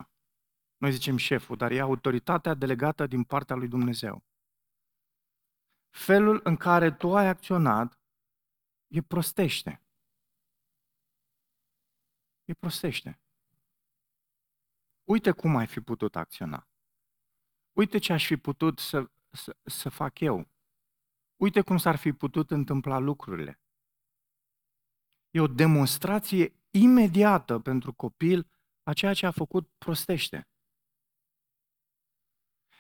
Noi 0.77 0.93
zicem 0.93 1.17
șeful, 1.17 1.57
dar 1.57 1.71
e 1.71 1.81
autoritatea 1.81 2.55
delegată 2.55 3.07
din 3.07 3.25
partea 3.25 3.57
lui 3.57 3.69
Dumnezeu. 3.69 4.25
Felul 5.91 6.41
în 6.45 6.57
care 6.57 6.91
tu 6.93 7.17
ai 7.17 7.27
acționat 7.29 8.01
e 8.87 9.03
prostește. 9.03 9.83
E 12.45 12.55
prostește. 12.55 13.21
Uite 15.05 15.31
cum 15.31 15.57
ai 15.57 15.67
fi 15.67 15.81
putut 15.81 16.17
acționa. 16.17 16.69
Uite 17.73 17.99
ce 17.99 18.13
aș 18.13 18.27
fi 18.27 18.37
putut 18.37 18.79
să, 18.79 19.11
să, 19.31 19.57
să 19.63 19.89
fac 19.89 20.21
eu. 20.21 20.52
Uite 21.45 21.61
cum 21.61 21.77
s-ar 21.77 21.97
fi 21.97 22.13
putut 22.13 22.51
întâmpla 22.51 22.99
lucrurile. 22.99 23.61
E 25.31 25.41
o 25.41 25.47
demonstrație 25.47 26.55
imediată 26.71 27.59
pentru 27.59 27.93
copil 27.93 28.51
a 28.83 28.93
ceea 28.93 29.15
ce 29.15 29.27
a 29.27 29.31
făcut 29.31 29.71
prostește. 29.79 30.49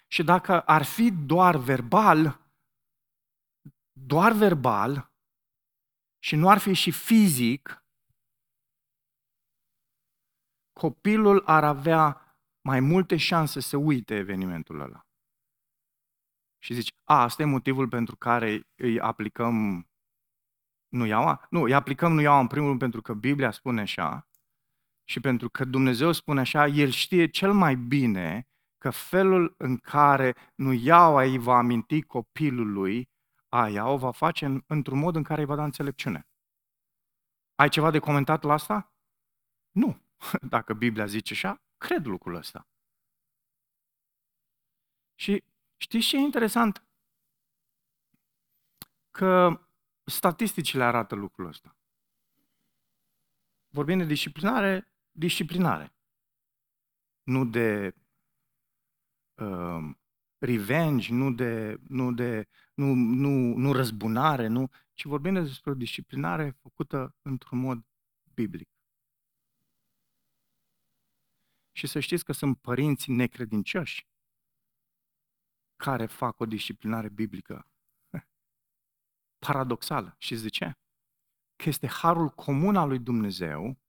Și 0.07 0.23
dacă 0.23 0.61
ar 0.61 0.83
fi 0.83 1.11
doar 1.11 1.57
verbal, 1.57 2.51
doar 3.93 4.33
verbal, 4.33 5.13
și 6.19 6.37
nu 6.37 6.49
ar 6.49 6.59
fi 6.59 6.73
și 6.73 6.91
fizic, 6.91 7.87
copilul 10.73 11.43
ar 11.47 11.65
avea 11.65 12.37
mai 12.61 12.81
multe 12.81 13.17
șanse 13.17 13.61
să 13.61 13.77
uite 13.77 14.15
evenimentul 14.15 14.81
ăla 14.81 15.07
și 16.65 16.75
zici, 16.75 16.95
a, 17.05 17.23
asta 17.23 17.43
e 17.43 17.45
motivul 17.45 17.89
pentru 17.89 18.17
care 18.17 18.69
îi 18.75 19.01
aplicăm 19.01 19.87
nu 20.89 21.07
iaua? 21.07 21.47
Nu, 21.51 21.63
îi 21.63 21.75
aplicăm 21.75 22.13
nu 22.13 22.21
iaua 22.21 22.41
în 22.41 22.47
primul 22.47 22.69
rând 22.69 22.81
pentru 22.81 23.03
că 23.03 23.15
Biblia 23.15 23.51
spune 23.51 23.81
așa 23.81 24.29
și 25.05 25.21
pentru 25.21 25.51
că 25.51 25.65
Dumnezeu 25.65 26.13
spune 26.13 26.41
așa, 26.41 26.67
El 26.67 26.91
știe 26.91 27.27
cel 27.27 27.53
mai 27.53 27.77
bine 27.77 28.49
că 28.79 28.91
felul 28.91 29.55
în 29.59 29.77
care 29.77 30.35
nu 30.55 30.73
iaua 30.73 31.23
îi 31.23 31.39
va 31.39 31.57
aminti 31.57 32.03
copilului, 32.03 33.11
aia 33.49 33.89
o 33.89 33.97
va 33.97 34.11
face 34.11 34.45
în, 34.45 34.63
într-un 34.67 34.99
mod 34.99 35.17
în 35.17 35.23
care 35.23 35.41
îi 35.41 35.47
va 35.47 35.57
da 35.57 35.65
înțelepciune. 35.65 36.29
Ai 37.55 37.69
ceva 37.69 37.91
de 37.91 37.99
comentat 37.99 38.43
la 38.43 38.53
asta? 38.53 38.93
Nu. 39.71 40.03
Dacă 40.55 40.75
Biblia 40.75 41.07
zice 41.07 41.33
așa, 41.33 41.63
cred 41.77 42.07
lucrul 42.07 42.35
ăsta. 42.35 42.67
Și 45.15 45.45
Știți 45.83 46.07
ce 46.07 46.16
e 46.16 46.20
interesant? 46.20 46.85
Că 49.11 49.61
statisticile 50.05 50.85
arată 50.85 51.14
lucrul 51.14 51.47
ăsta. 51.47 51.76
Vorbim 53.68 53.99
de 53.99 54.05
disciplinare, 54.05 54.93
disciplinare. 55.11 55.95
Nu 57.22 57.45
de 57.45 57.95
uh, 59.35 59.95
revenge, 60.39 61.12
nu 61.12 61.33
de, 61.33 61.80
nu 61.89 62.12
de 62.12 62.49
nu, 62.74 62.95
nu, 62.95 63.57
nu 63.57 63.72
răzbunare, 63.72 64.47
nu, 64.47 64.70
ci 64.93 65.05
vorbim 65.05 65.35
despre 65.35 65.70
o 65.70 65.74
disciplinare 65.74 66.51
făcută 66.51 67.16
într-un 67.22 67.59
mod 67.59 67.87
biblic. 68.35 68.68
Și 71.72 71.87
să 71.87 72.01
știți 72.01 72.24
că 72.24 72.33
sunt 72.33 72.59
părinți 72.59 73.11
necredincioși 73.11 74.11
care 75.85 76.07
fac 76.07 76.41
o 76.41 76.47
disciplinare 76.47 77.09
biblică 77.09 77.66
paradoxală. 79.47 80.14
Și 80.18 80.35
de 80.35 80.49
ce? 80.49 80.72
Că 81.57 81.68
este 81.68 81.87
harul 81.87 82.28
comun 82.28 82.76
al 82.76 82.89
lui 82.89 82.99
Dumnezeu 82.99 83.80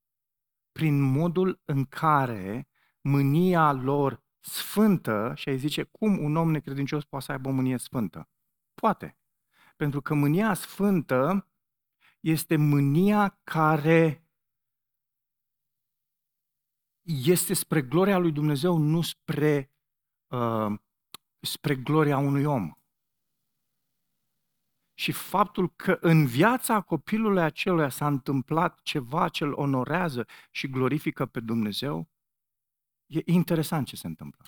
prin 0.71 1.01
modul 1.01 1.61
în 1.65 1.85
care 1.85 2.67
mânia 3.01 3.71
lor 3.71 4.23
sfântă, 4.39 5.33
și 5.35 5.49
ai 5.49 5.57
zice, 5.57 5.83
cum 5.83 6.23
un 6.23 6.35
om 6.35 6.51
necredincios 6.51 7.05
poate 7.05 7.25
să 7.25 7.31
aibă 7.31 7.49
o 7.49 7.51
mânie 7.51 7.77
sfântă? 7.77 8.29
Poate. 8.73 9.17
Pentru 9.75 10.01
că 10.01 10.13
mânia 10.13 10.53
sfântă 10.53 11.49
este 12.19 12.55
mânia 12.55 13.39
care 13.43 14.27
este 17.01 17.53
spre 17.53 17.81
gloria 17.81 18.17
lui 18.17 18.31
Dumnezeu, 18.31 18.77
nu 18.77 19.01
spre, 19.01 19.71
uh, 20.27 20.73
spre 21.45 21.75
gloria 21.75 22.17
unui 22.17 22.43
om. 22.43 22.71
Și 24.93 25.11
faptul 25.11 25.69
că 25.75 25.97
în 26.01 26.25
viața 26.25 26.81
copilului 26.81 27.41
acelui 27.41 27.91
s-a 27.91 28.07
întâmplat 28.07 28.81
ceva 28.81 29.29
ce 29.29 29.43
îl 29.43 29.53
onorează 29.53 30.25
și 30.51 30.69
glorifică 30.69 31.25
pe 31.25 31.39
Dumnezeu, 31.39 32.09
e 33.05 33.21
interesant 33.25 33.87
ce 33.87 33.95
se 33.95 34.07
întâmplă. 34.07 34.45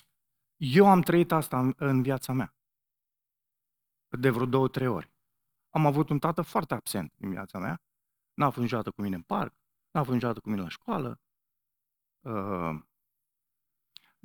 Eu 0.56 0.90
am 0.90 1.02
trăit 1.02 1.32
asta 1.32 1.60
în, 1.60 1.74
în 1.78 2.02
viața 2.02 2.34
mea. 2.34 2.56
De 4.20 4.30
vreo 4.30 4.46
două, 4.46 4.68
trei 4.68 4.88
ori. 4.88 5.14
Am 5.70 5.86
avut 5.86 6.10
un 6.10 6.20
tată 6.20 6.42
foarte 6.42 6.74
absent 6.74 7.14
în 7.20 7.30
viața 7.30 7.60
mea. 7.60 7.82
N-a 8.34 8.50
fost 8.50 8.62
niciodată 8.62 8.92
cu 8.92 9.02
mine 9.02 9.16
în 9.16 9.22
parc, 9.22 9.54
n-a 9.92 10.02
fost 10.02 10.14
niciodată 10.14 10.40
cu 10.40 10.50
mine 10.50 10.62
la 10.62 10.70
școală, 10.70 11.22
uh, 12.20 12.82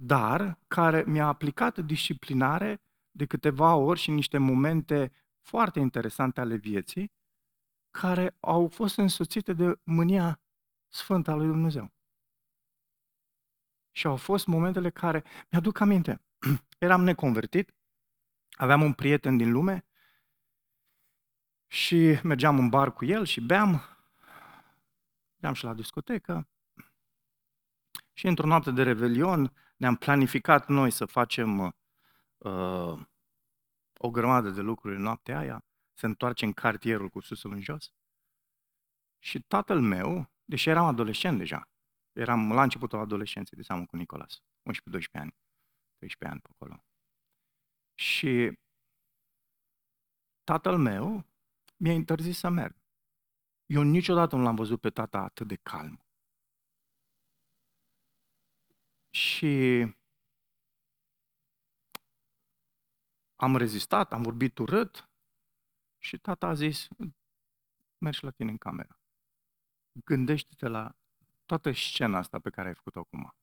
dar 0.03 0.59
care 0.67 1.05
mi-a 1.07 1.27
aplicat 1.27 1.79
disciplinare 1.79 2.83
de 3.11 3.27
câteva 3.27 3.75
ori 3.75 4.01
și 4.01 4.09
în 4.09 4.15
niște 4.15 4.39
momente 4.39 5.13
foarte 5.41 5.79
interesante 5.79 6.41
ale 6.41 6.57
vieții, 6.57 7.13
care 7.91 8.37
au 8.41 8.69
fost 8.69 8.97
însoțite 8.97 9.53
de 9.53 9.81
mânia 9.83 10.41
sfântă 10.89 11.31
a 11.31 11.35
lui 11.35 11.47
Dumnezeu. 11.47 11.93
Și 13.91 14.07
au 14.07 14.17
fost 14.17 14.47
momentele 14.47 14.91
care, 14.91 15.25
mi-aduc 15.51 15.81
aminte, 15.81 16.23
eram 16.79 17.03
neconvertit, 17.03 17.75
aveam 18.51 18.83
un 18.83 18.93
prieten 18.93 19.37
din 19.37 19.53
lume 19.53 19.85
și 21.67 22.21
mergeam 22.23 22.59
în 22.59 22.69
bar 22.69 22.93
cu 22.93 23.05
el 23.05 23.25
și 23.25 23.41
beam, 23.41 23.83
beam 25.37 25.55
și 25.55 25.65
la 25.65 25.75
discotecă. 25.75 26.49
Și 28.13 28.27
într-o 28.27 28.47
noapte 28.47 28.71
de 28.71 28.83
revelion 28.83 29.53
ne-am 29.81 29.97
planificat 29.97 30.69
noi 30.69 30.91
să 30.91 31.05
facem 31.05 31.59
uh, 32.39 33.01
o 33.97 34.11
grămadă 34.11 34.51
de 34.51 34.61
lucruri 34.61 34.97
în 34.97 35.03
noaptea 35.03 35.39
aia, 35.39 35.65
să 35.93 36.07
întoarcem 36.07 36.53
cartierul 36.53 37.09
cu 37.09 37.21
susul 37.21 37.53
în 37.53 37.61
jos. 37.61 37.93
Și 39.19 39.41
tatăl 39.43 39.81
meu, 39.81 40.33
deși 40.45 40.69
eram 40.69 40.85
adolescent 40.85 41.39
deja, 41.39 41.69
eram 42.13 42.53
la 42.53 42.63
începutul 42.63 42.99
adolescenței 42.99 43.57
de 43.57 43.63
seamă 43.63 43.87
cu 43.87 43.97
Nicolas, 43.97 44.39
11-12 44.39 44.43
ani, 45.13 45.37
13 45.97 46.29
ani 46.29 46.41
pe 46.41 46.49
acolo. 46.53 46.85
Și 47.95 48.59
tatăl 50.45 50.79
meu 50.79 51.25
mi-a 51.77 51.93
interzis 51.93 52.39
să 52.39 52.49
merg. 52.49 52.77
Eu 53.67 53.83
niciodată 53.83 54.37
nu 54.37 54.43
l-am 54.43 54.55
văzut 54.55 54.81
pe 54.81 54.91
tata 54.91 55.19
atât 55.19 55.47
de 55.47 55.57
calm. 55.57 56.05
Și 59.11 59.87
am 63.37 63.57
rezistat, 63.57 64.13
am 64.13 64.23
vorbit 64.23 64.59
urât 64.59 65.11
și 65.99 66.19
tata 66.19 66.47
a 66.47 66.55
zis, 66.55 66.89
mergi 67.99 68.25
la 68.25 68.31
tine 68.31 68.51
în 68.51 68.57
cameră. 68.57 68.99
Gândește-te 70.05 70.69
la 70.69 70.97
toată 71.47 71.73
scena 71.73 72.19
asta 72.19 72.39
pe 72.39 72.51
care 72.51 72.69
ai 72.69 72.75
făcut-o 72.75 72.99
acum. 72.99 73.35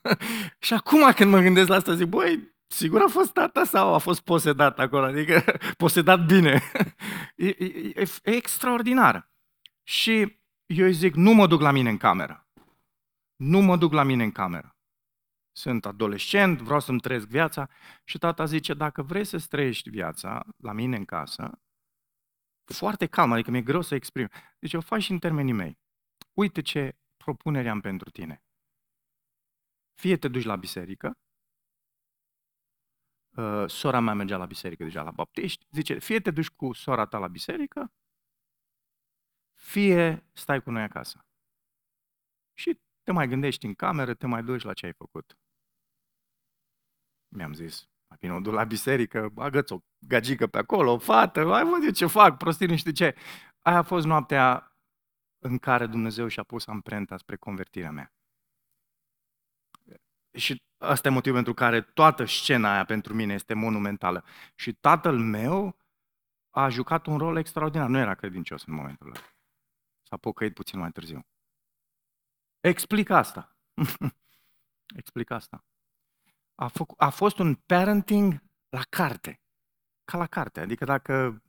și 0.66 0.74
acum 0.74 1.12
când 1.12 1.30
mă 1.30 1.40
gândesc 1.40 1.68
la 1.68 1.74
asta, 1.74 1.94
zic, 1.94 2.06
băi, 2.06 2.54
sigur 2.66 3.00
a 3.00 3.08
fost 3.08 3.32
tata 3.32 3.64
sau 3.64 3.94
a 3.94 3.98
fost 3.98 4.20
posedat 4.20 4.78
acolo? 4.78 5.04
Adică 5.04 5.44
posedat 5.76 6.26
bine. 6.26 6.62
e, 7.36 7.48
e, 7.48 7.64
e, 7.94 8.04
e 8.22 8.30
extraordinar. 8.30 9.30
Și 9.82 10.38
eu 10.66 10.84
îi 10.84 10.92
zic, 10.92 11.14
nu 11.14 11.32
mă 11.32 11.46
duc 11.46 11.60
la 11.60 11.70
mine 11.70 11.90
în 11.90 11.96
cameră. 11.96 12.49
Nu 13.40 13.60
mă 13.60 13.76
duc 13.76 13.92
la 13.92 14.02
mine 14.02 14.24
în 14.24 14.32
cameră. 14.32 14.76
Sunt 15.52 15.86
adolescent, 15.86 16.60
vreau 16.60 16.80
să-mi 16.80 17.00
trăiesc 17.00 17.26
viața. 17.26 17.68
Și 18.04 18.18
tata 18.18 18.44
zice, 18.44 18.74
dacă 18.74 19.02
vrei 19.02 19.24
să 19.24 19.46
trăiești 19.48 19.90
viața 19.90 20.44
la 20.56 20.72
mine 20.72 20.96
în 20.96 21.04
casă, 21.04 21.60
foarte 22.64 23.06
calm, 23.06 23.32
adică 23.32 23.50
mi-e 23.50 23.62
greu 23.62 23.80
să 23.80 23.94
exprim. 23.94 24.28
Deci 24.58 24.74
o 24.74 24.80
faci 24.80 25.02
și 25.02 25.10
în 25.10 25.18
termenii 25.18 25.52
mei. 25.52 25.78
Uite 26.32 26.60
ce 26.62 26.98
propunere 27.16 27.68
am 27.68 27.80
pentru 27.80 28.10
tine. 28.10 28.42
Fie 29.94 30.16
te 30.16 30.28
duci 30.28 30.44
la 30.44 30.56
biserică, 30.56 31.18
uh, 33.36 33.64
sora 33.68 34.00
mea 34.00 34.14
mergea 34.14 34.36
la 34.36 34.46
biserică 34.46 34.84
deja 34.84 35.02
la 35.02 35.10
baptiști, 35.10 35.66
zice, 35.70 35.98
fie 35.98 36.20
te 36.20 36.30
duci 36.30 36.50
cu 36.50 36.72
sora 36.72 37.06
ta 37.06 37.18
la 37.18 37.28
biserică, 37.28 37.92
fie 39.54 40.24
stai 40.32 40.62
cu 40.62 40.70
noi 40.70 40.82
acasă. 40.82 41.24
Și 42.54 42.80
te 43.02 43.12
mai 43.12 43.28
gândești 43.28 43.66
în 43.66 43.74
cameră, 43.74 44.14
te 44.14 44.26
mai 44.26 44.42
duci 44.42 44.62
la 44.62 44.72
ce 44.72 44.86
ai 44.86 44.92
făcut. 44.92 45.38
Mi-am 47.28 47.52
zis, 47.52 47.88
mai 48.08 48.18
bine 48.20 48.32
o 48.32 48.40
duc 48.40 48.52
la 48.52 48.64
biserică, 48.64 49.28
bagă-ți 49.28 49.72
o 49.72 49.78
gagică 49.98 50.46
pe 50.46 50.58
acolo, 50.58 50.92
o 50.92 50.98
fată, 50.98 51.40
ai 51.40 51.64
văzut 51.64 51.94
ce 51.94 52.06
fac, 52.06 52.36
prostii 52.36 52.66
nu 52.66 52.76
știu 52.76 52.92
ce. 52.92 53.16
Aia 53.58 53.76
a 53.76 53.82
fost 53.82 54.06
noaptea 54.06 54.74
în 55.38 55.58
care 55.58 55.86
Dumnezeu 55.86 56.28
și-a 56.28 56.42
pus 56.42 56.66
amprenta 56.66 57.16
spre 57.16 57.36
convertirea 57.36 57.90
mea. 57.90 58.12
Și 60.32 60.62
asta 60.78 61.08
e 61.08 61.10
motivul 61.10 61.36
pentru 61.36 61.54
care 61.54 61.82
toată 61.82 62.24
scena 62.24 62.72
aia 62.72 62.84
pentru 62.84 63.14
mine 63.14 63.34
este 63.34 63.54
monumentală. 63.54 64.24
Și 64.54 64.72
tatăl 64.72 65.18
meu 65.18 65.78
a 66.50 66.68
jucat 66.68 67.06
un 67.06 67.18
rol 67.18 67.36
extraordinar. 67.36 67.88
Nu 67.88 67.98
era 67.98 68.14
credincios 68.14 68.64
în 68.64 68.74
momentul 68.74 69.06
ăla. 69.06 69.20
S-a 70.02 70.16
pocăit 70.16 70.54
puțin 70.54 70.78
mai 70.78 70.90
târziu. 70.90 71.20
Explic 72.60 73.10
asta. 73.10 73.56
Explic 75.00 75.30
asta. 75.30 75.64
A, 76.54 76.68
făc, 76.68 76.92
a 76.96 77.10
fost 77.10 77.38
un 77.38 77.54
parenting 77.54 78.42
la 78.68 78.82
carte. 78.88 79.40
Ca 80.04 80.18
la 80.18 80.26
carte. 80.26 80.60
Adică 80.60 80.84
dacă 80.84 81.42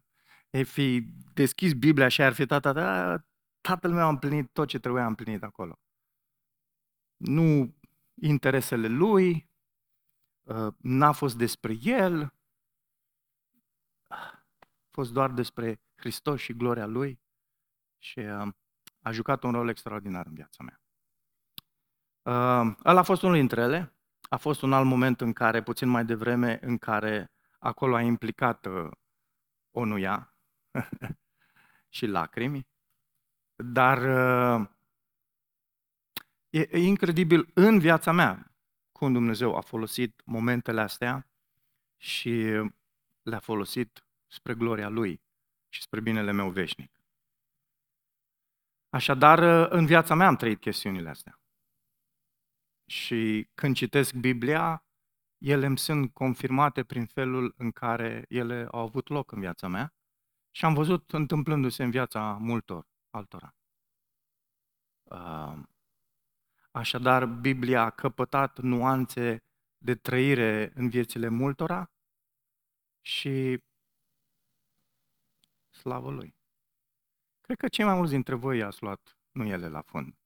ai 0.52 0.64
fi 0.64 1.02
deschis 1.34 1.74
Biblia 1.74 2.08
și 2.08 2.22
ar 2.22 2.34
fi 2.34 2.46
tata, 2.46 2.74
da, 2.74 3.24
tatăl 3.62 3.92
meu 3.92 4.06
a 4.06 4.10
împlinit 4.10 4.52
tot 4.52 4.68
ce 4.68 4.80
trebuia 4.80 5.06
împlinit 5.06 5.44
acolo. 5.44 5.80
Nu 7.18 7.76
interesele 8.22 8.88
lui, 8.88 9.50
uh, 10.42 10.74
n-a 10.78 11.12
fost 11.12 11.38
despre 11.38 11.74
el, 11.82 12.34
a 14.08 14.46
fost 14.90 15.12
doar 15.12 15.32
despre 15.32 15.82
Hristos 15.96 16.40
și 16.40 16.54
gloria 16.54 16.86
lui 16.86 17.22
și 17.98 18.20
uh, 18.20 18.54
a 19.02 19.12
jucat 19.12 19.44
un 19.44 19.52
rol 19.52 19.70
extraordinar 19.70 20.26
în 20.26 20.34
viața 20.34 20.64
mea. 20.64 20.81
Uh, 22.22 22.72
ăla 22.86 23.00
a 23.00 23.04
fost 23.04 23.22
unul 23.22 23.36
dintre 23.36 23.62
ele. 23.62 23.94
A 24.30 24.38
fost 24.38 24.62
un 24.62 24.74
alt 24.74 24.86
moment 24.86 25.22
în 25.22 25.34
care, 25.34 25.64
puțin 25.64 25.90
mai 25.90 26.06
devreme, 26.06 26.60
în 26.62 26.78
care 26.78 27.32
acolo 27.60 27.96
a 27.96 28.02
implicat 28.02 28.68
o 29.72 29.86
nuia 29.86 30.36
și 31.90 32.06
lacrimi. 32.06 32.68
Dar 33.56 34.00
E, 36.52 36.68
e 36.72 36.78
incredibil 36.78 37.52
în 37.54 37.80
viața 37.80 38.12
mea 38.12 38.52
cum 38.92 39.14
Dumnezeu 39.14 39.56
a 39.56 39.62
folosit 39.62 40.22
momentele 40.26 40.82
astea 40.82 41.28
și 41.98 42.32
le-a 43.22 43.40
folosit 43.40 44.06
spre 44.28 44.54
gloria 44.54 44.90
Lui 44.90 45.22
și 45.70 45.82
spre 45.82 46.00
binele 46.00 46.32
meu 46.32 46.50
veșnic. 46.50 46.92
Așadar, 48.90 49.40
în 49.72 49.86
viața 49.86 50.16
mea 50.16 50.28
am 50.28 50.36
trăit 50.36 50.60
chestiunile 50.60 51.10
astea. 51.10 51.41
Și 52.92 53.50
când 53.54 53.76
citesc 53.76 54.14
Biblia, 54.14 54.86
ele 55.38 55.66
îmi 55.66 55.78
sunt 55.78 56.14
confirmate 56.14 56.84
prin 56.84 57.06
felul 57.06 57.54
în 57.58 57.72
care 57.72 58.26
ele 58.30 58.68
au 58.72 58.80
avut 58.80 59.08
loc 59.08 59.32
în 59.32 59.40
viața 59.40 59.68
mea 59.68 59.94
și 60.52 60.66
am 60.66 60.74
văzut 60.74 61.12
întâmplându-se 61.12 61.84
în 61.84 61.92
viața 61.92 62.38
multor 62.42 62.88
altora. 63.10 63.56
Uh, 65.04 65.60
Așadar, 66.72 67.26
Biblia 67.26 67.82
a 67.82 67.90
căpătat 67.90 68.60
nuanțe 68.60 69.44
de 69.78 69.96
trăire 69.96 70.72
în 70.76 70.90
viețile 70.90 71.28
multora 71.28 71.92
și 73.02 73.64
slavă 75.70 76.12
Lui. 76.12 76.36
Cred 77.42 77.58
că 77.58 77.68
cei 77.68 77.86
mai 77.86 77.96
mulți 77.96 78.12
dintre 78.12 78.36
voi 78.36 78.64
ați 78.64 78.82
luat 78.82 79.18
nu 79.32 79.46
ele 79.46 79.68
la 79.68 79.82
fund. 79.82 80.21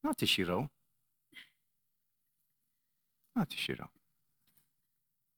Nu 0.00 0.12
ți 0.12 0.24
și 0.24 0.42
rău. 0.42 0.70
Nu 3.32 3.44
ți 3.44 3.56
și 3.56 3.72
rău. 3.72 3.92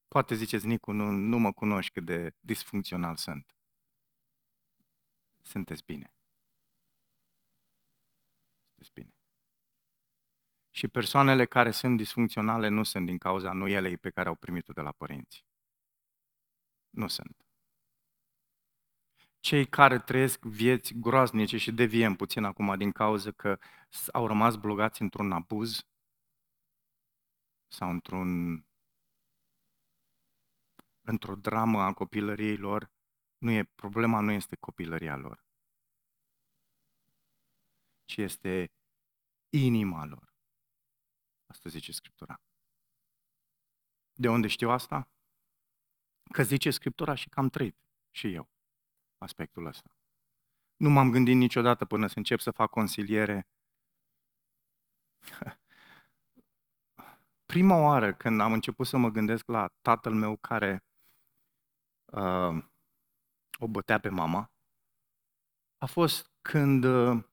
Poate 0.09 0.35
ziceți, 0.35 0.67
Nicu, 0.67 0.93
nu, 0.93 1.11
nu 1.11 1.39
mă 1.39 1.53
cunoști 1.53 1.93
cât 1.93 2.05
de 2.05 2.35
disfuncțional 2.41 3.17
sunt. 3.17 3.55
Sunteți 5.43 5.85
bine. 5.85 6.15
Sunteți 8.65 8.93
bine. 8.93 9.15
Și 10.71 10.89
persoanele 10.89 11.47
care 11.47 11.71
sunt 11.71 11.97
disfuncționale 11.97 12.69
nu 12.69 12.83
sunt 12.83 13.07
din 13.07 13.19
cauza 13.19 13.53
nuielei 13.53 13.97
pe 13.97 14.11
care 14.11 14.29
au 14.29 14.35
primit-o 14.35 14.73
de 14.73 14.81
la 14.81 14.93
părinți. 14.93 15.45
Nu 16.91 17.09
sunt. 17.09 17.50
Cei 19.41 19.67
care 19.67 19.99
trăiesc 19.99 20.41
vieți 20.45 20.95
groaznice 20.95 21.57
și 21.57 21.73
deviem 21.73 22.15
puțin 22.15 22.45
acum 22.45 22.77
din 22.77 22.93
cauza 22.93 23.31
că 23.31 23.59
au 24.13 24.27
rămas 24.27 24.57
blogați 24.57 25.03
într-un 25.03 25.33
abuz 25.33 25.81
sau 27.69 27.91
într-un 27.91 28.65
într-o 31.01 31.35
dramă 31.37 31.81
a 31.83 31.93
copilăriei 31.93 32.57
lor, 32.57 32.91
nu 33.39 33.51
e, 33.51 33.65
problema 33.65 34.21
nu 34.21 34.31
este 34.31 34.57
copilăria 34.57 35.17
lor, 35.17 35.45
ci 38.05 38.17
este 38.17 38.73
inima 39.51 40.05
lor. 40.05 40.35
Asta 41.47 41.69
zice 41.69 41.93
Scriptura. 41.93 42.41
De 44.13 44.29
unde 44.29 44.47
știu 44.49 44.71
asta? 44.71 45.09
Că 46.33 46.43
zice 46.43 46.71
Scriptura 46.71 47.15
și 47.15 47.29
că 47.29 47.41
am 47.41 47.49
trăit 47.49 47.77
și 48.11 48.33
eu 48.33 48.49
aspectul 49.21 49.67
ăsta. 49.67 49.91
Nu 50.77 50.91
m-am 50.91 51.11
gândit 51.11 51.37
niciodată 51.37 51.85
până 51.85 52.07
să 52.07 52.15
încep 52.17 52.41
să 52.41 52.51
fac 52.51 52.71
consiliere. 52.71 53.49
Prima 57.53 57.77
oară 57.77 58.15
când 58.15 58.41
am 58.41 58.53
început 58.53 58.87
să 58.87 58.97
mă 58.97 59.09
gândesc 59.09 59.47
la 59.47 59.71
tatăl 59.83 60.15
meu 60.15 60.37
care 60.37 60.85
uh, 62.05 62.65
o 63.59 63.69
bătea 63.69 63.99
pe 63.99 64.09
mama, 64.09 64.53
a 65.79 65.87
fost 65.87 66.31
când 66.41 66.85
uh, 66.85 67.25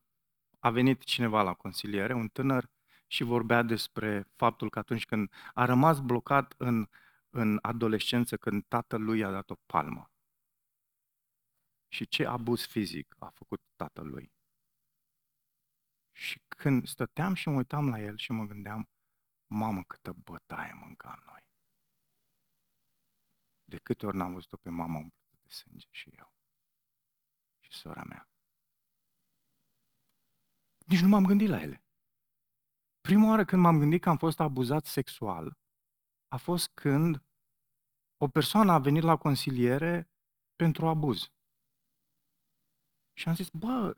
a 0.59 0.69
venit 0.69 1.03
cineva 1.03 1.41
la 1.41 1.53
consiliere, 1.53 2.13
un 2.13 2.27
tânăr, 2.27 2.69
și 3.07 3.23
vorbea 3.23 3.61
despre 3.61 4.27
faptul 4.35 4.69
că 4.69 4.79
atunci 4.79 5.05
când 5.05 5.31
a 5.53 5.65
rămas 5.65 5.99
blocat 5.99 6.53
în, 6.57 6.87
în 7.29 7.59
adolescență, 7.61 8.37
când 8.37 8.65
tatăl 8.67 9.01
lui 9.01 9.23
a 9.23 9.31
dat 9.31 9.49
o 9.49 9.55
palmă. 9.65 10.11
Și 11.87 12.07
ce 12.07 12.25
abuz 12.25 12.65
fizic 12.65 13.15
a 13.19 13.29
făcut 13.29 13.61
tatăl 13.75 14.07
lui. 14.07 14.31
Și 16.11 16.41
când 16.47 16.87
stăteam 16.87 17.33
și 17.33 17.49
mă 17.49 17.55
uitam 17.55 17.89
la 17.89 17.99
el 17.99 18.17
și 18.17 18.31
mă 18.31 18.45
gândeam, 18.45 18.89
mamă, 19.47 19.83
câtă 19.83 20.13
bătaie 20.13 20.73
mânca 20.73 21.21
noi. 21.25 21.45
De 23.63 23.77
câte 23.77 24.05
ori 24.05 24.17
n-am 24.17 24.33
văzut-o 24.33 24.57
pe 24.57 24.69
mama 24.69 24.97
umplută 24.97 25.37
de 25.41 25.49
sânge 25.49 25.87
și 25.89 26.09
eu. 26.09 26.33
Și 27.59 27.73
sora 27.73 28.03
mea. 28.03 28.29
Nici 30.85 31.01
nu 31.01 31.07
m-am 31.07 31.25
gândit 31.25 31.49
la 31.49 31.61
ele. 31.61 31.83
Prima 33.01 33.29
oară 33.29 33.45
când 33.45 33.61
m-am 33.61 33.79
gândit 33.79 34.01
că 34.01 34.09
am 34.09 34.17
fost 34.17 34.39
abuzat 34.39 34.85
sexual, 34.85 35.57
a 36.27 36.37
fost 36.37 36.67
când 36.73 37.23
o 38.17 38.27
persoană 38.27 38.71
a 38.71 38.79
venit 38.79 39.03
la 39.03 39.17
consiliere 39.17 40.09
pentru 40.55 40.87
abuz. 40.87 41.31
Și 43.17 43.27
am 43.27 43.35
zis, 43.35 43.49
bă, 43.49 43.95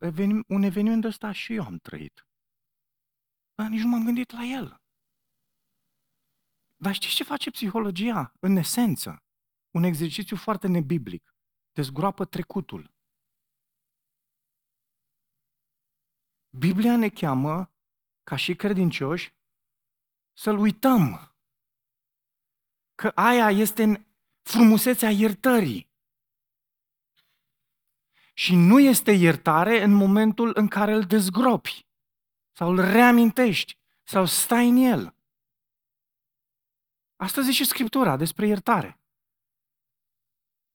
un 0.47 0.61
eveniment 0.61 1.03
ăsta 1.03 1.31
și 1.31 1.53
eu 1.53 1.65
am 1.65 1.77
trăit. 1.77 2.27
Dar 3.55 3.67
nici 3.67 3.81
nu 3.81 3.87
m-am 3.87 4.03
gândit 4.03 4.31
la 4.31 4.43
el. 4.43 4.81
Dar 6.75 6.93
știți 6.93 7.15
ce 7.15 7.23
face 7.23 7.51
psihologia? 7.51 8.33
În 8.39 8.55
esență, 8.55 9.23
un 9.71 9.83
exercițiu 9.83 10.35
foarte 10.35 10.67
nebiblic. 10.67 11.35
Dezgroapă 11.71 12.25
trecutul. 12.25 12.93
Biblia 16.49 16.97
ne 16.97 17.09
cheamă, 17.09 17.71
ca 18.23 18.35
și 18.35 18.55
credincioși, 18.55 19.33
să-L 20.33 20.57
uităm. 20.57 21.35
Că 22.95 23.11
aia 23.15 23.49
este 23.51 23.83
în 23.83 24.05
frumusețea 24.41 25.09
iertării. 25.09 25.88
Și 28.39 28.55
nu 28.55 28.79
este 28.79 29.11
iertare 29.11 29.83
în 29.83 29.93
momentul 29.93 30.51
în 30.53 30.67
care 30.67 30.93
îl 30.93 31.03
dezgropi 31.03 31.85
sau 32.51 32.69
îl 32.69 32.75
reamintești 32.75 33.77
sau 34.03 34.25
stai 34.25 34.69
în 34.69 34.75
el. 34.75 35.15
Asta 37.15 37.41
zice 37.41 37.63
Scriptura 37.63 38.17
despre 38.17 38.47
iertare. 38.47 38.99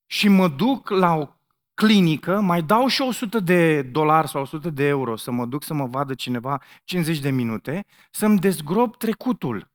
Și 0.05 0.27
mă 0.27 0.47
duc 0.47 0.89
la 0.89 1.13
o 1.13 1.35
clinică, 1.73 2.39
mai 2.39 2.61
dau 2.63 2.87
și 2.87 3.01
100 3.01 3.39
de 3.39 3.81
dolari 3.81 4.27
sau 4.27 4.41
100 4.41 4.69
de 4.69 4.83
euro 4.83 5.15
să 5.15 5.31
mă 5.31 5.45
duc 5.45 5.63
să 5.63 5.73
mă 5.73 5.85
vadă 5.85 6.13
cineva 6.13 6.61
50 6.83 7.19
de 7.19 7.29
minute, 7.29 7.85
să-mi 8.11 8.39
dezgrop 8.39 8.97
trecutul. 8.97 9.71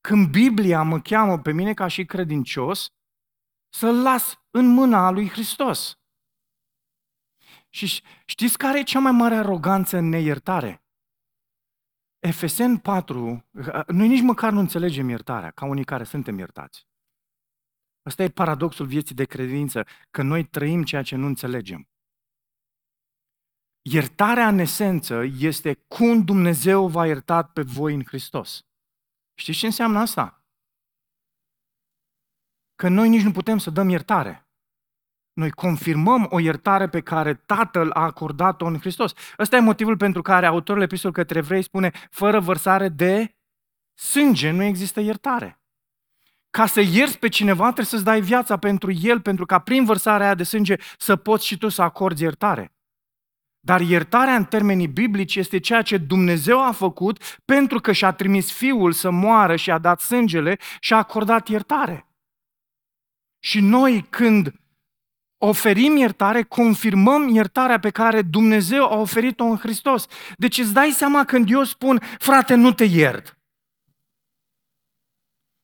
Când 0.00 0.30
Biblia 0.30 0.82
mă 0.82 1.00
cheamă 1.00 1.38
pe 1.38 1.52
mine 1.52 1.74
ca 1.74 1.86
și 1.86 2.04
credincios, 2.04 2.86
să-l 3.68 4.02
las 4.02 4.40
în 4.50 4.66
mâna 4.66 5.10
lui 5.10 5.28
Hristos. 5.28 5.96
Și 7.74 8.02
știți 8.24 8.58
care 8.58 8.78
e 8.78 8.82
cea 8.82 8.98
mai 8.98 9.12
mare 9.12 9.34
aroganță 9.34 9.96
în 9.96 10.08
neiertare? 10.08 10.84
Efesen 12.18 12.78
4, 12.78 13.48
noi 13.86 14.08
nici 14.08 14.20
măcar 14.20 14.52
nu 14.52 14.58
înțelegem 14.58 15.08
iertarea, 15.08 15.50
ca 15.50 15.66
unii 15.66 15.84
care 15.84 16.04
suntem 16.04 16.38
iertați. 16.38 16.86
Asta 18.02 18.22
e 18.22 18.28
paradoxul 18.28 18.86
vieții 18.86 19.14
de 19.14 19.24
credință, 19.24 19.86
că 20.10 20.22
noi 20.22 20.44
trăim 20.44 20.82
ceea 20.82 21.02
ce 21.02 21.16
nu 21.16 21.26
înțelegem. 21.26 21.88
Iertarea 23.82 24.48
în 24.48 24.58
esență 24.58 25.22
este 25.22 25.74
cum 25.74 26.24
Dumnezeu 26.24 26.88
v-a 26.88 27.06
iertat 27.06 27.52
pe 27.52 27.62
voi 27.62 27.94
în 27.94 28.04
Hristos. 28.04 28.66
Știți 29.34 29.58
ce 29.58 29.66
înseamnă 29.66 29.98
asta? 29.98 30.44
Că 32.74 32.88
noi 32.88 33.08
nici 33.08 33.22
nu 33.22 33.32
putem 33.32 33.58
să 33.58 33.70
dăm 33.70 33.88
iertare. 33.88 34.41
Noi 35.32 35.50
confirmăm 35.50 36.26
o 36.30 36.38
iertare 36.38 36.88
pe 36.88 37.00
care 37.00 37.34
Tatăl 37.34 37.90
a 37.90 38.02
acordat-o 38.02 38.66
în 38.66 38.78
Hristos. 38.78 39.12
Ăsta 39.38 39.56
e 39.56 39.60
motivul 39.60 39.96
pentru 39.96 40.22
care 40.22 40.46
autorul 40.46 40.82
epistolului 40.82 41.22
către 41.22 41.38
evrei 41.38 41.62
spune 41.62 41.90
fără 42.10 42.40
vărsare 42.40 42.88
de 42.88 43.36
sânge 43.94 44.50
nu 44.50 44.62
există 44.62 45.00
iertare. 45.00 45.62
Ca 46.50 46.66
să 46.66 46.80
ierți 46.80 47.18
pe 47.18 47.28
cineva 47.28 47.62
trebuie 47.62 47.84
să-ți 47.84 48.04
dai 48.04 48.20
viața 48.20 48.56
pentru 48.56 48.92
el, 48.92 49.20
pentru 49.20 49.46
ca 49.46 49.58
prin 49.58 49.84
vărsarea 49.84 50.26
aia 50.26 50.34
de 50.34 50.42
sânge 50.42 50.76
să 50.98 51.16
poți 51.16 51.46
și 51.46 51.58
tu 51.58 51.68
să 51.68 51.82
acordi 51.82 52.22
iertare. 52.22 52.72
Dar 53.60 53.80
iertarea 53.80 54.34
în 54.34 54.44
termenii 54.44 54.88
biblici 54.88 55.36
este 55.36 55.58
ceea 55.58 55.82
ce 55.82 55.96
Dumnezeu 55.96 56.62
a 56.64 56.72
făcut 56.72 57.40
pentru 57.44 57.80
că 57.80 57.92
și-a 57.92 58.12
trimis 58.12 58.52
Fiul 58.52 58.92
să 58.92 59.10
moară 59.10 59.56
și 59.56 59.70
a 59.70 59.78
dat 59.78 60.00
sângele 60.00 60.58
și 60.80 60.92
a 60.92 60.96
acordat 60.96 61.48
iertare. 61.48 62.06
Și 63.38 63.60
noi 63.60 64.06
când 64.10 64.61
oferim 65.44 65.96
iertare, 65.96 66.42
confirmăm 66.42 67.28
iertarea 67.28 67.78
pe 67.78 67.90
care 67.90 68.22
Dumnezeu 68.22 68.84
a 68.84 68.96
oferit-o 68.96 69.44
în 69.44 69.56
Hristos. 69.56 70.06
Deci 70.36 70.58
îți 70.58 70.72
dai 70.72 70.90
seama 70.90 71.24
când 71.24 71.50
eu 71.50 71.64
spun, 71.64 72.00
frate, 72.18 72.54
nu 72.54 72.72
te 72.72 72.84
iert. 72.84 73.38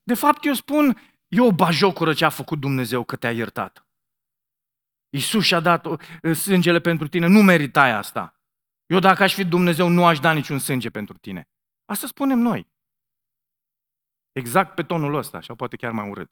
De 0.02 0.14
fapt, 0.14 0.44
eu 0.44 0.52
spun, 0.52 0.98
e 1.28 1.40
o 1.40 1.52
bajocură 1.52 2.12
ce 2.14 2.24
a 2.24 2.28
făcut 2.28 2.60
Dumnezeu 2.60 3.04
că 3.04 3.16
te-a 3.16 3.32
iertat. 3.32 3.86
Iisus 5.10 5.44
și-a 5.44 5.60
dat 5.60 5.84
uh, 5.86 5.98
sângele 6.34 6.80
pentru 6.80 7.08
tine, 7.08 7.26
nu 7.26 7.42
meritai 7.42 7.90
asta. 7.90 8.40
Eu 8.86 8.98
dacă 8.98 9.22
aș 9.22 9.34
fi 9.34 9.44
Dumnezeu, 9.44 9.88
nu 9.88 10.04
aș 10.04 10.18
da 10.18 10.32
niciun 10.32 10.58
sânge 10.58 10.90
pentru 10.90 11.18
tine. 11.18 11.48
Asta 11.84 12.06
spunem 12.06 12.38
noi. 12.38 12.68
Exact 14.32 14.74
pe 14.74 14.82
tonul 14.82 15.14
ăsta, 15.14 15.40
sau 15.40 15.54
poate 15.54 15.76
chiar 15.76 15.92
mai 15.92 16.08
urât. 16.08 16.30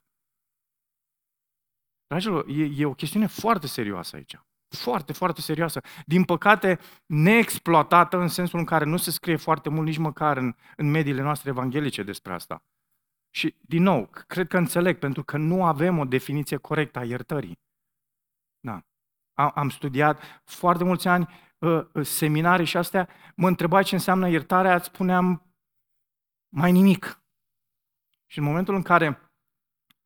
Dragilor, 2.07 2.49
e, 2.49 2.71
e 2.77 2.85
o 2.85 2.95
chestiune 2.95 3.27
foarte 3.27 3.67
serioasă 3.67 4.17
aici. 4.17 4.39
Foarte, 4.69 5.13
foarte 5.13 5.41
serioasă. 5.41 5.81
Din 6.07 6.25
păcate, 6.25 6.79
neexploatată 7.07 8.17
în 8.17 8.29
sensul 8.29 8.59
în 8.59 8.65
care 8.65 8.85
nu 8.85 8.97
se 8.97 9.11
scrie 9.11 9.37
foarte 9.37 9.69
mult 9.69 9.87
nici 9.87 9.99
măcar 9.99 10.37
în, 10.37 10.55
în 10.77 10.91
mediile 10.91 11.23
noastre 11.23 11.51
evanghelice 11.51 12.03
despre 12.03 12.33
asta. 12.33 12.63
Și, 13.31 13.57
din 13.61 13.83
nou, 13.83 14.07
cred 14.27 14.49
că 14.49 14.57
înțeleg, 14.57 14.99
pentru 14.99 15.25
că 15.25 15.37
nu 15.37 15.65
avem 15.65 15.99
o 15.99 16.05
definiție 16.05 16.57
corectă 16.57 16.99
a 16.99 17.05
iertării. 17.05 17.61
Da. 18.61 18.81
Am, 19.33 19.53
am 19.55 19.69
studiat 19.69 20.43
foarte 20.45 20.85
mulți 20.85 21.09
ani 21.09 21.29
uh, 21.59 21.85
uh, 21.93 22.07
seminarii 22.07 22.67
și 22.67 22.77
astea, 22.77 23.09
mă 23.37 23.49
întreba 23.49 23.83
ce 23.83 23.95
înseamnă 23.95 24.29
iertarea, 24.29 24.75
îți 24.75 24.87
spuneam 24.87 25.55
mai 26.49 26.73
nimic. 26.73 27.23
Și 28.27 28.39
în 28.39 28.45
momentul 28.45 28.75
în 28.75 28.83
care 28.83 29.26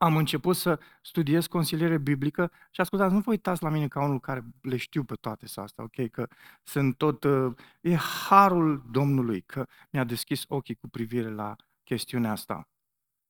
am 0.03 0.16
început 0.16 0.57
să 0.57 0.80
studiez 1.03 1.46
consiliere 1.46 1.98
biblică 1.98 2.53
și 2.70 2.80
ascultați, 2.80 3.14
nu 3.14 3.20
vă 3.20 3.30
uitați 3.30 3.62
la 3.62 3.68
mine 3.68 3.88
ca 3.88 4.03
unul 4.03 4.20
care 4.20 4.44
le 4.61 4.76
știu 4.76 5.05
pe 5.05 5.14
toate 5.14 5.46
să 5.46 5.61
asta, 5.61 5.82
ok? 5.82 6.11
Că 6.11 6.28
sunt 6.62 6.96
tot, 6.96 7.24
uh, 7.24 7.55
e 7.80 7.94
harul 7.94 8.84
Domnului 8.90 9.40
că 9.42 9.66
mi-a 9.90 10.05
deschis 10.05 10.44
ochii 10.48 10.74
cu 10.74 10.88
privire 10.88 11.30
la 11.30 11.57
chestiunea 11.84 12.30
asta 12.30 12.68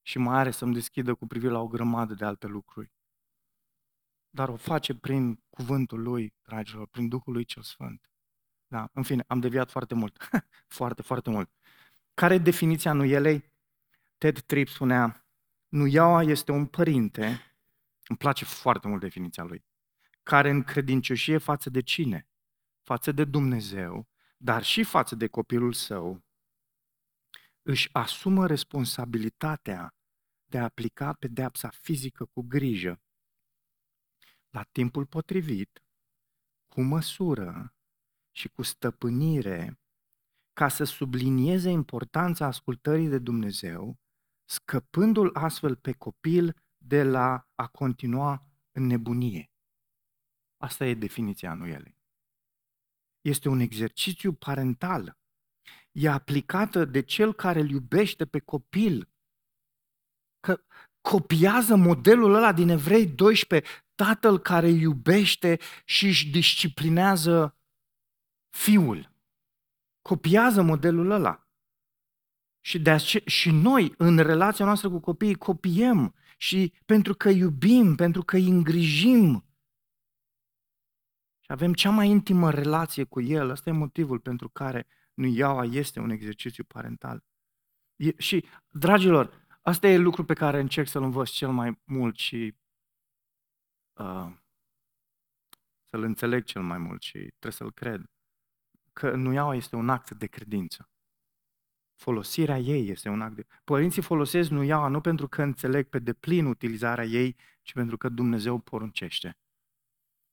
și 0.02 0.18
mai 0.18 0.38
are 0.38 0.50
să-mi 0.50 0.74
deschidă 0.74 1.14
cu 1.14 1.26
privire 1.26 1.52
la 1.52 1.60
o 1.60 1.68
grămadă 1.68 2.14
de 2.14 2.24
alte 2.24 2.46
lucruri. 2.46 2.92
Dar 4.30 4.48
o 4.48 4.56
face 4.56 4.94
prin 4.94 5.42
cuvântul 5.50 6.02
Lui, 6.02 6.34
dragilor, 6.42 6.86
prin 6.86 7.08
Duhul 7.08 7.32
Lui 7.32 7.44
cel 7.44 7.62
Sfânt. 7.62 8.10
Da, 8.66 8.88
în 8.92 9.02
fine, 9.02 9.24
am 9.26 9.40
deviat 9.40 9.70
foarte 9.70 9.94
mult. 9.94 10.28
foarte, 10.78 11.02
foarte 11.02 11.30
mult. 11.30 11.50
Care 12.14 12.34
e 12.34 12.38
definiția 12.38 12.92
nuielei? 12.92 13.52
Ted 14.18 14.40
Tripp 14.40 14.68
spunea, 14.68 15.24
Nuiaua 15.70 16.22
este 16.22 16.52
un 16.52 16.66
părinte, 16.66 17.54
îmi 18.08 18.18
place 18.18 18.44
foarte 18.44 18.88
mult 18.88 19.00
definiția 19.00 19.42
lui, 19.42 19.64
care 20.22 20.50
în 20.50 20.62
credincioșie 20.62 21.38
față 21.38 21.70
de 21.70 21.80
cine? 21.80 22.28
Față 22.82 23.12
de 23.12 23.24
Dumnezeu, 23.24 24.08
dar 24.36 24.62
și 24.62 24.84
față 24.84 25.14
de 25.14 25.26
copilul 25.26 25.72
său, 25.72 26.24
își 27.62 27.88
asumă 27.92 28.46
responsabilitatea 28.46 29.94
de 30.44 30.58
a 30.58 30.62
aplica 30.62 31.12
pedeapsa 31.12 31.68
fizică 31.68 32.24
cu 32.24 32.42
grijă, 32.42 33.02
la 34.48 34.62
timpul 34.62 35.06
potrivit, 35.06 35.84
cu 36.68 36.82
măsură 36.82 37.74
și 38.30 38.48
cu 38.48 38.62
stăpânire, 38.62 39.80
ca 40.52 40.68
să 40.68 40.84
sublinieze 40.84 41.70
importanța 41.70 42.46
ascultării 42.46 43.08
de 43.08 43.18
Dumnezeu 43.18 43.98
scăpându-l 44.50 45.30
astfel 45.34 45.76
pe 45.76 45.92
copil 45.92 46.56
de 46.78 47.02
la 47.02 47.48
a 47.54 47.66
continua 47.66 48.46
în 48.72 48.86
nebunie. 48.86 49.50
Asta 50.56 50.86
e 50.86 50.94
definiția 50.94 51.50
anuielei. 51.50 51.98
Este 53.20 53.48
un 53.48 53.60
exercițiu 53.60 54.32
parental. 54.32 55.18
E 55.92 56.08
aplicată 56.08 56.84
de 56.84 57.02
cel 57.02 57.34
care 57.34 57.60
îl 57.60 57.70
iubește 57.70 58.26
pe 58.26 58.38
copil. 58.38 59.08
Că 60.40 60.64
copiază 61.00 61.76
modelul 61.76 62.34
ăla 62.34 62.52
din 62.52 62.68
Evrei 62.68 63.06
12, 63.06 63.70
tatăl 63.94 64.38
care 64.38 64.68
iubește 64.68 65.58
și 65.84 66.06
își 66.06 66.30
disciplinează 66.30 67.56
fiul. 68.48 69.12
Copiază 70.02 70.62
modelul 70.62 71.10
ăla. 71.10 71.49
Și, 72.60 72.78
de 72.78 72.90
ace- 72.90 73.22
și 73.26 73.50
noi, 73.50 73.94
în 73.96 74.18
relația 74.18 74.64
noastră 74.64 74.90
cu 74.90 75.00
copiii, 75.00 75.34
copiem 75.34 76.14
și 76.36 76.72
pentru 76.86 77.14
că 77.14 77.28
iubim, 77.28 77.94
pentru 77.94 78.22
că 78.22 78.36
îi 78.36 78.48
îngrijim 78.48 79.44
și 81.40 81.52
avem 81.52 81.72
cea 81.72 81.90
mai 81.90 82.08
intimă 82.08 82.50
relație 82.50 83.04
cu 83.04 83.20
el, 83.20 83.50
ăsta 83.50 83.70
e 83.70 83.72
motivul 83.72 84.18
pentru 84.20 84.48
care 84.48 84.86
nu 85.14 85.26
iaua 85.26 85.64
este 85.64 86.00
un 86.00 86.10
exercițiu 86.10 86.64
parental. 86.64 87.24
E, 87.96 88.20
și, 88.20 88.44
dragilor, 88.68 89.46
asta 89.60 89.88
e 89.88 89.96
lucru 89.96 90.24
pe 90.24 90.34
care 90.34 90.60
încerc 90.60 90.88
să-l 90.88 91.02
învăț 91.02 91.30
cel 91.30 91.50
mai 91.50 91.80
mult 91.84 92.16
și 92.16 92.54
uh, 93.92 94.32
să-l 95.84 96.02
înțeleg 96.02 96.44
cel 96.44 96.62
mai 96.62 96.78
mult 96.78 97.02
și 97.02 97.18
trebuie 97.18 97.52
să-l 97.52 97.72
cred. 97.72 98.10
Că 98.92 99.10
nu 99.10 99.32
iaua 99.32 99.54
este 99.54 99.76
un 99.76 99.88
act 99.88 100.10
de 100.10 100.26
credință 100.26 100.90
folosirea 102.00 102.58
ei 102.58 102.88
este 102.88 103.08
un 103.08 103.20
act 103.20 103.34
de... 103.34 103.46
Părinții 103.64 104.02
folosesc 104.02 104.50
nuiaua 104.50 104.88
nu 104.88 105.00
pentru 105.00 105.28
că 105.28 105.42
înțeleg 105.42 105.88
pe 105.88 105.98
deplin 105.98 106.46
utilizarea 106.46 107.04
ei, 107.04 107.36
ci 107.62 107.72
pentru 107.72 107.96
că 107.96 108.08
Dumnezeu 108.08 108.58
poruncește. 108.58 109.38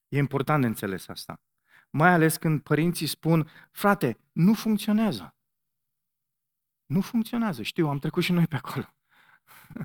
E 0.08 0.18
important 0.18 0.62
de 0.62 0.68
înțeles 0.68 1.08
asta. 1.08 1.42
Mai 1.90 2.10
ales 2.10 2.38
când 2.38 2.62
părinții 2.62 3.08
spun, 3.08 3.50
frate, 3.72 4.20
nu 4.32 4.54
funcționează. 4.54 5.36
Nu 6.86 7.02
funcționează. 7.02 7.62
Știu, 7.62 7.88
am 7.88 8.00
trecut 8.00 8.24
și 8.24 8.32
noi 8.32 8.48
pe 8.48 8.56
acolo. 8.56 8.96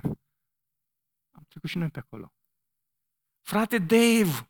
am 1.37 1.45
trecut 1.47 1.69
și 1.69 1.77
noi 1.77 1.89
pe 1.89 1.99
acolo. 1.99 2.33
Frate 3.41 3.77
Dave, 3.77 4.49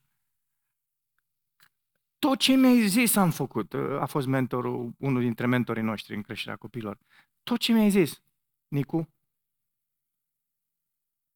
tot 2.23 2.39
ce 2.39 2.55
mi-ai 2.55 2.87
zis 2.87 3.15
am 3.15 3.31
făcut. 3.31 3.73
A 3.73 4.05
fost 4.05 4.27
mentorul, 4.27 4.95
unul 4.97 5.21
dintre 5.21 5.45
mentorii 5.45 5.83
noștri 5.83 6.15
în 6.15 6.21
creșterea 6.21 6.55
copilor. 6.55 6.97
Tot 7.43 7.59
ce 7.59 7.73
mi-ai 7.73 7.89
zis, 7.89 8.23
Nicu, 8.67 9.13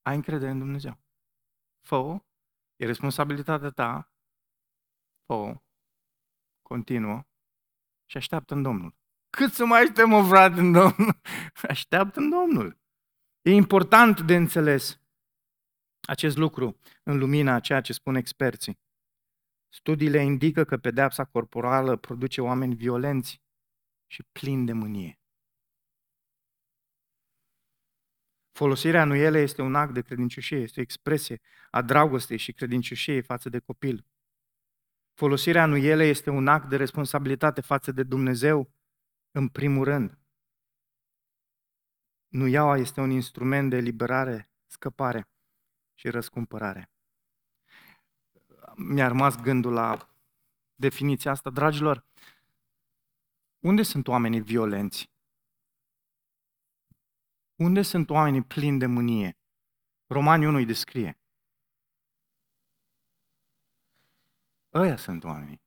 ai 0.01 0.15
încredere 0.15 0.51
în 0.51 0.59
Dumnezeu. 0.59 0.99
fă 1.81 2.21
e 2.75 2.85
responsabilitatea 2.85 3.69
ta, 3.69 4.11
fă 5.25 5.61
continuă 6.61 7.23
și 8.05 8.17
așteaptă 8.17 8.53
în 8.53 8.61
Domnul. 8.61 8.95
Cât 9.29 9.53
să 9.53 9.65
mai 9.65 9.79
așteptăm, 9.79 10.13
o 10.13 10.23
frate, 10.23 10.59
în 10.59 10.71
Domnul? 10.71 11.21
Așteaptă 11.69 12.19
în 12.19 12.29
Domnul. 12.29 12.79
E 13.41 13.51
important 13.51 14.21
de 14.21 14.35
înțeles 14.35 14.99
acest 16.07 16.37
lucru 16.37 16.79
în 17.03 17.17
lumina 17.17 17.53
a 17.53 17.59
ceea 17.59 17.81
ce 17.81 17.93
spun 17.93 18.15
experții. 18.15 18.85
Studiile 19.79 20.23
indică 20.23 20.63
că 20.63 20.77
pedeapsa 20.77 21.25
corporală 21.25 21.95
produce 21.95 22.41
oameni 22.41 22.75
violenți 22.75 23.41
și 24.07 24.23
plini 24.31 24.65
de 24.65 24.73
mânie. 24.73 25.19
Folosirea 28.51 29.01
anuielei 29.01 29.43
este 29.43 29.61
un 29.61 29.75
act 29.75 29.93
de 29.93 30.01
credincioșie, 30.01 30.57
este 30.57 30.79
o 30.79 30.83
expresie 30.83 31.41
a 31.71 31.81
dragostei 31.81 32.37
și 32.37 32.51
credincioșiei 32.53 33.21
față 33.21 33.49
de 33.49 33.59
copil. 33.59 34.05
Folosirea 35.13 35.63
anuielei 35.63 36.09
este 36.09 36.29
un 36.29 36.47
act 36.47 36.69
de 36.69 36.75
responsabilitate 36.75 37.61
față 37.61 37.91
de 37.91 38.03
Dumnezeu, 38.03 38.71
în 39.31 39.47
primul 39.47 39.83
rând. 39.83 40.19
Nuiaua 42.27 42.77
este 42.77 42.99
un 42.99 43.09
instrument 43.09 43.69
de 43.69 43.75
eliberare, 43.75 44.49
scăpare 44.65 45.29
și 45.93 46.09
răscumpărare 46.09 46.91
mi-a 48.77 49.07
rămas 49.07 49.41
gândul 49.41 49.73
la 49.73 50.09
definiția 50.75 51.31
asta. 51.31 51.49
Dragilor, 51.49 52.05
unde 53.59 53.83
sunt 53.83 54.07
oamenii 54.07 54.41
violenți? 54.41 55.09
Unde 57.55 57.81
sunt 57.81 58.09
oamenii 58.09 58.41
plini 58.41 58.79
de 58.79 58.85
mânie? 58.85 59.37
Romanii 60.07 60.47
1 60.47 60.57
îi 60.57 60.65
descrie. 60.65 61.19
Ăia 64.73 64.97
sunt 64.97 65.23
oamenii. 65.23 65.61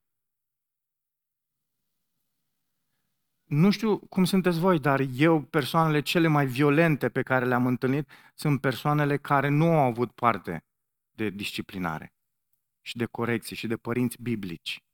Nu 3.44 3.70
știu 3.70 3.98
cum 3.98 4.24
sunteți 4.24 4.58
voi, 4.58 4.78
dar 4.78 5.00
eu, 5.12 5.42
persoanele 5.42 6.00
cele 6.00 6.28
mai 6.28 6.46
violente 6.46 7.08
pe 7.08 7.22
care 7.22 7.44
le-am 7.44 7.66
întâlnit, 7.66 8.08
sunt 8.34 8.60
persoanele 8.60 9.16
care 9.16 9.48
nu 9.48 9.64
au 9.64 9.86
avut 9.86 10.12
parte 10.12 10.64
de 11.10 11.30
disciplinare 11.30 12.14
și 12.80 12.96
de 12.96 13.06
corecție 13.06 13.56
și 13.56 13.66
de 13.66 13.76
părinți 13.76 14.22
biblici. 14.22 14.84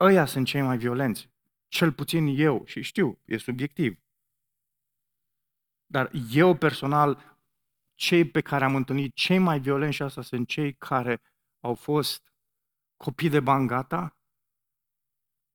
Ăia 0.00 0.24
sunt 0.24 0.46
cei 0.46 0.62
mai 0.62 0.78
violenți. 0.78 1.30
Cel 1.68 1.92
puțin 1.92 2.26
eu, 2.26 2.64
și 2.64 2.82
știu, 2.82 3.20
e 3.24 3.36
subiectiv. 3.36 4.00
Dar 5.86 6.10
eu 6.30 6.56
personal, 6.56 7.38
cei 7.94 8.30
pe 8.30 8.40
care 8.40 8.64
am 8.64 8.74
întâlnit, 8.74 9.14
cei 9.14 9.38
mai 9.38 9.60
violenți 9.60 9.96
și 9.96 10.02
asta 10.02 10.22
sunt 10.22 10.48
cei 10.48 10.74
care 10.74 11.20
au 11.60 11.74
fost 11.74 12.32
copii 12.96 13.28
de 13.28 13.40
bangata, 13.40 14.16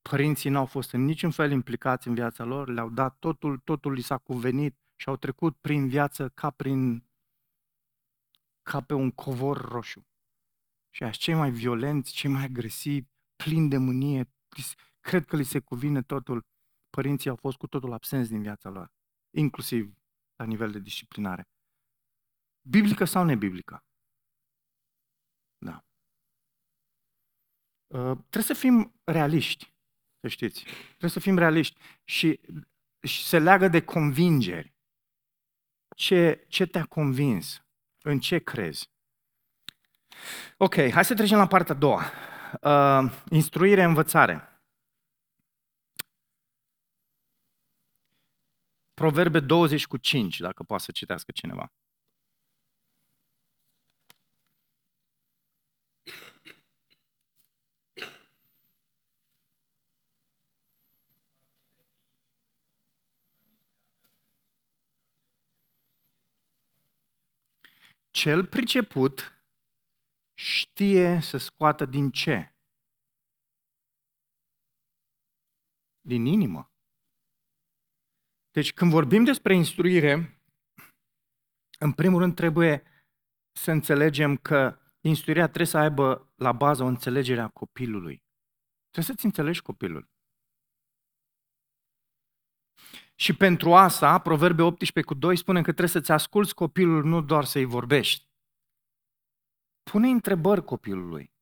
părinții 0.10 0.50
n-au 0.50 0.66
fost 0.66 0.92
în 0.92 1.04
niciun 1.04 1.32
fel 1.32 1.52
implicați 1.52 2.08
în 2.08 2.14
viața 2.14 2.44
lor, 2.44 2.68
le-au 2.68 2.90
dat 2.90 3.20
totul, 3.20 3.58
totul 3.58 3.94
li 3.94 4.02
s-a 4.02 4.18
cuvenit 4.18 4.78
și 4.96 5.10
au 5.10 5.16
trecut 5.16 5.58
prin 5.58 5.88
viață 5.88 6.30
ca 6.30 6.50
prin 6.50 7.06
ca 8.62 8.82
pe 8.82 8.94
un 8.94 9.12
covor 9.12 9.58
roșu. 9.58 10.07
Și 10.98 11.04
așa 11.04 11.18
cei 11.18 11.34
mai 11.34 11.52
violenți, 11.52 12.12
cei 12.12 12.30
mai 12.30 12.44
agresivi, 12.44 13.08
plini 13.36 13.70
de 13.70 13.78
mânie, 13.78 14.30
cred 15.00 15.26
că 15.26 15.36
li 15.36 15.44
se 15.44 15.60
cuvine 15.60 16.02
totul. 16.02 16.46
Părinții 16.90 17.30
au 17.30 17.36
fost 17.36 17.58
cu 17.58 17.68
totul 17.68 17.94
absenți 17.94 18.30
din 18.30 18.42
viața 18.42 18.70
lor, 18.70 18.92
inclusiv 19.36 19.94
la 20.36 20.46
nivel 20.46 20.72
de 20.72 20.80
disciplinare. 20.80 21.50
Biblică 22.70 23.06
sau 23.06 23.26
nebiblică? 23.26 23.84
Da. 25.58 25.86
Uh, 27.88 28.18
trebuie 28.18 28.44
să 28.44 28.54
fim 28.54 29.02
realiști, 29.04 29.74
să 30.20 30.28
știți. 30.28 30.64
Trebuie 30.88 31.12
să 31.12 31.20
fim 31.20 31.38
realiști 31.38 31.80
și, 32.04 32.40
și 33.08 33.24
se 33.24 33.40
leagă 33.40 33.68
de 33.68 33.84
convingeri. 33.84 34.74
Ce, 35.96 36.46
ce 36.48 36.66
te-a 36.66 36.86
convins? 36.86 37.66
În 38.02 38.20
ce 38.20 38.40
crezi? 38.40 38.96
Ok, 40.58 40.76
hai 40.92 41.06
să 41.06 41.14
trecem 41.14 41.38
la 41.38 41.48
partea 41.48 41.76
a 41.76 41.78
doua. 41.78 42.02
Uh, 42.62 43.12
instruire, 43.30 43.84
învățare. 43.84 44.62
Proverbe 48.94 49.40
20 49.40 49.88
cu 49.88 49.98
5, 49.98 50.40
dacă 50.40 50.64
poate 50.64 50.84
să 50.84 50.92
citească 50.92 51.32
cineva. 51.32 51.72
Cel 68.12 68.46
priceput 68.46 69.37
știe 70.38 71.20
să 71.22 71.38
scoată 71.38 71.86
din 71.86 72.12
ce? 72.12 72.56
Din 76.02 76.26
inimă. 76.26 76.72
Deci 78.52 78.74
când 78.74 78.92
vorbim 78.92 79.24
despre 79.24 79.56
instruire, 79.56 80.42
în 81.80 81.94
primul 81.94 82.20
rând 82.20 82.36
trebuie 82.36 82.84
să 83.52 83.72
înțelegem 83.72 84.38
că 84.38 84.80
instruirea 85.02 85.46
trebuie 85.46 85.68
să 85.68 85.78
aibă 85.78 86.32
la 86.36 86.52
bază 86.52 86.84
o 86.84 86.88
înțelegere 86.88 87.42
a 87.42 87.48
copilului. 87.48 88.24
Trebuie 88.90 89.16
să-ți 89.16 89.26
înțelegi 89.26 89.62
copilul. 89.62 90.10
Și 93.16 93.36
pentru 93.36 93.74
asta, 93.74 94.20
Proverbe 94.20 94.62
18 94.62 95.14
cu 95.14 95.20
2 95.20 95.38
spune 95.38 95.60
că 95.62 95.72
trebuie 95.72 95.88
să-ți 95.88 96.12
asculți 96.12 96.54
copilul, 96.54 97.04
nu 97.04 97.22
doar 97.22 97.44
să-i 97.44 97.66
vorbești. 97.66 98.27
Pune 99.92 100.08
întrebări 100.08 100.64
copilului. 100.64 101.34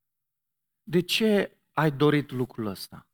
De 0.84 1.02
ce 1.02 1.58
ai 1.72 1.92
dorit 1.92 2.32
lucrul 2.32 2.66
ăsta? 2.66 3.08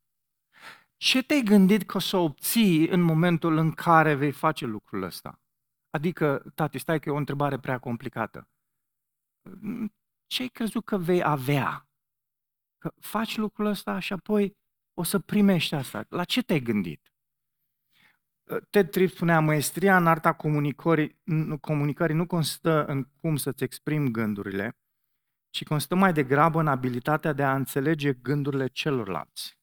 Ce 0.97 1.23
te-ai 1.23 1.41
gândit 1.41 1.83
că 1.83 1.97
o 1.97 1.99
să 1.99 2.17
obții 2.17 2.87
în 2.87 3.01
momentul 3.01 3.57
în 3.57 3.71
care 3.71 4.15
vei 4.15 4.31
face 4.31 4.65
lucrul 4.65 5.03
ăsta? 5.03 5.41
Adică, 5.89 6.51
tati, 6.55 6.77
stai 6.77 6.99
că 6.99 7.09
e 7.09 7.11
o 7.11 7.17
întrebare 7.17 7.59
prea 7.59 7.79
complicată. 7.79 8.49
Ce 10.27 10.41
ai 10.41 10.47
crezut 10.47 10.85
că 10.85 10.97
vei 10.97 11.23
avea? 11.23 11.89
Că 12.77 12.93
faci 12.99 13.37
lucrul 13.37 13.65
ăsta 13.65 13.99
și 13.99 14.13
apoi 14.13 14.57
o 14.93 15.03
să 15.03 15.19
primești 15.19 15.75
asta. 15.75 16.05
La 16.09 16.23
ce 16.23 16.43
te-ai 16.43 16.61
gândit? 16.61 17.13
Ted 18.69 18.89
Tripp 18.89 19.13
spunea, 19.13 19.39
maestria 19.39 19.97
în 19.97 20.07
arta 20.07 20.33
comunicării, 20.33 21.21
comunicării 21.61 22.15
nu 22.15 22.25
constă 22.25 22.85
în 22.85 23.03
cum 23.03 23.35
să-ți 23.35 23.63
exprimi 23.63 24.11
gândurile, 24.11 24.75
ci 25.51 25.63
constă 25.63 25.95
mai 25.95 26.13
degrabă 26.13 26.59
în 26.59 26.67
abilitatea 26.67 27.33
de 27.33 27.43
a 27.43 27.55
înțelege 27.55 28.13
gândurile 28.13 28.67
celorlalți. 28.67 29.59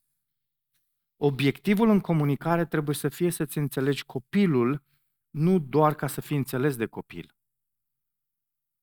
Obiectivul 1.17 1.89
în 1.89 2.01
comunicare 2.01 2.67
trebuie 2.67 2.95
să 2.95 3.09
fie 3.09 3.31
să-ți 3.31 3.59
înțelegi 3.59 4.05
copilul, 4.05 4.83
nu 5.31 5.59
doar 5.59 5.95
ca 5.95 6.07
să 6.07 6.21
fii 6.21 6.37
înțeles 6.37 6.77
de 6.77 6.87
copil. 6.87 7.37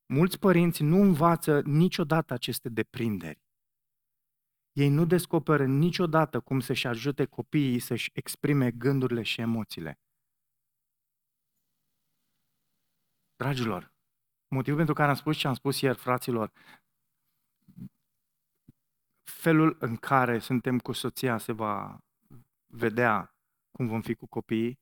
Mulți 0.05 0.39
părinți 0.39 0.83
nu 0.83 1.01
învață 1.01 1.61
niciodată 1.61 2.33
aceste 2.33 2.69
deprinderi. 2.69 3.43
Ei 4.71 4.89
nu 4.89 5.05
descoperă 5.05 5.65
niciodată 5.65 6.39
cum 6.39 6.59
să-și 6.59 6.87
ajute 6.87 7.25
copiii 7.25 7.79
să-și 7.79 8.09
exprime 8.13 8.71
gândurile 8.71 9.21
și 9.21 9.41
emoțiile. 9.41 9.99
Dragilor, 13.35 13.93
motivul 14.47 14.77
pentru 14.77 14.93
care 14.93 15.09
am 15.09 15.15
spus 15.15 15.37
ce 15.37 15.47
am 15.47 15.53
spus 15.53 15.81
ieri, 15.81 15.97
fraților, 15.97 16.51
felul 19.25 19.75
în 19.79 19.95
care 19.95 20.39
suntem 20.39 20.79
cu 20.79 20.91
soția 20.91 21.37
se 21.37 21.51
va 21.51 21.99
vedea 22.65 23.35
cum 23.71 23.87
vom 23.87 24.01
fi 24.01 24.13
cu 24.13 24.25
copiii. 24.27 24.79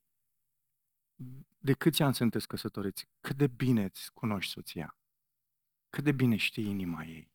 De 1.58 1.72
câți 1.72 2.02
ani 2.02 2.14
sunteți 2.14 2.48
căsătoriți? 2.48 3.08
Cât 3.20 3.36
de 3.36 3.46
bine 3.46 3.84
îți 3.84 4.12
cunoști 4.12 4.52
soția? 4.52 4.96
Cât 5.90 6.04
de 6.04 6.12
bine 6.12 6.36
știi 6.36 6.66
inima 6.66 7.04
ei? 7.04 7.32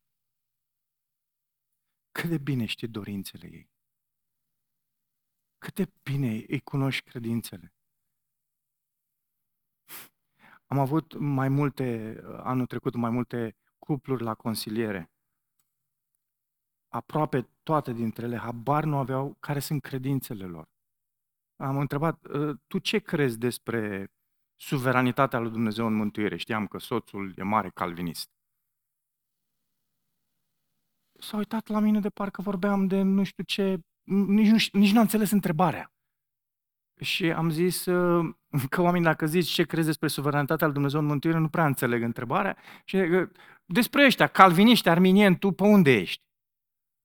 Cât 2.12 2.28
de 2.28 2.38
bine 2.38 2.66
știi 2.66 2.88
dorințele 2.88 3.46
ei? 3.46 3.70
Cât 5.58 5.74
de 5.74 5.92
bine 6.02 6.44
îi 6.48 6.60
cunoști 6.60 7.10
credințele? 7.10 7.74
Am 10.66 10.78
avut 10.78 11.18
mai 11.18 11.48
multe, 11.48 12.20
anul 12.36 12.66
trecut, 12.66 12.94
mai 12.94 13.10
multe 13.10 13.56
cupluri 13.78 14.22
la 14.22 14.34
consiliere. 14.34 15.10
Aproape 16.92 17.48
toate 17.62 17.92
dintre 17.92 18.24
ele, 18.24 18.36
habar 18.36 18.84
nu 18.84 18.96
aveau 18.96 19.36
care 19.40 19.58
sunt 19.58 19.82
credințele 19.82 20.44
lor. 20.44 20.68
Am 21.56 21.78
întrebat, 21.78 22.24
ă, 22.24 22.54
tu 22.66 22.78
ce 22.78 22.98
crezi 22.98 23.38
despre 23.38 24.12
suveranitatea 24.56 25.38
lui 25.38 25.50
Dumnezeu 25.50 25.86
în 25.86 25.94
mântuire? 25.94 26.36
Știam 26.36 26.66
că 26.66 26.78
soțul 26.78 27.32
e 27.36 27.42
mare 27.42 27.70
calvinist 27.70 28.30
s-a 31.20 31.36
uitat 31.36 31.68
la 31.68 31.78
mine 31.78 32.00
de 32.00 32.08
parcă 32.08 32.42
vorbeam 32.42 32.86
de 32.86 33.02
nu 33.02 33.22
știu 33.22 33.44
ce, 33.44 33.78
nici 34.04 34.48
nu, 34.48 34.56
nici 34.80 34.90
nu 34.90 34.96
am 34.96 35.02
înțeles 35.02 35.30
întrebarea. 35.30 35.92
Și 37.00 37.30
am 37.30 37.50
zis 37.50 37.86
uh, 37.86 38.34
că 38.70 38.80
oamenii, 38.80 39.06
dacă 39.06 39.26
zici 39.26 39.48
ce 39.48 39.64
crezi 39.64 39.86
despre 39.86 40.08
suveranitatea 40.08 40.66
lui 40.66 40.74
Dumnezeu 40.74 41.00
în 41.00 41.06
mântuire, 41.06 41.38
nu 41.38 41.48
prea 41.48 41.66
înțeleg 41.66 42.02
întrebarea. 42.02 42.56
Și 42.84 42.96
uh, 42.96 43.28
despre 43.64 44.04
ăștia, 44.04 44.26
calviniști, 44.26 44.88
arminieni, 44.88 45.38
tu 45.38 45.50
pe 45.50 45.62
unde 45.62 45.90
ești? 45.90 46.22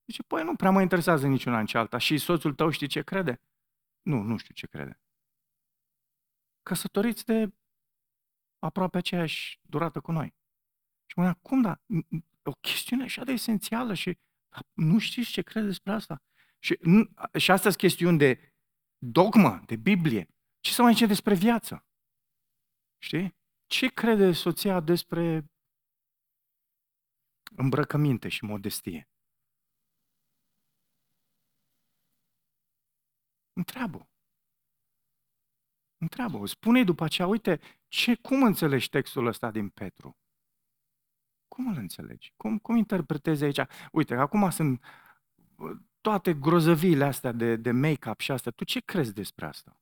Zice, 0.06 0.22
păi 0.22 0.44
nu 0.44 0.56
prea 0.56 0.70
mă 0.70 0.82
interesează 0.82 1.26
niciuna 1.26 1.58
în 1.58 1.66
cealaltă. 1.66 1.98
Și 1.98 2.18
soțul 2.18 2.54
tău 2.54 2.70
știi 2.70 2.86
ce 2.86 3.02
crede? 3.02 3.40
Nu, 4.02 4.22
nu 4.22 4.36
știu 4.36 4.54
ce 4.54 4.66
crede. 4.66 5.00
Căsătoriți 6.62 7.24
de 7.24 7.52
aproape 8.58 8.96
aceeași 8.96 9.60
durată 9.62 10.00
cu 10.00 10.12
noi. 10.12 10.34
Și 11.06 11.18
mă 11.18 11.34
cum 11.42 11.60
da? 11.60 11.80
o 12.42 12.52
chestiune 12.52 13.02
așa 13.02 13.24
de 13.24 13.32
esențială 13.32 13.94
și 13.94 14.18
nu 14.72 14.98
știți 14.98 15.30
ce 15.30 15.42
crede 15.42 15.66
despre 15.66 15.92
asta. 15.92 16.22
Și, 16.58 16.78
și 17.38 17.50
asta 17.50 17.62
sunt 17.62 17.76
chestiuni 17.76 18.18
de 18.18 18.54
dogmă, 18.98 19.62
de 19.66 19.76
Biblie. 19.76 20.28
Ce 20.60 20.72
să 20.72 20.82
mai 20.82 20.92
zice 20.92 21.06
despre 21.06 21.34
viață? 21.34 21.86
Știi? 22.98 23.36
Ce 23.66 23.86
crede 23.86 24.32
soția 24.32 24.80
despre 24.80 25.44
îmbrăcăminte 27.56 28.28
și 28.28 28.44
modestie? 28.44 29.08
Întreabă. 33.56 34.08
Întreabă. 35.98 36.46
Spune 36.46 36.84
după 36.84 37.04
aceea, 37.04 37.28
uite, 37.28 37.60
ce, 37.88 38.14
cum 38.14 38.42
înțelegi 38.42 38.88
textul 38.88 39.26
ăsta 39.26 39.50
din 39.50 39.68
Petru? 39.68 40.16
Cum 41.48 41.68
îl 41.68 41.76
înțelegi? 41.76 42.32
Cum, 42.36 42.58
cum 42.58 42.76
interpretezi 42.76 43.44
aici? 43.44 43.60
Uite, 43.92 44.14
acum 44.14 44.50
sunt 44.50 44.82
toate 46.00 46.34
grozăviile 46.34 47.04
astea 47.04 47.32
de, 47.32 47.56
de 47.56 47.70
make-up 47.70 48.20
și 48.20 48.32
astea. 48.32 48.52
Tu 48.52 48.64
ce 48.64 48.80
crezi 48.80 49.12
despre 49.14 49.46
asta? 49.46 49.80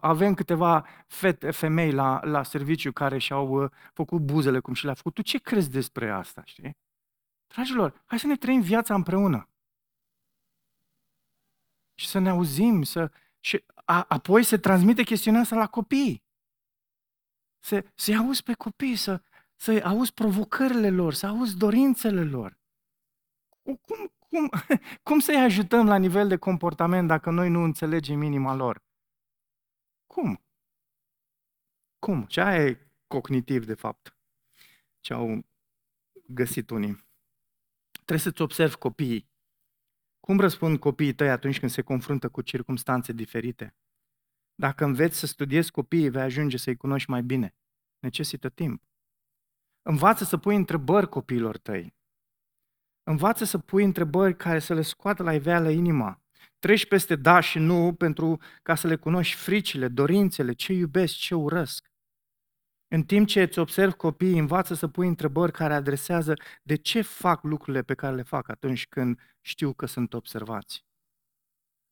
Avem 0.00 0.34
câteva 0.34 0.86
fete, 1.06 1.50
femei 1.50 1.92
la, 1.92 2.20
la 2.24 2.42
serviciu 2.42 2.92
care 2.92 3.18
și-au 3.18 3.62
uh, 3.62 3.70
făcut 3.92 4.20
buzele 4.20 4.60
cum 4.60 4.74
și 4.74 4.84
le-a 4.84 4.94
făcut. 4.94 5.14
Tu 5.14 5.22
ce 5.22 5.38
crezi 5.38 5.70
despre 5.70 6.10
asta, 6.10 6.42
știi? 6.44 6.76
Dragilor, 7.46 8.02
hai 8.06 8.18
să 8.18 8.26
ne 8.26 8.36
trăim 8.36 8.60
viața 8.60 8.94
împreună. 8.94 9.49
Și 12.00 12.06
să 12.06 12.18
ne 12.18 12.28
auzim, 12.28 12.82
să... 12.82 13.10
și 13.40 13.64
a, 13.84 14.04
apoi 14.08 14.42
se 14.42 14.58
transmite 14.58 15.02
chestiunea 15.02 15.40
asta 15.40 15.56
la 15.56 15.66
copii. 15.66 16.24
Să, 17.58 17.84
să-i 17.94 18.16
auzi 18.16 18.42
pe 18.42 18.54
copii, 18.54 18.96
să, 18.96 19.22
să 19.56 19.80
auzi 19.84 20.12
provocările 20.12 20.90
lor, 20.90 21.14
să 21.14 21.26
auzi 21.26 21.56
dorințele 21.56 22.24
lor. 22.24 22.58
Cum, 23.62 23.80
cum, 24.18 24.50
cum 25.06 25.18
să-i 25.18 25.36
ajutăm 25.40 25.86
la 25.86 25.96
nivel 25.96 26.28
de 26.28 26.36
comportament 26.36 27.08
dacă 27.08 27.30
noi 27.30 27.48
nu 27.48 27.62
înțelegem 27.62 28.22
inima 28.22 28.54
lor? 28.54 28.82
Cum? 30.06 30.44
Cum? 31.98 32.24
Ce 32.24 32.40
aia 32.40 32.64
e 32.64 32.90
cognitiv, 33.06 33.66
de 33.66 33.74
fapt, 33.74 34.16
ce 35.00 35.12
au 35.12 35.44
găsit 36.26 36.70
unii. 36.70 37.04
Trebuie 37.92 38.18
să-ți 38.18 38.42
observi 38.42 38.74
copiii. 38.76 39.29
Cum 40.20 40.40
răspund 40.40 40.78
copiii 40.78 41.14
tăi 41.14 41.30
atunci 41.30 41.58
când 41.58 41.70
se 41.70 41.82
confruntă 41.82 42.28
cu 42.28 42.42
circunstanțe 42.42 43.12
diferite? 43.12 43.74
Dacă 44.54 44.84
înveți 44.84 45.18
să 45.18 45.26
studiezi 45.26 45.70
copiii, 45.70 46.10
vei 46.10 46.22
ajunge 46.22 46.56
să-i 46.56 46.76
cunoști 46.76 47.10
mai 47.10 47.22
bine. 47.22 47.54
Necesită 47.98 48.48
timp. 48.48 48.82
Învață 49.82 50.24
să 50.24 50.36
pui 50.36 50.56
întrebări 50.56 51.08
copiilor 51.08 51.58
tăi. 51.58 51.94
Învață 53.02 53.44
să 53.44 53.58
pui 53.58 53.84
întrebări 53.84 54.36
care 54.36 54.58
să 54.58 54.74
le 54.74 54.82
scoată 54.82 55.22
la 55.22 55.34
iveală 55.34 55.70
inima. 55.70 56.22
Treci 56.58 56.86
peste 56.86 57.16
da 57.16 57.40
și 57.40 57.58
nu 57.58 57.94
pentru 57.94 58.40
ca 58.62 58.74
să 58.74 58.86
le 58.86 58.96
cunoști 58.96 59.34
fricile, 59.34 59.88
dorințele, 59.88 60.52
ce 60.52 60.72
iubesc, 60.72 61.14
ce 61.14 61.34
urăsc. 61.34 61.90
În 62.88 63.02
timp 63.02 63.26
ce 63.26 63.42
îți 63.42 63.58
observi 63.58 63.94
copiii, 63.94 64.38
învață 64.38 64.74
să 64.74 64.88
pui 64.88 65.08
întrebări 65.08 65.52
care 65.52 65.74
adresează 65.74 66.34
de 66.62 66.76
ce 66.76 67.00
fac 67.00 67.42
lucrurile 67.42 67.82
pe 67.82 67.94
care 67.94 68.14
le 68.14 68.22
fac 68.22 68.48
atunci 68.48 68.86
când 68.86 69.20
știu 69.40 69.72
că 69.72 69.86
sunt 69.86 70.14
observați. 70.14 70.84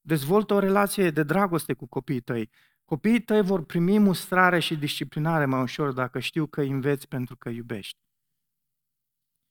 Dezvoltă 0.00 0.54
o 0.54 0.58
relație 0.58 1.10
de 1.10 1.22
dragoste 1.22 1.72
cu 1.72 1.86
copiii 1.86 2.20
tăi. 2.20 2.50
Copiii 2.84 3.20
tăi 3.20 3.42
vor 3.42 3.64
primi 3.64 3.98
mustrare 3.98 4.58
și 4.58 4.76
disciplinare 4.76 5.44
mai 5.44 5.62
ușor 5.62 5.92
dacă 5.92 6.18
știu 6.18 6.46
că 6.46 6.60
îi 6.60 6.70
înveți 6.70 7.08
pentru 7.08 7.36
că 7.36 7.48
iubești. 7.48 7.98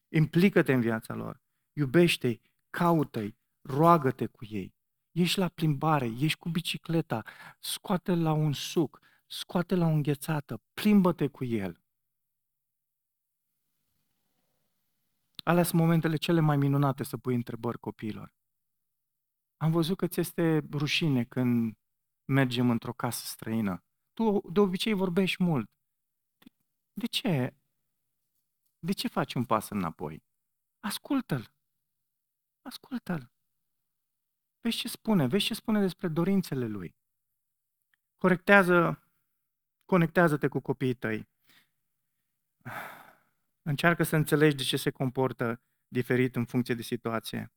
Implică-te 0.08 0.74
în 0.74 0.82
viața 0.82 1.14
lor. 1.14 1.42
Iubește-i, 1.74 2.42
caută-i, 2.70 3.38
roagă-te 3.62 4.26
cu 4.26 4.46
ei. 4.46 4.76
Ești 5.12 5.40
la 5.40 5.48
plimbare, 5.48 6.06
ești 6.06 6.40
cu 6.40 6.50
bicicleta, 6.50 7.24
scoate 7.60 8.16
la 8.16 8.32
un 8.32 8.54
suc, 8.54 9.00
scoate 9.28 9.76
la 9.76 9.86
o 9.86 9.90
înghețată, 9.90 10.62
plimbă-te 10.74 11.28
cu 11.28 11.46
el. 11.46 11.82
Alea 15.50 15.64
sunt 15.64 15.82
momentele 15.82 16.16
cele 16.16 16.40
mai 16.40 16.58
minunate 16.58 17.04
să 17.04 17.18
pui 17.18 17.36
întrebări 17.36 17.80
copiilor. 17.80 18.34
Am 19.58 19.72
văzut 19.72 19.98
că 19.98 20.08
ți 20.08 20.20
este 20.20 20.68
rușine 20.72 21.24
când 21.24 21.78
mergem 22.26 22.70
într-o 22.70 22.94
casă 22.94 23.26
străină. 23.26 23.84
Tu 24.14 24.52
de 24.52 24.60
obicei 24.60 24.94
vorbești 24.94 25.44
mult. 25.44 25.70
De 26.94 27.06
ce? 27.06 27.56
De 28.80 28.92
ce 28.92 29.08
faci 29.08 29.34
un 29.34 29.46
pas 29.46 29.70
înapoi? 29.70 30.24
Ascultă-l. 30.80 31.52
Ascultă-l. 32.62 33.32
Vezi 34.62 34.78
ce 34.78 34.88
spune, 34.88 35.28
vezi 35.28 35.46
ce 35.46 35.54
spune 35.54 35.80
despre 35.80 36.08
dorințele 36.08 36.68
lui. 36.68 36.96
Corectează, 38.18 39.04
conectează-te 39.86 40.48
cu 40.48 40.60
copiii 40.60 40.96
tăi. 40.96 41.28
Încearcă 43.68 44.04
să 44.04 44.16
înțelegi 44.16 44.56
de 44.56 44.64
ce 44.64 44.78
se 44.78 44.90
comportă 44.90 45.62
diferit 45.88 46.36
în 46.36 46.46
funcție 46.46 46.76
de 46.76 46.82
situație. 46.82 47.54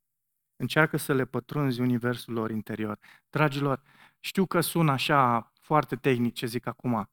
Încearcă 0.55 0.97
să 0.97 1.13
le 1.13 1.25
pătrunzi 1.25 1.81
universul 1.81 2.33
lor 2.33 2.51
interior. 2.51 2.99
Dragilor, 3.29 3.83
știu 4.19 4.45
că 4.45 4.61
sună 4.61 4.91
așa 4.91 5.51
foarte 5.61 5.95
tehnic 5.95 6.33
ce 6.33 6.45
zic 6.45 6.65
acum, 6.65 7.09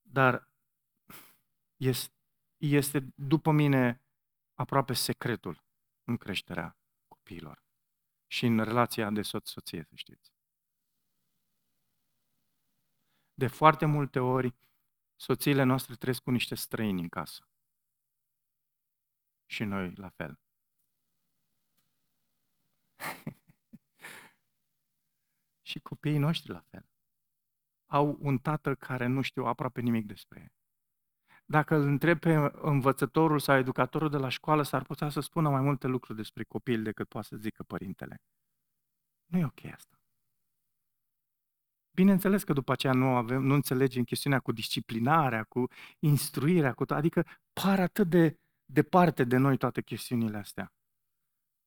dar 0.00 0.48
este, 1.76 2.14
este 2.56 3.12
după 3.14 3.50
mine 3.50 4.02
aproape 4.54 4.92
secretul 4.92 5.64
în 6.04 6.16
creșterea 6.16 6.78
copiilor 7.08 7.62
și 8.26 8.46
în 8.46 8.58
relația 8.58 9.10
de 9.10 9.22
soț-soție, 9.22 9.84
să 9.88 9.94
știți. 9.94 10.32
De 13.34 13.46
foarte 13.46 13.86
multe 13.86 14.18
ori, 14.18 14.54
soțiile 15.16 15.62
noastre 15.62 15.94
trăiesc 15.94 16.22
cu 16.22 16.30
niște 16.30 16.54
străini 16.54 17.00
în 17.00 17.08
casă. 17.08 17.48
Și 19.54 19.64
noi 19.64 19.92
la 19.94 20.08
fel. 20.08 20.38
și 25.68 25.80
copiii 25.80 26.18
noștri 26.18 26.50
la 26.50 26.64
fel. 26.70 26.86
Au 27.86 28.16
un 28.20 28.38
tată 28.38 28.74
care 28.74 29.06
nu 29.06 29.22
știu 29.22 29.44
aproape 29.44 29.80
nimic 29.80 30.06
despre 30.06 30.40
ei. 30.40 30.52
Dacă 31.44 31.74
îl 31.74 31.82
întreb 31.86 32.18
pe 32.18 32.34
învățătorul 32.52 33.38
sau 33.38 33.56
educatorul 33.56 34.10
de 34.10 34.16
la 34.16 34.28
școală, 34.28 34.62
s-ar 34.62 34.82
putea 34.82 35.08
să 35.08 35.20
spună 35.20 35.50
mai 35.50 35.60
multe 35.60 35.86
lucruri 35.86 36.18
despre 36.18 36.44
copil 36.44 36.82
decât 36.82 37.08
poate 37.08 37.26
să 37.26 37.36
zică 37.36 37.62
părintele. 37.62 38.22
Nu 39.26 39.38
e 39.38 39.44
ok 39.44 39.64
asta. 39.64 39.98
Bineînțeles 41.90 42.44
că 42.44 42.52
după 42.52 42.72
aceea 42.72 42.92
nu, 42.92 43.06
avem, 43.06 43.42
nu 43.42 43.54
înțelegem 43.54 44.04
chestiunea 44.04 44.40
cu 44.40 44.52
disciplinarea, 44.52 45.44
cu 45.44 45.66
instruirea, 45.98 46.72
cu 46.72 46.84
to- 46.84 46.96
adică 46.96 47.26
par 47.52 47.80
atât 47.80 48.08
de 48.08 48.38
departe 48.64 49.24
de 49.24 49.36
noi 49.36 49.56
toate 49.56 49.82
chestiunile 49.82 50.36
astea. 50.36 50.72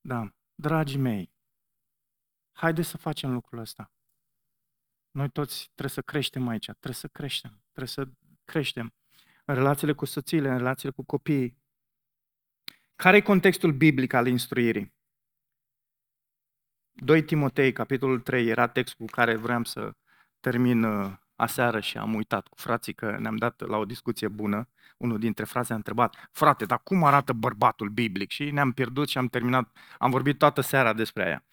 Da, 0.01 0.33
dragii 0.55 0.99
mei, 0.99 1.33
haideți 2.51 2.89
să 2.89 2.97
facem 2.97 3.31
lucrul 3.31 3.59
ăsta. 3.59 3.91
Noi 5.11 5.29
toți 5.29 5.63
trebuie 5.65 5.89
să 5.89 6.01
creștem 6.01 6.47
aici, 6.47 6.65
trebuie 6.65 6.93
să 6.93 7.07
creștem, 7.07 7.61
trebuie 7.71 7.87
să 7.87 8.09
creștem 8.43 8.93
în 9.45 9.55
relațiile 9.55 9.93
cu 9.93 10.05
soțiile, 10.05 10.49
în 10.49 10.57
relațiile 10.57 10.91
cu 10.91 11.03
copiii. 11.03 11.57
Care 12.95 13.17
e 13.17 13.21
contextul 13.21 13.71
biblic 13.71 14.13
al 14.13 14.27
instruirii? 14.27 14.95
2 16.91 17.23
Timotei, 17.23 17.73
capitolul 17.73 18.21
3, 18.21 18.47
era 18.47 18.67
textul 18.67 19.05
cu 19.05 19.11
care 19.11 19.35
vreau 19.35 19.63
să 19.63 19.91
termin 20.39 20.83
uh, 20.83 21.17
aseară 21.37 21.79
și 21.79 21.97
am 21.97 22.13
uitat 22.13 22.47
cu 22.47 22.57
frații 22.57 22.93
că 22.93 23.17
ne-am 23.19 23.35
dat 23.35 23.67
la 23.67 23.77
o 23.77 23.85
discuție 23.85 24.27
bună. 24.27 24.69
Unul 24.97 25.19
dintre 25.19 25.45
frații 25.45 25.73
a 25.73 25.75
întrebat, 25.75 26.29
frate, 26.31 26.65
dar 26.65 26.79
cum 26.83 27.03
arată 27.03 27.33
bărbatul 27.33 27.89
biblic? 27.89 28.31
Și 28.31 28.51
ne-am 28.51 28.71
pierdut 28.71 29.09
și 29.09 29.17
am 29.17 29.27
terminat, 29.27 29.77
am 29.97 30.11
vorbit 30.11 30.37
toată 30.37 30.61
seara 30.61 30.93
despre 30.93 31.25
aia. 31.25 31.43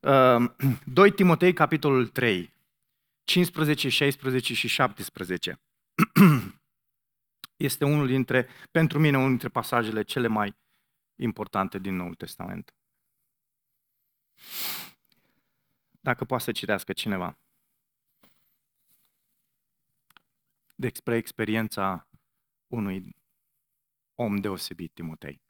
2 0.84 1.08
uh, 1.08 1.14
Timotei, 1.14 1.52
capitolul 1.52 2.06
3, 2.06 2.54
15, 3.24 3.88
16 3.88 4.54
și 4.54 4.68
17. 4.68 5.60
Este 7.56 7.84
unul 7.84 8.06
dintre, 8.06 8.48
pentru 8.70 8.98
mine, 8.98 9.16
unul 9.16 9.28
dintre 9.28 9.48
pasajele 9.48 10.02
cele 10.02 10.26
mai 10.26 10.56
importante 11.16 11.78
din 11.78 11.96
Noul 11.96 12.14
Testament. 12.14 12.74
Dacă 16.00 16.24
poate 16.24 16.44
să 16.44 16.52
citească 16.52 16.92
cineva. 16.92 17.38
Despre 20.80 21.16
experiența 21.16 22.08
unui 22.66 23.16
om 24.14 24.36
deosebit, 24.36 24.94
Timotei. 24.94 25.42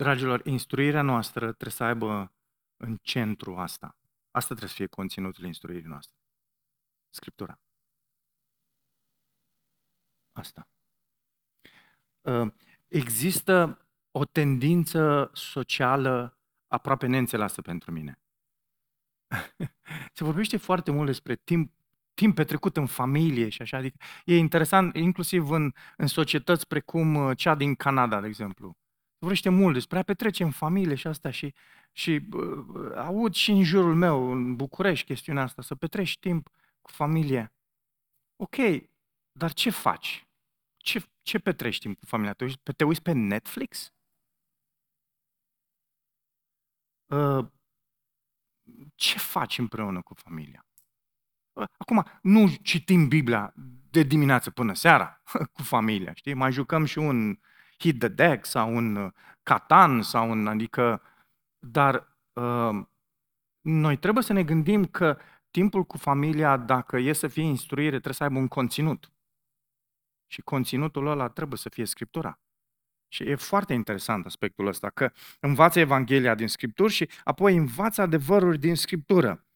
Dragilor, 0.00 0.46
instruirea 0.46 1.02
noastră 1.02 1.44
trebuie 1.44 1.70
să 1.70 1.84
aibă 1.84 2.32
în 2.76 2.96
centru 3.02 3.56
asta. 3.56 3.96
Asta 4.30 4.46
trebuie 4.48 4.68
să 4.68 4.74
fie 4.74 4.86
conținutul 4.86 5.44
instruirii 5.44 5.88
noastre. 5.88 6.16
Scriptura. 7.10 7.60
Asta. 10.32 10.68
Ă, 12.24 12.54
există 12.88 13.86
o 14.10 14.24
tendință 14.24 15.30
socială 15.34 16.38
aproape 16.66 17.06
neînțeleasă 17.06 17.62
pentru 17.62 17.92
mine. 17.92 18.18
Se 20.16 20.24
vorbește 20.24 20.56
foarte 20.56 20.90
mult 20.90 21.06
despre 21.06 21.36
timp, 21.36 21.72
timp 22.14 22.34
petrecut 22.34 22.76
în 22.76 22.86
familie 22.86 23.48
și 23.48 23.62
așa. 23.62 23.76
Adică 23.76 23.96
e 24.24 24.36
interesant, 24.36 24.96
inclusiv 24.96 25.50
în, 25.50 25.72
în 25.96 26.06
societăți 26.06 26.66
precum 26.66 27.16
ă, 27.16 27.34
cea 27.34 27.54
din 27.54 27.74
Canada, 27.74 28.20
de 28.20 28.26
exemplu 28.26 28.78
vorbește 29.20 29.48
mult 29.48 29.74
despre 29.74 29.98
a 29.98 30.02
petrece 30.02 30.42
în 30.42 30.50
familie 30.50 30.94
și 30.94 31.06
asta 31.06 31.30
și, 31.30 31.54
și 31.92 32.28
uh, 32.32 32.92
aud 32.96 33.34
și 33.34 33.50
în 33.50 33.62
jurul 33.62 33.94
meu, 33.94 34.30
în 34.32 34.56
București, 34.56 35.06
chestiunea 35.06 35.42
asta, 35.42 35.62
să 35.62 35.74
petreci 35.74 36.18
timp 36.18 36.48
cu 36.82 36.90
familie. 36.90 37.52
Ok, 38.36 38.56
dar 39.32 39.52
ce 39.52 39.70
faci? 39.70 40.26
Ce, 40.76 41.04
ce 41.22 41.38
petreci 41.38 41.78
timp 41.78 41.98
cu 41.98 42.06
familia? 42.06 42.32
Te 42.32 42.44
uiți, 42.44 42.58
te 42.76 42.84
uiți 42.84 43.02
pe 43.02 43.12
Netflix? 43.12 43.92
Uh, 47.06 47.46
ce 48.94 49.18
faci 49.18 49.58
împreună 49.58 50.02
cu 50.02 50.14
familia? 50.14 50.66
Uh, 51.52 51.64
acum, 51.78 52.04
nu 52.22 52.48
citim 52.62 53.08
Biblia 53.08 53.54
de 53.90 54.02
dimineață 54.02 54.50
până 54.50 54.74
seara 54.74 55.22
cu 55.54 55.62
familia, 55.62 56.12
știi? 56.14 56.34
Mai 56.34 56.52
jucăm 56.52 56.84
și 56.84 56.98
un 56.98 57.38
hit 57.80 57.98
the 57.98 58.08
deck 58.08 58.44
sau 58.44 58.76
un 58.76 58.96
uh, 58.96 59.12
Catan 59.42 60.02
sau 60.02 60.30
un, 60.30 60.46
adică, 60.46 61.02
dar 61.58 62.18
uh, 62.32 62.84
noi 63.60 63.96
trebuie 63.96 64.22
să 64.22 64.32
ne 64.32 64.44
gândim 64.44 64.84
că 64.84 65.18
timpul 65.50 65.84
cu 65.84 65.96
familia, 65.96 66.56
dacă 66.56 66.98
e 66.98 67.12
să 67.12 67.28
fie 67.28 67.42
instruire, 67.42 67.90
trebuie 67.90 68.14
să 68.14 68.22
aibă 68.22 68.38
un 68.38 68.48
conținut. 68.48 69.12
Și 70.26 70.42
conținutul 70.42 71.06
ăla 71.06 71.28
trebuie 71.28 71.58
să 71.58 71.68
fie 71.68 71.84
Scriptura. 71.84 72.40
Și 73.08 73.22
e 73.22 73.34
foarte 73.34 73.72
interesant 73.72 74.26
aspectul 74.26 74.66
ăsta, 74.66 74.90
că 74.90 75.12
învață 75.40 75.78
Evanghelia 75.78 76.34
din 76.34 76.48
Scripturi 76.48 76.92
și 76.92 77.10
apoi 77.24 77.56
învață 77.56 78.02
adevăruri 78.02 78.58
din 78.58 78.74
Scriptură 78.74 79.49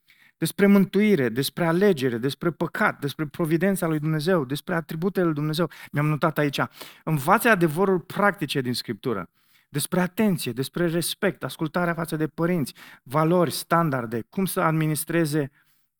despre 0.45 0.67
mântuire, 0.67 1.29
despre 1.29 1.65
alegere, 1.65 2.19
despre 2.19 2.51
păcat, 2.51 3.01
despre 3.01 3.27
providența 3.27 3.87
lui 3.87 3.99
Dumnezeu, 3.99 4.45
despre 4.45 4.75
atributele 4.75 5.25
lui 5.25 5.35
Dumnezeu. 5.35 5.71
Mi-am 5.93 6.07
notat 6.07 6.39
aici. 6.39 6.61
Învață 7.05 7.49
adevărul 7.49 8.01
practice 8.01 8.61
din 8.61 8.75
Scriptură. 8.75 9.31
Despre 9.69 10.01
atenție, 10.01 10.53
despre 10.53 10.87
respect, 10.87 11.45
ascultarea 11.45 11.95
față 11.95 12.17
de 12.17 12.27
părinți, 12.27 12.75
valori, 13.03 13.51
standarde, 13.51 14.25
cum 14.31 14.45
să 14.45 14.61
administreze, 14.61 15.51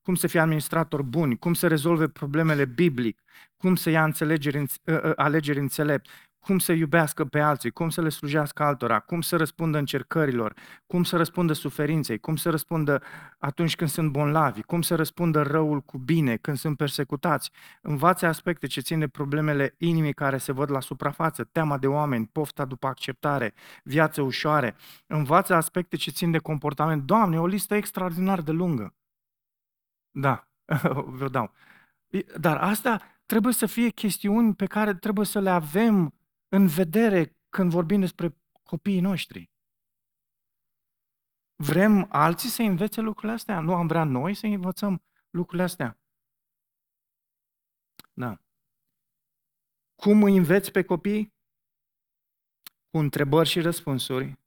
cum 0.03 0.15
să 0.15 0.27
fie 0.27 0.41
administrator 0.41 1.03
bun, 1.03 1.35
cum 1.35 1.55
să 1.55 1.67
rezolve 1.67 2.09
problemele 2.09 2.65
biblic, 2.65 3.23
cum 3.57 3.75
să 3.75 3.91
ia 3.91 4.05
înțelegeri, 4.05 4.59
ă, 4.87 5.01
ă, 5.05 5.13
alegeri 5.17 5.59
înțelept, 5.59 6.09
cum 6.45 6.59
să 6.59 6.73
iubească 6.73 7.25
pe 7.25 7.41
alții, 7.41 7.71
cum 7.71 7.89
să 7.89 8.01
le 8.01 8.09
slujească 8.09 8.63
altora, 8.63 9.01
cum 9.01 9.21
să 9.21 9.37
răspundă 9.37 9.79
încercărilor, 9.79 10.55
cum 10.87 11.05
să 11.05 11.17
răspundă 11.17 11.53
suferinței, 11.53 12.19
cum 12.19 12.37
să 12.37 12.51
răspundă 12.51 13.03
atunci 13.39 13.77
când 13.77 13.91
sunt 13.91 14.11
bonlavi, 14.11 14.63
cum 14.63 14.83
să 14.83 14.95
răspundă 14.95 15.43
răul 15.43 15.81
cu 15.81 15.99
bine 15.99 16.37
când 16.37 16.57
sunt 16.57 16.77
persecutați. 16.77 17.51
Învață 17.83 18.27
aspecte 18.27 18.67
ce 18.67 18.81
țin 18.81 18.99
de 18.99 19.09
problemele 19.09 19.75
inimii 19.79 20.15
care 20.15 20.37
se 20.37 20.53
văd 20.53 20.71
la 20.71 20.81
suprafață, 20.81 21.45
teama 21.45 21.79
de 21.79 21.87
oameni, 21.87 22.27
pofta 22.27 22.65
după 22.65 22.87
acceptare, 22.87 23.55
viață 23.85 24.23
ușoare. 24.23 24.77
Învață 25.07 25.55
aspecte 25.55 25.97
ce 25.97 26.11
țin 26.11 26.31
de 26.31 26.39
comportament. 26.39 27.03
Doamne, 27.03 27.41
o 27.41 27.47
listă 27.47 27.75
extraordinar 27.75 28.41
de 28.41 28.51
lungă. 28.51 28.95
Da, 30.11 30.49
vă 31.19 31.29
dau. 31.29 31.53
Dar 32.39 32.57
asta 32.57 33.01
trebuie 33.27 33.53
să 33.53 33.67
fie 33.67 33.89
chestiuni 33.89 34.55
pe 34.55 34.67
care 34.67 34.95
trebuie 34.95 35.27
să 35.27 35.41
le 35.41 35.51
avem 35.51 36.15
în 36.57 36.67
vedere 36.67 37.37
când 37.49 37.71
vorbim 37.71 38.01
despre 38.01 38.37
copiii 38.63 39.01
noștri. 39.01 39.51
Vrem 41.57 42.07
alții 42.11 42.49
să 42.49 42.63
învețe 42.63 43.01
lucrurile 43.01 43.33
astea? 43.33 43.61
Nu 43.61 43.75
am 43.75 43.87
vrea 43.87 44.05
noi 44.05 44.35
să 44.35 44.47
învățăm 44.47 45.03
lucrurile 45.31 45.63
astea? 45.63 45.99
Da. 48.13 48.39
Cum 49.95 50.23
îi 50.23 50.37
înveți 50.37 50.71
pe 50.71 50.83
copii? 50.83 51.35
Cu 52.91 52.99
întrebări 52.99 53.49
și 53.49 53.61
răspunsuri. 53.61 54.39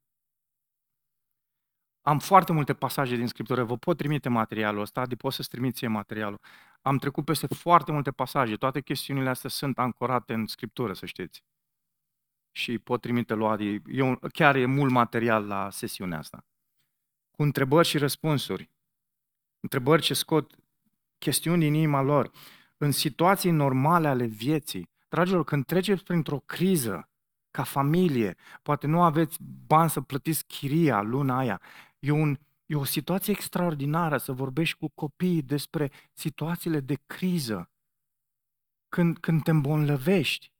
Am 2.00 2.18
foarte 2.18 2.52
multe 2.52 2.74
pasaje 2.74 3.16
din 3.16 3.26
Scriptură, 3.26 3.64
vă 3.64 3.76
pot 3.76 3.96
trimite 3.96 4.28
materialul 4.28 4.80
ăsta, 4.80 5.06
de 5.06 5.16
pot 5.16 5.32
să-ți 5.32 5.48
trimit 5.48 5.74
ție 5.74 5.88
materialul. 5.88 6.40
Am 6.82 6.98
trecut 6.98 7.24
peste 7.24 7.46
foarte 7.46 7.92
multe 7.92 8.10
pasaje, 8.10 8.56
toate 8.56 8.80
chestiunile 8.80 9.28
astea 9.28 9.50
sunt 9.50 9.78
ancorate 9.78 10.34
în 10.34 10.46
Scriptură, 10.46 10.92
să 10.92 11.06
știți. 11.06 11.44
Și 12.50 12.78
pot 12.78 13.00
trimite 13.00 13.34
luat, 13.34 13.60
eu, 13.86 14.18
chiar 14.32 14.56
e 14.56 14.66
mult 14.66 14.90
material 14.90 15.46
la 15.46 15.70
sesiunea 15.70 16.18
asta. 16.18 16.46
Cu 17.30 17.42
întrebări 17.42 17.88
și 17.88 17.98
răspunsuri. 17.98 18.70
Întrebări 19.60 20.02
ce 20.02 20.14
scot 20.14 20.54
chestiuni 21.18 21.60
din 21.60 21.74
inima 21.74 22.00
lor. 22.00 22.30
În 22.76 22.90
situații 22.90 23.50
normale 23.50 24.08
ale 24.08 24.26
vieții, 24.26 24.90
dragilor, 25.08 25.44
când 25.44 25.64
treceți 25.64 26.04
printr-o 26.04 26.38
criză, 26.38 27.08
ca 27.50 27.62
familie, 27.62 28.36
poate 28.62 28.86
nu 28.86 29.02
aveți 29.02 29.38
bani 29.66 29.90
să 29.90 30.00
plătiți 30.00 30.46
chiria 30.46 31.00
luna 31.00 31.38
aia, 31.38 31.60
E, 31.98 32.10
un, 32.10 32.38
e 32.66 32.74
o 32.74 32.84
situație 32.84 33.32
extraordinară 33.32 34.16
să 34.16 34.32
vorbești 34.32 34.76
cu 34.76 34.88
copiii 34.88 35.42
despre 35.42 35.90
situațiile 36.12 36.80
de 36.80 36.94
criză, 37.06 37.70
când, 38.88 39.18
când 39.18 39.42
te 39.42 39.50
îmbolnăvești. 39.50 40.52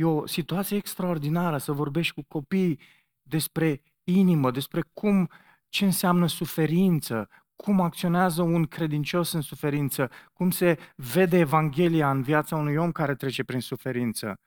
E 0.00 0.04
o 0.04 0.26
situație 0.26 0.76
extraordinară 0.76 1.58
să 1.58 1.72
vorbești 1.72 2.14
cu 2.14 2.22
copiii 2.28 2.80
despre 3.22 3.82
inimă, 4.04 4.50
despre 4.50 4.82
cum, 4.92 5.30
ce 5.68 5.84
înseamnă 5.84 6.26
suferință, 6.26 7.28
cum 7.56 7.80
acționează 7.80 8.42
un 8.42 8.64
credincios 8.64 9.32
în 9.32 9.40
suferință, 9.40 10.10
cum 10.32 10.50
se 10.50 10.78
vede 10.96 11.38
Evanghelia 11.38 12.10
în 12.10 12.22
viața 12.22 12.56
unui 12.56 12.76
om 12.76 12.92
care 12.92 13.14
trece 13.14 13.44
prin 13.44 13.60
suferință, 13.60 14.40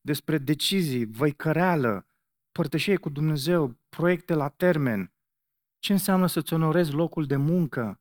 despre 0.00 0.38
decizii, 0.38 1.04
văicăreală, 1.04 2.06
părtășie 2.52 2.96
cu 2.96 3.08
Dumnezeu, 3.08 3.76
proiecte 3.88 4.34
la 4.34 4.48
termen, 4.48 5.12
ce 5.78 5.92
înseamnă 5.92 6.26
să-ți 6.26 6.52
onorezi 6.52 6.92
locul 6.92 7.26
de 7.26 7.36
muncă, 7.36 8.00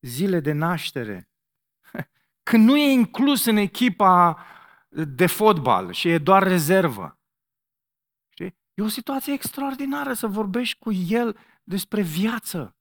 zile 0.00 0.40
de 0.40 0.52
naștere, 0.52 1.28
când 2.50 2.64
nu 2.64 2.76
e 2.76 2.92
inclus 2.92 3.44
în 3.44 3.56
echipa 3.56 4.44
de 4.90 5.26
fotbal 5.26 5.92
și 5.92 6.08
e 6.08 6.18
doar 6.18 6.42
rezervă. 6.42 7.18
Știi? 8.28 8.56
E 8.74 8.82
o 8.82 8.88
situație 8.88 9.32
extraordinară 9.32 10.12
să 10.12 10.26
vorbești 10.26 10.78
cu 10.78 10.92
el 10.92 11.38
despre 11.62 12.02
viață, 12.02 12.76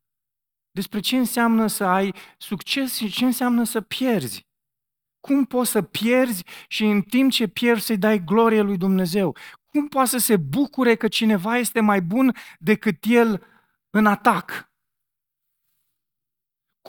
despre 0.71 0.99
ce 0.99 1.17
înseamnă 1.17 1.67
să 1.67 1.83
ai 1.83 2.13
succes 2.37 2.95
și 2.95 3.09
ce 3.09 3.25
înseamnă 3.25 3.63
să 3.63 3.81
pierzi. 3.81 4.47
Cum 5.19 5.45
poți 5.45 5.71
să 5.71 5.81
pierzi 5.81 6.43
și 6.67 6.85
în 6.85 7.01
timp 7.01 7.31
ce 7.31 7.47
pierzi 7.47 7.85
să-i 7.85 7.97
dai 7.97 8.23
glorie 8.23 8.61
lui 8.61 8.77
Dumnezeu? 8.77 9.35
Cum 9.65 9.87
poate 9.87 10.09
să 10.09 10.17
se 10.17 10.37
bucure 10.37 10.95
că 10.95 11.07
cineva 11.07 11.57
este 11.57 11.79
mai 11.79 12.01
bun 12.01 12.35
decât 12.59 12.97
el 13.07 13.43
în 13.89 14.05
atac. 14.05 14.68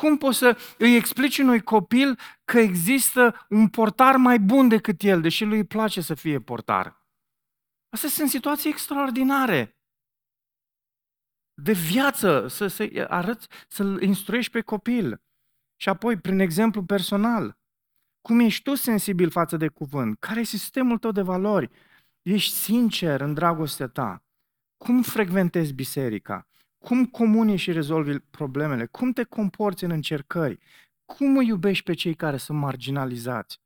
Cum 0.01 0.17
poți 0.17 0.39
să 0.39 0.59
îi 0.79 0.97
explici 0.97 1.39
unui 1.39 1.61
copil 1.61 2.19
că 2.45 2.59
există 2.59 3.47
un 3.49 3.69
portar 3.69 4.17
mai 4.17 4.39
bun 4.39 4.69
decât 4.69 5.03
el, 5.03 5.21
deși 5.21 5.45
lui 5.45 5.57
îi 5.57 5.65
place 5.65 6.01
să 6.01 6.15
fie 6.15 6.41
portar? 6.41 7.07
Astea 7.89 8.09
sunt 8.09 8.29
situații 8.29 8.71
extraordinare 8.71 9.79
de 11.63 11.73
viață, 11.73 12.47
să, 12.49 12.67
să 12.67 13.07
arăți, 13.09 13.49
să-l 13.69 14.03
instruiești 14.03 14.53
pe 14.53 14.61
copil. 14.61 15.23
Și 15.77 15.89
apoi, 15.89 16.17
prin 16.17 16.39
exemplu 16.39 16.85
personal, 16.85 17.59
cum 18.21 18.39
ești 18.39 18.63
tu 18.63 18.75
sensibil 18.75 19.31
față 19.31 19.57
de 19.57 19.69
cuvânt? 19.69 20.19
Care 20.19 20.41
e 20.41 20.45
sistemul 20.45 20.99
tău 20.99 21.11
de 21.11 21.23
valori? 21.23 21.71
Ești 22.23 22.55
sincer 22.55 23.21
în 23.21 23.35
dragostea 23.35 23.89
ta? 23.89 24.25
Cum 24.77 25.03
frecventezi 25.03 25.73
biserica? 25.73 26.50
Cum 26.85 27.07
comuni 27.07 27.57
și 27.57 27.73
rezolvi 27.73 28.19
problemele? 28.19 28.87
Cum 28.87 29.13
te 29.13 29.25
comporți 29.25 29.85
în 29.85 29.91
încercări? 29.91 30.59
Cum 31.05 31.37
îi 31.37 31.47
iubești 31.47 31.85
pe 31.85 31.95
cei 31.95 32.15
care 32.15 32.37
sunt 32.37 32.59
marginalizați? 32.59 33.61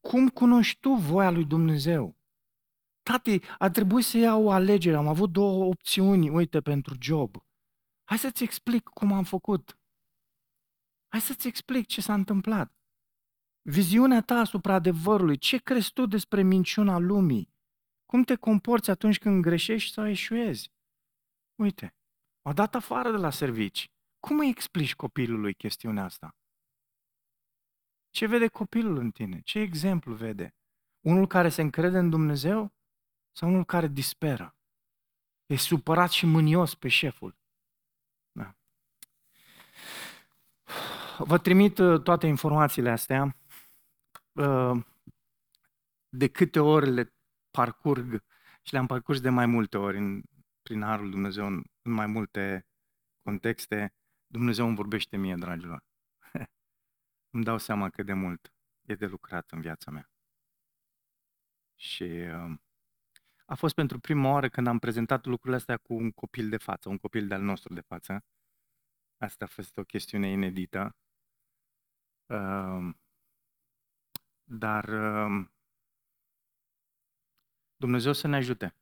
Cum 0.00 0.28
cunoști 0.28 0.80
tu 0.80 0.90
voia 0.92 1.30
lui 1.30 1.44
Dumnezeu? 1.44 2.16
Tati, 3.02 3.40
a 3.58 3.70
trebuit 3.70 4.04
să 4.04 4.18
iau 4.18 4.44
o 4.44 4.50
alegere, 4.50 4.96
am 4.96 5.08
avut 5.08 5.32
două 5.32 5.64
opțiuni, 5.64 6.28
uite, 6.28 6.60
pentru 6.60 6.94
job. 7.00 7.36
Hai 8.04 8.18
să-ți 8.18 8.42
explic 8.42 8.82
cum 8.82 9.12
am 9.12 9.24
făcut. 9.24 9.78
Hai 11.08 11.20
să-ți 11.20 11.46
explic 11.46 11.86
ce 11.86 12.00
s-a 12.00 12.14
întâmplat. 12.14 12.74
Viziunea 13.62 14.22
ta 14.22 14.34
asupra 14.34 14.74
adevărului, 14.74 15.38
ce 15.38 15.58
crezi 15.58 15.92
tu 15.92 16.06
despre 16.06 16.42
minciuna 16.42 16.98
lumii? 16.98 17.54
Cum 18.06 18.22
te 18.22 18.34
comporți 18.34 18.90
atunci 18.90 19.18
când 19.18 19.42
greșești 19.42 19.92
sau 19.92 20.06
eșuezi? 20.06 20.72
Uite, 21.54 21.94
o 22.42 22.52
dat 22.52 22.74
afară 22.74 23.10
de 23.10 23.16
la 23.16 23.30
servici. 23.30 23.90
Cum 24.20 24.38
îi 24.38 24.48
explici 24.48 24.94
copilului 24.94 25.54
chestiunea 25.54 26.04
asta? 26.04 26.36
Ce 28.10 28.26
vede 28.26 28.48
copilul 28.48 28.96
în 28.96 29.10
tine? 29.10 29.40
Ce 29.40 29.58
exemplu 29.58 30.14
vede? 30.14 30.54
Unul 31.00 31.26
care 31.26 31.48
se 31.48 31.62
încrede 31.62 31.98
în 31.98 32.10
Dumnezeu 32.10 32.72
sau 33.32 33.48
unul 33.48 33.64
care 33.64 33.86
disperă? 33.86 34.56
E 35.46 35.56
supărat 35.56 36.10
și 36.10 36.26
mânios 36.26 36.74
pe 36.74 36.88
șeful. 36.88 37.38
Da. 38.32 38.56
Vă 41.18 41.38
trimit 41.38 41.78
uh, 41.78 42.02
toate 42.02 42.26
informațiile 42.26 42.90
astea. 42.90 43.36
Uh, 44.32 44.84
de 46.08 46.28
câte 46.28 46.60
ori 46.60 46.90
le 46.90 47.14
parcurg 47.50 48.24
și 48.62 48.72
le-am 48.72 48.86
parcurs 48.86 49.20
de 49.20 49.28
mai 49.28 49.46
multe 49.46 49.78
ori 49.78 49.96
în 49.96 50.22
prin 50.70 50.82
Harul 50.82 51.10
Dumnezeu 51.10 51.46
în, 51.46 51.62
în 51.82 51.92
mai 51.92 52.06
multe 52.06 52.66
contexte, 53.22 53.94
Dumnezeu 54.26 54.66
îmi 54.66 54.76
vorbește 54.76 55.16
mie, 55.16 55.34
dragilor. 55.34 55.84
îmi 57.34 57.44
dau 57.44 57.58
seama 57.58 57.90
cât 57.90 58.06
de 58.06 58.12
mult 58.12 58.52
e 58.88 58.94
de 58.94 59.06
lucrat 59.06 59.50
în 59.50 59.60
viața 59.60 59.90
mea. 59.90 60.10
Și 61.74 62.02
uh, 62.02 62.58
a 63.46 63.54
fost 63.54 63.74
pentru 63.74 63.98
prima 64.00 64.30
oară 64.30 64.48
când 64.48 64.66
am 64.66 64.78
prezentat 64.78 65.24
lucrurile 65.24 65.56
astea 65.56 65.76
cu 65.76 65.94
un 65.94 66.10
copil 66.10 66.48
de 66.48 66.56
față, 66.56 66.88
un 66.88 66.98
copil 66.98 67.26
de-al 67.26 67.42
nostru 67.42 67.74
de 67.74 67.80
față. 67.80 68.24
Asta 69.16 69.44
a 69.44 69.48
fost 69.48 69.78
o 69.78 69.84
chestiune 69.84 70.30
inedită. 70.30 70.96
Uh, 72.26 72.94
dar 74.44 74.84
uh, 74.88 75.48
Dumnezeu 77.76 78.12
să 78.12 78.26
ne 78.26 78.36
ajute 78.36 78.79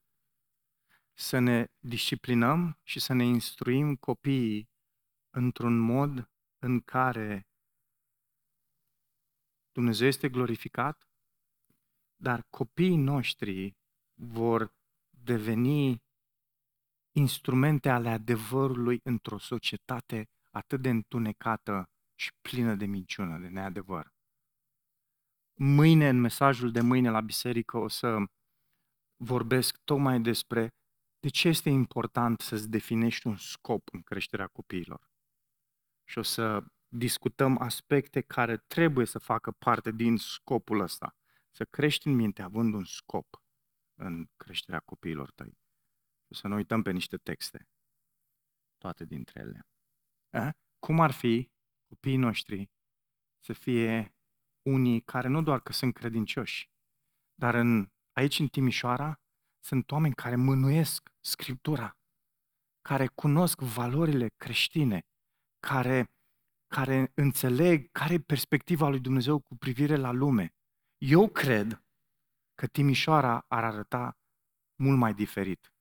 să 1.20 1.38
ne 1.38 1.66
disciplinăm 1.78 2.78
și 2.82 3.00
să 3.00 3.12
ne 3.12 3.24
instruim 3.24 3.96
copiii 3.96 4.68
într-un 5.30 5.78
mod 5.78 6.30
în 6.58 6.80
care 6.80 7.46
Dumnezeu 9.72 10.06
este 10.06 10.28
glorificat, 10.28 11.08
dar 12.16 12.46
copiii 12.50 12.96
noștri 12.96 13.76
vor 14.14 14.74
deveni 15.10 16.02
instrumente 17.16 17.88
ale 17.88 18.08
adevărului 18.08 19.00
într-o 19.02 19.38
societate 19.38 20.28
atât 20.50 20.82
de 20.82 20.88
întunecată 20.88 21.90
și 22.14 22.32
plină 22.40 22.74
de 22.74 22.86
minciună, 22.86 23.38
de 23.38 23.48
neadevăr. 23.48 24.12
Mâine, 25.54 26.08
în 26.08 26.20
mesajul 26.20 26.70
de 26.72 26.80
mâine 26.80 27.10
la 27.10 27.20
biserică, 27.20 27.76
o 27.76 27.88
să 27.88 28.16
vorbesc 29.16 29.76
tocmai 29.84 30.20
despre 30.20 30.72
de 31.20 31.28
ce 31.28 31.48
este 31.48 31.68
important 31.68 32.40
să-ți 32.40 32.68
definești 32.68 33.26
un 33.26 33.36
scop 33.36 33.88
în 33.92 34.02
creșterea 34.02 34.46
copiilor? 34.46 35.10
Și 36.04 36.18
o 36.18 36.22
să 36.22 36.64
discutăm 36.88 37.58
aspecte 37.58 38.20
care 38.20 38.56
trebuie 38.56 39.06
să 39.06 39.18
facă 39.18 39.50
parte 39.50 39.90
din 39.90 40.16
scopul 40.16 40.80
ăsta. 40.80 41.16
Să 41.50 41.64
crești 41.64 42.06
în 42.06 42.14
minte 42.14 42.42
având 42.42 42.74
un 42.74 42.84
scop 42.84 43.42
în 43.94 44.26
creșterea 44.36 44.80
copiilor 44.80 45.30
tăi. 45.30 45.58
O 46.28 46.34
să 46.34 46.48
ne 46.48 46.54
uităm 46.54 46.82
pe 46.82 46.90
niște 46.90 47.16
texte, 47.16 47.68
toate 48.78 49.04
dintre 49.04 49.40
ele. 49.40 49.66
A? 50.30 50.50
Cum 50.78 51.00
ar 51.00 51.10
fi 51.10 51.50
copiii 51.88 52.16
noștri 52.16 52.70
să 53.44 53.52
fie 53.52 54.14
unii 54.62 55.00
care 55.00 55.28
nu 55.28 55.42
doar 55.42 55.60
că 55.60 55.72
sunt 55.72 55.94
credincioși, 55.94 56.70
dar 57.34 57.54
în, 57.54 57.88
aici 58.12 58.38
în 58.38 58.48
Timișoara 58.48 59.20
sunt 59.64 59.90
oameni 59.90 60.14
care 60.14 60.36
mânuiesc 60.36 61.08
Scriptura, 61.20 61.96
care 62.80 63.06
cunosc 63.06 63.60
valorile 63.60 64.28
creștine, 64.36 65.00
care 65.58 66.10
care 66.68 67.12
înțeleg 67.14 67.90
care 67.92 68.14
e 68.14 68.20
perspectiva 68.20 68.88
lui 68.88 69.00
Dumnezeu 69.00 69.38
cu 69.40 69.56
privire 69.56 69.96
la 69.96 70.10
lume. 70.10 70.54
Eu 70.98 71.28
cred 71.28 71.82
că 72.54 72.66
Timișoara 72.66 73.44
ar 73.48 73.64
arăta 73.64 74.18
mult 74.74 74.98
mai 74.98 75.14
diferit 75.14 75.72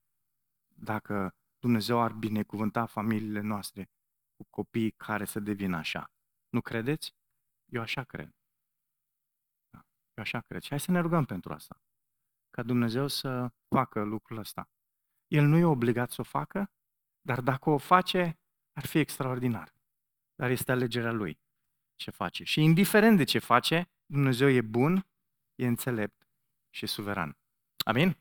dacă 0.75 1.35
Dumnezeu 1.59 1.99
ar 1.99 2.11
binecuvânta 2.13 2.85
familiile 2.85 3.41
noastre 3.41 3.89
cu 4.35 4.45
copii 4.49 4.91
care 4.91 5.25
să 5.25 5.39
devină 5.39 5.77
așa. 5.77 6.11
Nu 6.49 6.61
credeți? 6.61 7.15
Eu 7.65 7.81
așa 7.81 8.03
cred. 8.03 8.35
Da, 9.69 9.79
eu 10.13 10.23
așa 10.23 10.41
cred. 10.41 10.61
Și 10.61 10.69
hai 10.69 10.79
să 10.79 10.91
ne 10.91 10.99
rugăm 10.99 11.25
pentru 11.25 11.53
asta. 11.53 11.81
Ca 12.57 12.63
Dumnezeu 12.63 13.07
să 13.07 13.51
facă 13.67 14.03
lucrul 14.03 14.37
ăsta. 14.37 14.69
El 15.27 15.45
nu 15.45 15.57
e 15.57 15.63
obligat 15.63 16.11
să 16.11 16.21
o 16.21 16.23
facă, 16.23 16.71
dar 17.21 17.41
dacă 17.41 17.69
o 17.69 17.77
face, 17.77 18.39
ar 18.73 18.85
fi 18.85 18.97
extraordinar. 18.97 19.73
Dar 20.35 20.49
este 20.49 20.71
alegerea 20.71 21.11
lui 21.11 21.39
ce 21.95 22.11
face. 22.11 22.43
Și 22.43 22.61
indiferent 22.61 23.17
de 23.17 23.23
ce 23.23 23.39
face, 23.39 23.89
Dumnezeu 24.05 24.49
e 24.49 24.61
bun, 24.61 25.07
e 25.55 25.67
înțelept 25.67 26.27
și 26.69 26.85
suveran. 26.85 27.37
Amin? 27.85 28.17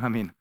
Amin. 0.00 0.36